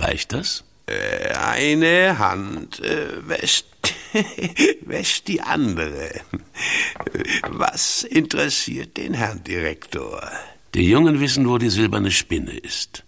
Reicht 0.01 0.32
das? 0.32 0.64
Äh, 0.86 1.34
Eine 1.34 2.18
Hand 2.18 2.80
äh, 2.80 3.28
wäscht, 3.28 3.66
wäscht 4.82 5.28
die 5.28 5.40
andere. 5.40 6.11
Was 7.48 8.03
interessiert 8.03 8.96
den 8.96 9.14
Herrn 9.14 9.44
Direktor? 9.44 10.22
Die 10.74 10.88
Jungen 10.88 11.20
wissen, 11.20 11.48
wo 11.48 11.59
die 11.59 11.70
silberne 11.70 12.11
Spinne 12.11 12.57
ist. 12.57 13.05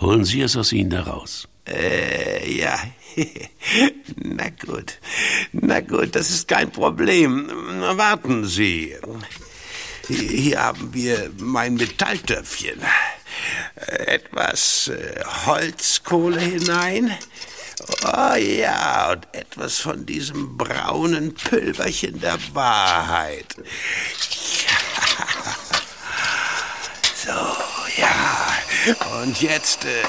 Holen 0.00 0.24
Sie 0.24 0.40
es 0.40 0.56
aus 0.56 0.72
ihnen 0.72 0.92
heraus. 0.92 1.46
Äh, 1.68 2.50
ja. 2.58 2.78
Na 4.16 4.48
gut. 4.48 4.98
Na 5.52 5.80
gut, 5.80 6.16
das 6.16 6.30
ist 6.30 6.48
kein 6.48 6.70
Problem. 6.72 7.48
Warten 7.96 8.46
Sie. 8.46 8.96
Hier 10.08 10.60
haben 10.60 10.92
wir 10.92 11.30
mein 11.38 11.74
Metalltöpfchen. 11.74 12.80
Etwas 13.86 14.88
äh, 14.88 15.24
Holzkohle 15.46 16.40
hinein. 16.40 17.16
Oh 18.04 18.34
ja, 18.34 19.12
und 19.12 19.26
etwas 19.32 19.78
von 19.78 20.04
diesem 20.04 20.56
braunen 20.56 21.34
Pülverchen 21.34 22.20
der 22.20 22.38
Wahrheit. 22.52 23.56
Ja. 24.66 25.54
So, 27.22 27.32
ja. 28.00 28.54
Und 29.22 29.42
jetzt 29.42 29.84
äh, 29.84 30.02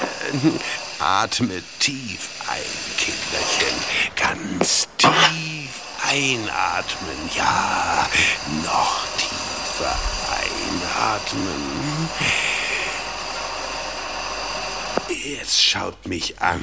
atme 0.98 1.62
tief 1.78 2.30
ein, 2.48 2.62
Kinderchen. 2.96 3.76
Ganz 4.16 4.88
tief 4.96 5.82
einatmen. 6.08 7.30
Ja, 7.36 8.08
noch 8.64 9.04
tiefer 9.18 9.94
einatmen. 10.30 12.08
Jetzt 15.24 15.62
schaut 15.62 16.06
mich 16.06 16.40
an. 16.40 16.60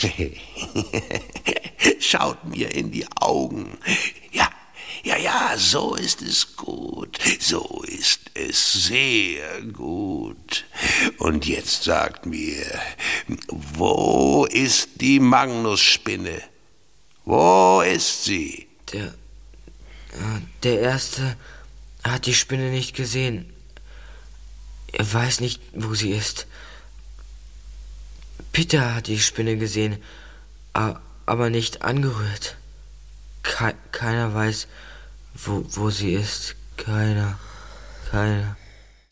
schaut 2.00 2.44
mir 2.44 2.74
in 2.74 2.90
die 2.90 3.06
Augen. 3.20 3.78
Ja, 4.32 4.50
ja, 5.02 5.16
ja, 5.16 5.54
so 5.56 5.94
ist 5.94 6.22
es 6.22 6.56
gut. 6.56 7.18
So 7.38 7.82
ist 7.86 8.30
es 8.34 8.72
sehr 8.88 9.62
gut. 9.62 10.64
Und 11.18 11.46
jetzt 11.46 11.84
sagt 11.84 12.26
mir, 12.26 12.64
wo 13.48 14.46
ist 14.50 15.00
die 15.00 15.20
Magnusspinne? 15.20 16.42
Wo 17.24 17.82
ist 17.82 18.24
sie? 18.24 18.66
Der. 18.92 19.14
Der 20.62 20.80
Erste 20.80 21.36
hat 22.02 22.26
die 22.26 22.34
Spinne 22.34 22.70
nicht 22.70 22.96
gesehen. 22.96 23.52
Er 24.92 25.12
weiß 25.12 25.40
nicht, 25.40 25.60
wo 25.74 25.94
sie 25.94 26.12
ist. 26.12 26.46
Peter 28.56 28.94
hat 28.94 29.08
die 29.08 29.18
Spinne 29.20 29.58
gesehen, 29.58 29.98
aber 30.72 31.50
nicht 31.50 31.82
angerührt. 31.82 32.56
Kei- 33.42 33.74
keiner 33.92 34.32
weiß, 34.32 34.66
wo, 35.34 35.62
wo 35.72 35.90
sie 35.90 36.14
ist. 36.14 36.56
Keiner. 36.78 37.38
Keiner. 38.10 38.56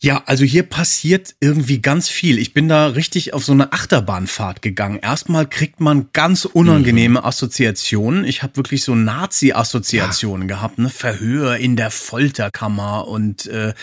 Ja, 0.05 0.21
also 0.27 0.45
hier 0.45 0.61
passiert 0.61 1.33
irgendwie 1.39 1.81
ganz 1.81 2.09
viel. 2.09 2.37
Ich 2.37 2.53
bin 2.53 2.69
da 2.69 2.85
richtig 2.89 3.33
auf 3.33 3.43
so 3.43 3.53
eine 3.53 3.73
Achterbahnfahrt 3.73 4.61
gegangen. 4.61 4.99
Erstmal 5.01 5.47
kriegt 5.47 5.79
man 5.79 6.09
ganz 6.13 6.45
unangenehme 6.45 7.21
Mhm. 7.21 7.25
Assoziationen. 7.25 8.23
Ich 8.23 8.43
habe 8.43 8.55
wirklich 8.55 8.83
so 8.83 8.93
Nazi-Assoziationen 8.93 10.47
gehabt, 10.47 10.77
ne? 10.77 10.89
Verhör 10.89 11.57
in 11.57 11.75
der 11.75 11.89
Folterkammer 11.89 13.07
und 13.07 13.47
äh, 13.47 13.73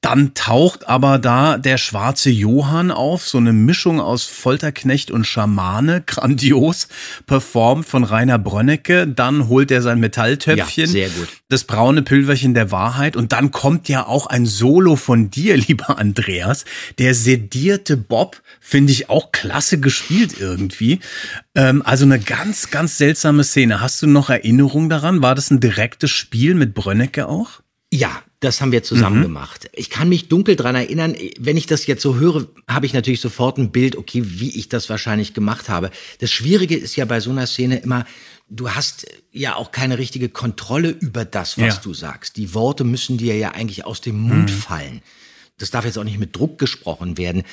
dann 0.00 0.34
taucht 0.34 0.88
aber 0.88 1.18
da 1.18 1.58
der 1.58 1.78
schwarze 1.78 2.30
Johann 2.30 2.90
auf, 2.92 3.26
so 3.28 3.38
eine 3.38 3.52
Mischung 3.52 4.00
aus 4.00 4.24
Folterknecht 4.24 5.10
und 5.10 5.26
Schamane, 5.26 6.02
grandios 6.06 6.86
performt 7.26 7.86
von 7.88 8.04
Rainer 8.04 8.38
Brönnecke. 8.38 9.08
Dann 9.08 9.48
holt 9.48 9.70
er 9.72 9.82
sein 9.82 9.98
Metalltöpfchen, 9.98 10.84
Ja, 10.86 10.90
sehr 10.90 11.08
gut. 11.08 11.28
das 11.48 11.64
braune 11.64 12.02
Pülverchen 12.02 12.54
der 12.54 12.70
Wahrheit 12.70 13.16
und 13.16 13.32
dann 13.32 13.50
kommt 13.50 13.88
ja 13.88 14.06
auch 14.06 14.26
ein 14.26 14.46
Solo 14.46 14.94
von 14.96 15.30
dir, 15.30 15.56
lieber 15.72 15.98
Andreas. 15.98 16.64
Der 16.98 17.14
sedierte 17.14 17.96
Bob 17.96 18.40
finde 18.60 18.92
ich 18.92 19.08
auch 19.08 19.32
klasse 19.32 19.80
gespielt 19.80 20.34
irgendwie. 20.38 21.00
Ähm, 21.54 21.82
also 21.84 22.04
eine 22.04 22.20
ganz, 22.20 22.70
ganz 22.70 22.98
seltsame 22.98 23.42
Szene. 23.44 23.80
Hast 23.80 24.02
du 24.02 24.06
noch 24.06 24.28
Erinnerung 24.30 24.88
daran? 24.90 25.22
War 25.22 25.34
das 25.34 25.50
ein 25.50 25.60
direktes 25.60 26.10
Spiel 26.10 26.54
mit 26.54 26.74
Brönnecke 26.74 27.26
auch? 27.26 27.60
Ja, 27.90 28.22
das 28.40 28.60
haben 28.60 28.72
wir 28.72 28.82
zusammen 28.82 29.18
Mhm. 29.18 29.22
gemacht. 29.24 29.68
Ich 29.74 29.88
kann 29.90 30.08
mich 30.08 30.28
dunkel 30.28 30.56
dran 30.56 30.74
erinnern, 30.74 31.14
wenn 31.38 31.56
ich 31.56 31.66
das 31.66 31.86
jetzt 31.86 32.02
so 32.02 32.16
höre, 32.16 32.46
habe 32.68 32.86
ich 32.86 32.92
natürlich 32.94 33.20
sofort 33.20 33.58
ein 33.58 33.70
Bild, 33.70 33.96
okay, 33.96 34.22
wie 34.24 34.50
ich 34.58 34.68
das 34.68 34.88
wahrscheinlich 34.90 35.32
gemacht 35.34 35.68
habe. 35.68 35.90
Das 36.18 36.30
Schwierige 36.30 36.76
ist 36.76 36.96
ja 36.96 37.04
bei 37.04 37.20
so 37.20 37.30
einer 37.30 37.46
Szene 37.46 37.78
immer, 37.78 38.04
du 38.48 38.70
hast 38.70 39.06
ja 39.30 39.54
auch 39.56 39.72
keine 39.72 39.98
richtige 39.98 40.28
Kontrolle 40.30 40.88
über 40.90 41.24
das, 41.26 41.58
was 41.58 41.74
Ja. 41.76 41.80
du 41.82 41.92
sagst. 41.94 42.36
Die 42.38 42.52
Worte 42.54 42.84
müssen 42.84 43.16
dir 43.18 43.36
ja 43.36 43.50
eigentlich 43.52 43.84
aus 43.84 44.00
dem 44.00 44.18
Mund 44.18 44.50
Mhm. 44.50 44.54
fallen. 44.54 45.02
Das 45.62 45.70
darf 45.70 45.84
jetzt 45.84 45.96
auch 45.96 46.04
nicht 46.04 46.18
mit 46.18 46.34
Druck 46.36 46.58
gesprochen 46.58 47.16
werden, 47.16 47.44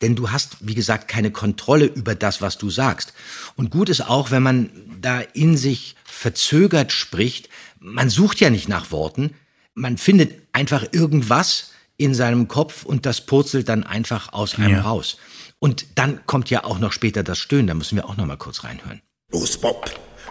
denn 0.00 0.16
du 0.16 0.30
hast, 0.30 0.56
wie 0.60 0.74
gesagt, 0.74 1.06
keine 1.06 1.30
Kontrolle 1.30 1.84
über 1.84 2.14
das, 2.14 2.40
was 2.40 2.56
du 2.58 2.70
sagst. 2.70 3.12
Und 3.56 3.70
gut 3.70 3.90
ist 3.90 4.00
auch, 4.00 4.30
wenn 4.30 4.42
man 4.42 4.70
da 5.00 5.20
in 5.20 5.56
sich 5.56 5.94
verzögert 6.04 6.92
spricht, 6.92 7.48
man 7.78 8.08
sucht 8.10 8.40
ja 8.40 8.50
nicht 8.50 8.68
nach 8.68 8.90
Worten, 8.90 9.34
man 9.74 9.98
findet 9.98 10.32
einfach 10.52 10.86
irgendwas 10.92 11.72
in 11.98 12.14
seinem 12.14 12.48
Kopf 12.48 12.84
und 12.84 13.06
das 13.06 13.20
purzelt 13.26 13.68
dann 13.68 13.84
einfach 13.84 14.32
aus 14.32 14.54
einem 14.56 14.74
Ja. 14.76 14.80
raus. 14.82 15.18
Und 15.58 15.86
dann 15.96 16.24
kommt 16.26 16.48
ja 16.50 16.64
auch 16.64 16.78
noch 16.78 16.92
später 16.92 17.22
das 17.22 17.38
Stöhnen, 17.38 17.66
da 17.66 17.74
müssen 17.74 17.96
wir 17.96 18.08
auch 18.08 18.16
noch 18.16 18.26
mal 18.26 18.36
kurz 18.36 18.64
reinhören. 18.64 19.02
Los, 19.30 19.58
Bob. 19.58 19.90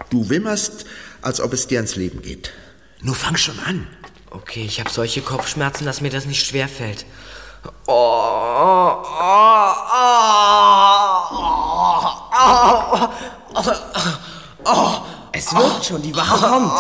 Du 0.10 0.30
wimmerst, 0.30 0.86
als 1.22 1.40
ob 1.40 1.54
es 1.54 1.68
dir 1.68 1.80
ans 1.80 1.96
Leben 1.96 2.22
geht. 2.22 2.52
Nur 3.02 3.16
fang 3.16 3.38
schon 3.38 3.60
an. 3.60 3.88
Okay, 4.30 4.64
ich 4.66 4.80
habe 4.80 4.90
solche 4.90 5.22
Kopfschmerzen, 5.22 5.86
dass 5.86 6.02
mir 6.02 6.10
das 6.10 6.26
nicht 6.26 6.46
schwer 6.46 6.68
fällt. 6.68 7.06
Oh. 7.88 9.04
Es 15.32 15.54
wirkt 15.54 15.86
schon, 15.86 16.02
die 16.02 16.16
Wache 16.16 16.46
kommt. 16.48 16.72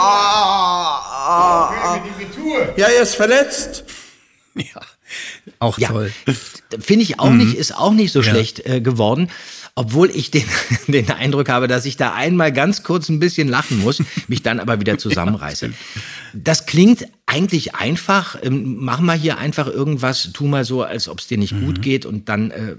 Ja, 2.78 2.88
er 2.88 3.02
ist 3.02 3.16
verletzt. 3.16 3.84
Auch 5.60 5.78
Ja, 5.78 5.89
toll. 5.89 6.12
Finde 6.80 7.04
ich 7.04 7.20
auch 7.20 7.30
Mhm. 7.30 7.38
nicht, 7.38 7.56
ist 7.56 7.76
auch 7.78 7.91
nicht 7.91 8.12
so 8.12 8.22
Ja. 8.22 8.32
schlecht 8.32 8.66
äh, 8.66 8.82
geworden. 8.82 9.30
Obwohl 9.78 10.10
ich 10.10 10.32
den, 10.32 10.44
den 10.88 11.12
Eindruck 11.12 11.50
habe, 11.50 11.68
dass 11.68 11.86
ich 11.86 11.98
da 11.98 12.14
einmal 12.14 12.52
ganz 12.52 12.82
kurz 12.82 13.10
ein 13.10 13.20
bisschen 13.20 13.48
lachen 13.48 13.78
muss, 13.78 14.02
mich 14.28 14.42
dann 14.42 14.60
aber 14.60 14.80
wieder 14.80 14.98
zusammenreiße. 14.98 15.72
Das 16.34 16.66
klingt 16.66 17.06
eigentlich 17.28 17.76
einfach. 17.76 18.38
Ähm, 18.42 18.78
mach 18.80 19.02
mal 19.02 19.16
hier 19.16 19.38
einfach 19.38 19.68
irgendwas, 19.68 20.32
tu 20.34 20.48
mal 20.48 20.66
so, 20.66 20.82
als 20.82 21.08
ob 21.08 21.20
es 21.20 21.28
dir 21.28 21.38
nicht 21.38 21.54
Mhm. 21.54 21.66
gut 21.66 21.82
geht 21.84 22.08
und 22.08 22.28
dann 22.28 22.50
äh, 22.50 22.76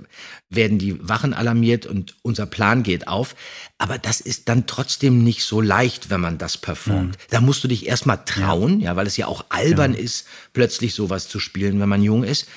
werden 0.50 0.78
die 0.78 0.96
Wachen 1.08 1.34
alarmiert 1.34 1.86
und 1.86 2.16
unser 2.22 2.46
Plan 2.46 2.82
geht 2.82 3.06
auf. 3.06 3.36
Aber 3.78 3.98
das 3.98 4.20
ist 4.20 4.48
dann 4.48 4.66
trotzdem 4.66 5.22
nicht 5.22 5.44
so 5.44 5.60
leicht, 5.60 6.10
wenn 6.10 6.20
man 6.20 6.36
das 6.36 6.56
performt. 6.56 7.12
Mhm. 7.12 7.22
Da 7.30 7.40
musst 7.40 7.62
du 7.62 7.68
dich 7.68 7.86
erstmal 7.86 8.24
trauen, 8.24 8.80
ja. 8.80 8.96
weil 8.96 9.06
es 9.06 9.16
ja 9.16 9.28
auch 9.28 9.44
albern 9.50 9.94
ist, 9.94 10.26
plötzlich 10.52 10.94
sowas 10.94 11.28
zu 11.28 11.38
spielen, 11.38 11.78
wenn 11.78 11.88
man 11.88 12.02
jung 12.02 12.24
ist. 12.24 12.48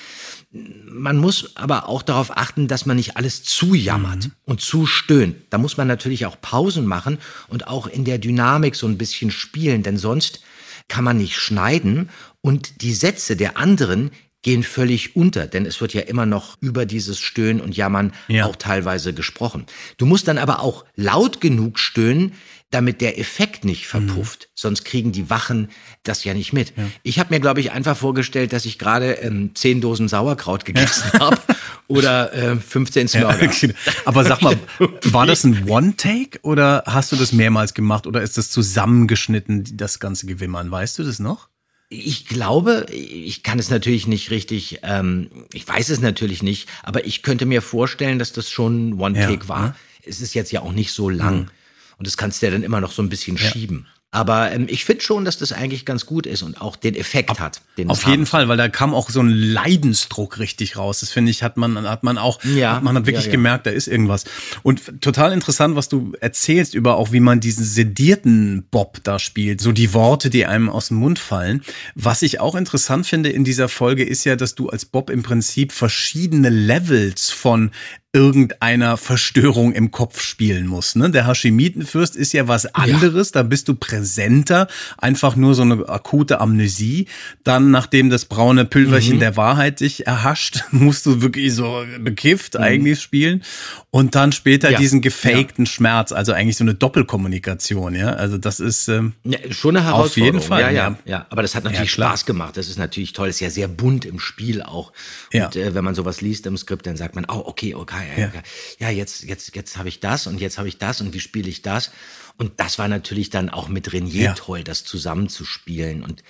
Man 0.52 1.16
muss 1.16 1.56
aber 1.56 1.88
auch 1.88 2.02
darauf 2.02 2.36
achten, 2.36 2.68
dass 2.68 2.84
man 2.84 2.96
nicht 2.96 3.16
alles 3.16 3.42
zujammert 3.42 4.30
und 4.44 4.60
zustöhnt. 4.60 5.36
Da 5.48 5.56
muss 5.56 5.78
man 5.78 5.88
natürlich 5.88 6.26
auch 6.26 6.38
Pausen 6.40 6.84
machen 6.84 7.18
und 7.48 7.66
auch 7.68 7.86
in 7.86 8.04
der 8.04 8.18
Dynamik 8.18 8.76
so 8.76 8.86
ein 8.86 8.98
bisschen 8.98 9.30
spielen, 9.30 9.82
denn 9.82 9.96
sonst 9.96 10.42
kann 10.88 11.04
man 11.04 11.16
nicht 11.16 11.36
schneiden 11.36 12.10
und 12.42 12.82
die 12.82 12.92
Sätze 12.92 13.34
der 13.34 13.56
anderen 13.56 14.10
gehen 14.42 14.62
völlig 14.62 15.14
unter, 15.16 15.46
denn 15.46 15.66
es 15.66 15.80
wird 15.80 15.94
ja 15.94 16.02
immer 16.02 16.26
noch 16.26 16.56
über 16.60 16.84
dieses 16.84 17.18
Stöhnen 17.18 17.60
und 17.60 17.76
Jammern 17.76 18.12
Ja. 18.28 18.46
auch 18.46 18.56
teilweise 18.56 19.14
gesprochen. 19.14 19.66
Du 19.98 20.06
musst 20.06 20.26
dann 20.28 20.38
aber 20.38 20.60
auch 20.60 20.84
laut 20.96 21.40
genug 21.40 21.78
stöhnen, 21.78 22.32
damit 22.70 23.02
der 23.02 23.18
Effekt 23.18 23.66
nicht 23.66 23.86
verpufft. 23.86 24.48
Sonst 24.54 24.84
kriegen 24.84 25.12
die 25.12 25.28
Wachen 25.28 25.68
das 26.04 26.24
ja 26.24 26.32
nicht 26.32 26.54
mit. 26.54 26.72
Ich 27.02 27.18
habe 27.18 27.34
mir, 27.34 27.38
glaube 27.38 27.60
ich, 27.60 27.70
einfach 27.70 27.94
vorgestellt, 27.98 28.54
dass 28.54 28.64
ich 28.64 28.78
gerade 28.78 29.12
ähm, 29.20 29.50
zehn 29.54 29.82
Dosen 29.82 30.08
Sauerkraut 30.08 30.64
gegessen 30.64 31.12
habe 31.20 31.36
oder 31.86 32.32
äh, 32.32 32.56
15 32.56 33.08
Smörger. 33.08 33.44
Ja, 33.52 33.74
aber 34.06 34.24
sag 34.24 34.40
mal, 34.40 34.56
war 35.04 35.26
das 35.26 35.44
ein 35.44 35.68
One-Take 35.68 36.38
oder 36.42 36.82
hast 36.86 37.12
du 37.12 37.16
das 37.16 37.32
mehrmals 37.34 37.74
gemacht 37.74 38.06
oder 38.06 38.22
ist 38.22 38.38
das 38.38 38.50
zusammengeschnitten, 38.50 39.76
das 39.76 40.00
ganze 40.00 40.24
Gewimmern? 40.26 40.70
Weißt 40.70 40.98
du 40.98 41.04
das 41.04 41.18
noch? 41.18 41.48
Ich 41.94 42.26
glaube, 42.26 42.86
ich 42.90 43.42
kann 43.42 43.58
es 43.58 43.68
natürlich 43.68 44.06
nicht 44.06 44.30
richtig, 44.30 44.78
ähm, 44.82 45.28
ich 45.52 45.68
weiß 45.68 45.90
es 45.90 46.00
natürlich 46.00 46.42
nicht, 46.42 46.66
aber 46.82 47.04
ich 47.04 47.22
könnte 47.22 47.44
mir 47.44 47.60
vorstellen, 47.60 48.18
dass 48.18 48.32
das 48.32 48.48
schon 48.48 48.98
One-Take 48.98 49.44
Ja, 49.44 49.48
war. 49.48 49.76
Es 50.02 50.22
ist 50.22 50.32
jetzt 50.34 50.52
ja 50.52 50.62
auch 50.62 50.72
nicht 50.72 50.92
so 50.92 51.10
lang. 51.10 51.40
Mhm. 51.40 51.50
Und 51.98 52.06
das 52.06 52.16
kannst 52.16 52.40
du 52.40 52.46
ja 52.46 52.52
dann 52.52 52.62
immer 52.62 52.80
noch 52.80 52.92
so 52.92 53.02
ein 53.02 53.10
bisschen 53.10 53.36
Ja. 53.36 53.42
schieben. 53.42 53.86
Aber 54.14 54.52
ähm, 54.52 54.66
ich 54.68 54.84
finde 54.84 55.02
schon, 55.02 55.24
dass 55.24 55.38
das 55.38 55.52
eigentlich 55.52 55.86
ganz 55.86 56.04
gut 56.04 56.26
ist 56.26 56.42
und 56.42 56.60
auch 56.60 56.76
den 56.76 56.94
Effekt 56.94 57.40
hat. 57.40 57.62
Den 57.78 57.88
Auf 57.88 58.04
jeden 58.04 58.12
haben 58.12 58.26
Fall, 58.26 58.46
weil 58.46 58.58
da 58.58 58.68
kam 58.68 58.94
auch 58.94 59.08
so 59.08 59.20
ein 59.20 59.30
Leidensdruck 59.30 60.38
richtig 60.38 60.76
raus. 60.76 61.00
Das 61.00 61.08
finde 61.08 61.30
ich, 61.30 61.42
hat 61.42 61.56
man, 61.56 61.88
hat 61.88 62.02
man 62.02 62.18
auch, 62.18 62.38
Ja, 62.44 62.76
hat 62.76 62.82
man 62.82 62.94
hat 62.94 63.06
wirklich 63.06 63.24
ja, 63.24 63.30
ja. 63.30 63.36
gemerkt, 63.36 63.64
da 63.64 63.70
ist 63.70 63.88
irgendwas. 63.88 64.24
Und 64.62 65.00
total 65.00 65.32
interessant, 65.32 65.76
was 65.76 65.88
du 65.88 66.12
erzählst 66.20 66.74
über 66.74 66.98
auch, 66.98 67.12
wie 67.12 67.20
man 67.20 67.40
diesen 67.40 67.64
sedierten 67.64 68.66
Bob 68.70 68.98
da 69.02 69.18
spielt. 69.18 69.62
So 69.62 69.72
die 69.72 69.94
Worte, 69.94 70.28
die 70.28 70.44
einem 70.44 70.68
aus 70.68 70.88
dem 70.88 70.98
Mund 70.98 71.18
fallen. 71.18 71.62
Was 71.94 72.20
ich 72.20 72.38
auch 72.38 72.54
interessant 72.54 73.06
finde 73.06 73.30
in 73.30 73.44
dieser 73.44 73.70
Folge 73.70 74.04
ist 74.04 74.24
ja, 74.24 74.36
dass 74.36 74.54
du 74.54 74.68
als 74.68 74.84
Bob 74.84 75.08
im 75.08 75.22
Prinzip 75.22 75.72
verschiedene 75.72 76.50
Levels 76.50 77.30
von 77.30 77.70
irgendeiner 78.14 78.96
Verstörung 78.98 79.72
im 79.72 79.90
Kopf 79.90 80.20
spielen 80.20 80.66
musst. 80.66 80.96
Ne? 80.96 81.10
Der 81.10 81.26
Hashimitenfürst 81.26 82.14
ist 82.14 82.32
ja 82.34 82.46
was 82.46 82.66
anderes, 82.74 83.32
da 83.32 83.42
bist 83.42 83.68
du 83.68 83.74
präsenter, 83.74 84.66
einfach 84.98 85.34
nur 85.34 85.54
so 85.54 85.62
eine 85.62 85.88
akute 85.88 86.40
Amnesie. 86.40 87.06
Dann, 87.42 87.70
nachdem 87.70 88.10
das 88.10 88.26
braune 88.26 88.64
Pülverchen 88.66 89.16
Mhm. 89.16 89.20
der 89.20 89.36
Wahrheit 89.38 89.80
dich 89.80 90.06
erhascht, 90.06 90.64
musst 90.72 91.06
du 91.06 91.22
wirklich 91.22 91.54
so 91.54 91.84
bekifft 92.00 92.56
eigentlich 92.58 93.00
spielen. 93.00 93.42
Und 93.90 94.14
dann 94.14 94.32
später 94.32 94.68
Mhm. 94.68 94.72
Ja. 94.74 94.78
diesen 94.78 95.00
gefakten 95.00 95.64
Schmerz, 95.66 96.12
also 96.12 96.32
eigentlich 96.32 96.56
so 96.56 96.64
eine 96.64 96.74
Doppelkommunikation, 96.74 97.94
ja. 97.94 98.08
Also 98.10 98.36
das 98.38 98.60
ist 98.60 98.88
ähm, 98.88 99.12
Ja, 99.24 99.38
schon 99.50 99.76
eine 99.76 99.86
auf 99.86 99.94
Herausforderung. 100.16 100.34
jeden 100.34 100.46
Fall. 100.46 100.60
Ja, 100.62 100.70
ja, 100.70 100.98
ja. 101.06 101.26
Aber 101.30 101.42
das 101.42 101.54
hat 101.54 101.64
natürlich 101.64 101.96
Ja. 101.96 102.06
Spaß 102.08 102.26
gemacht. 102.26 102.56
Das 102.56 102.68
ist 102.68 102.78
natürlich 102.78 103.12
toll. 103.14 103.28
Das 103.28 103.36
ist 103.36 103.40
ja 103.40 103.50
sehr 103.50 103.68
bunt 103.68 104.04
im 104.04 104.18
Spiel 104.18 104.62
auch. 104.62 104.92
Ja. 105.32 105.46
Und 105.46 105.56
äh, 105.56 105.74
wenn 105.74 105.84
man 105.84 105.94
sowas 105.94 106.20
liest 106.20 106.46
im 106.46 106.56
Skript, 106.56 106.86
dann 106.86 106.96
sagt 106.96 107.14
man, 107.14 107.24
oh, 107.28 107.42
okay, 107.46 107.74
okay, 107.74 108.01
ja, 108.02 108.24
ja. 108.26 108.32
ja 108.78 108.90
jetzt, 108.90 109.24
jetzt, 109.24 109.54
jetzt 109.56 109.76
habe 109.76 109.88
ich 109.88 110.00
das 110.00 110.26
und 110.26 110.40
jetzt 110.40 110.58
habe 110.58 110.68
ich 110.68 110.78
das 110.78 111.00
und 111.00 111.12
wie 111.14 111.20
spiele 111.20 111.48
ich 111.48 111.62
das? 111.62 111.90
Und 112.38 112.52
das 112.58 112.78
war 112.78 112.88
natürlich 112.88 113.28
dann 113.30 113.50
auch 113.50 113.68
mit 113.68 113.92
Renier 113.92 114.22
Ja. 114.22 114.32
toll, 114.34 114.64
das 114.64 114.84
zusammenzuspielen 114.84 116.02
und 116.02 116.22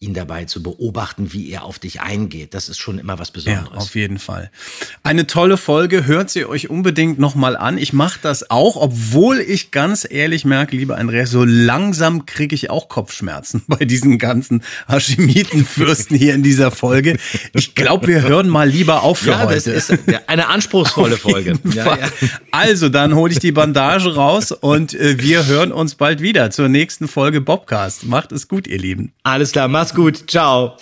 ihn 0.00 0.12
dabei 0.12 0.44
zu 0.44 0.62
beobachten, 0.62 1.32
wie 1.32 1.48
er 1.50 1.62
auf 1.64 1.78
dich 1.78 2.00
eingeht. 2.00 2.52
Das 2.52 2.68
ist 2.68 2.78
schon 2.78 2.98
immer 2.98 3.18
was 3.18 3.28
Ja, 3.28 3.32
Besonderes. 3.34 3.84
auf 3.84 3.94
jeden 3.94 4.18
Fall. 4.18 4.50
Eine 5.04 5.26
tolle 5.26 5.56
Folge, 5.56 6.04
hört 6.04 6.28
sie 6.28 6.44
euch 6.44 6.68
unbedingt 6.68 7.18
nochmal 7.18 7.56
an. 7.56 7.78
Ich 7.78 7.92
mache 7.94 8.18
das 8.20 8.50
auch, 8.50 8.76
obwohl 8.76 9.38
ich 9.40 9.70
ganz 9.70 10.06
ehrlich 10.08 10.44
merke, 10.44 10.76
lieber 10.76 10.98
Andreas, 10.98 11.30
so 11.30 11.44
langsam 11.44 12.26
kriege 12.26 12.54
ich 12.54 12.68
auch 12.68 12.88
Kopfschmerzen 12.88 13.62
bei 13.68 13.84
diesen 13.84 14.18
ganzen 14.18 14.62
Hashimitenfürsten 14.88 16.16
hier 16.18 16.34
in 16.34 16.42
dieser 16.42 16.70
Folge. 16.70 17.16
Ich 17.54 17.74
glaube, 17.74 18.08
wir 18.08 18.22
hören 18.22 18.48
mal 18.48 18.68
lieber 18.68 19.02
auf 19.04 19.20
für 19.20 19.30
ja, 19.30 19.44
heute. 19.44 19.54
das 19.54 19.66
ist 19.66 19.92
eine 20.26 20.48
anspruchsvolle 20.48 21.13
Auf 21.14 21.20
Folge. 21.20 21.58
Ja, 21.74 21.84
ja. 21.86 21.96
Also, 22.50 22.88
dann 22.88 23.14
hole 23.14 23.32
ich 23.32 23.38
die 23.38 23.52
Bandage 23.52 24.14
raus 24.14 24.52
und 24.52 24.94
äh, 24.94 25.20
wir 25.20 25.46
hören 25.46 25.72
uns 25.72 25.94
bald 25.94 26.20
wieder 26.20 26.50
zur 26.50 26.68
nächsten 26.68 27.08
Folge 27.08 27.40
Bobcast. 27.40 28.04
Macht 28.04 28.32
es 28.32 28.48
gut, 28.48 28.66
ihr 28.66 28.78
Lieben. 28.78 29.12
Alles 29.22 29.52
klar, 29.52 29.68
mach's 29.68 29.94
gut. 29.94 30.30
Ciao. 30.30 30.76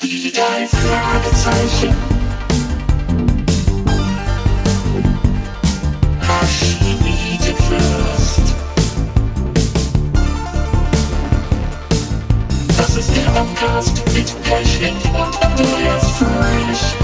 Das 12.77 12.97
ist 12.97 13.17
der 13.17 13.31
Podcast 13.31 14.03
mit 14.15 14.43
Pechling 14.43 14.97
und 15.15 15.43
Andreas. 15.43 17.02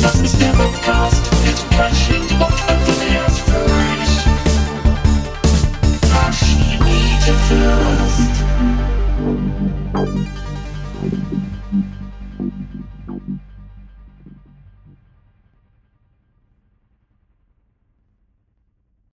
This 0.00 0.20
is 0.22 0.40
never 0.40 0.66
cost 0.80 1.30
education. 1.44 2.59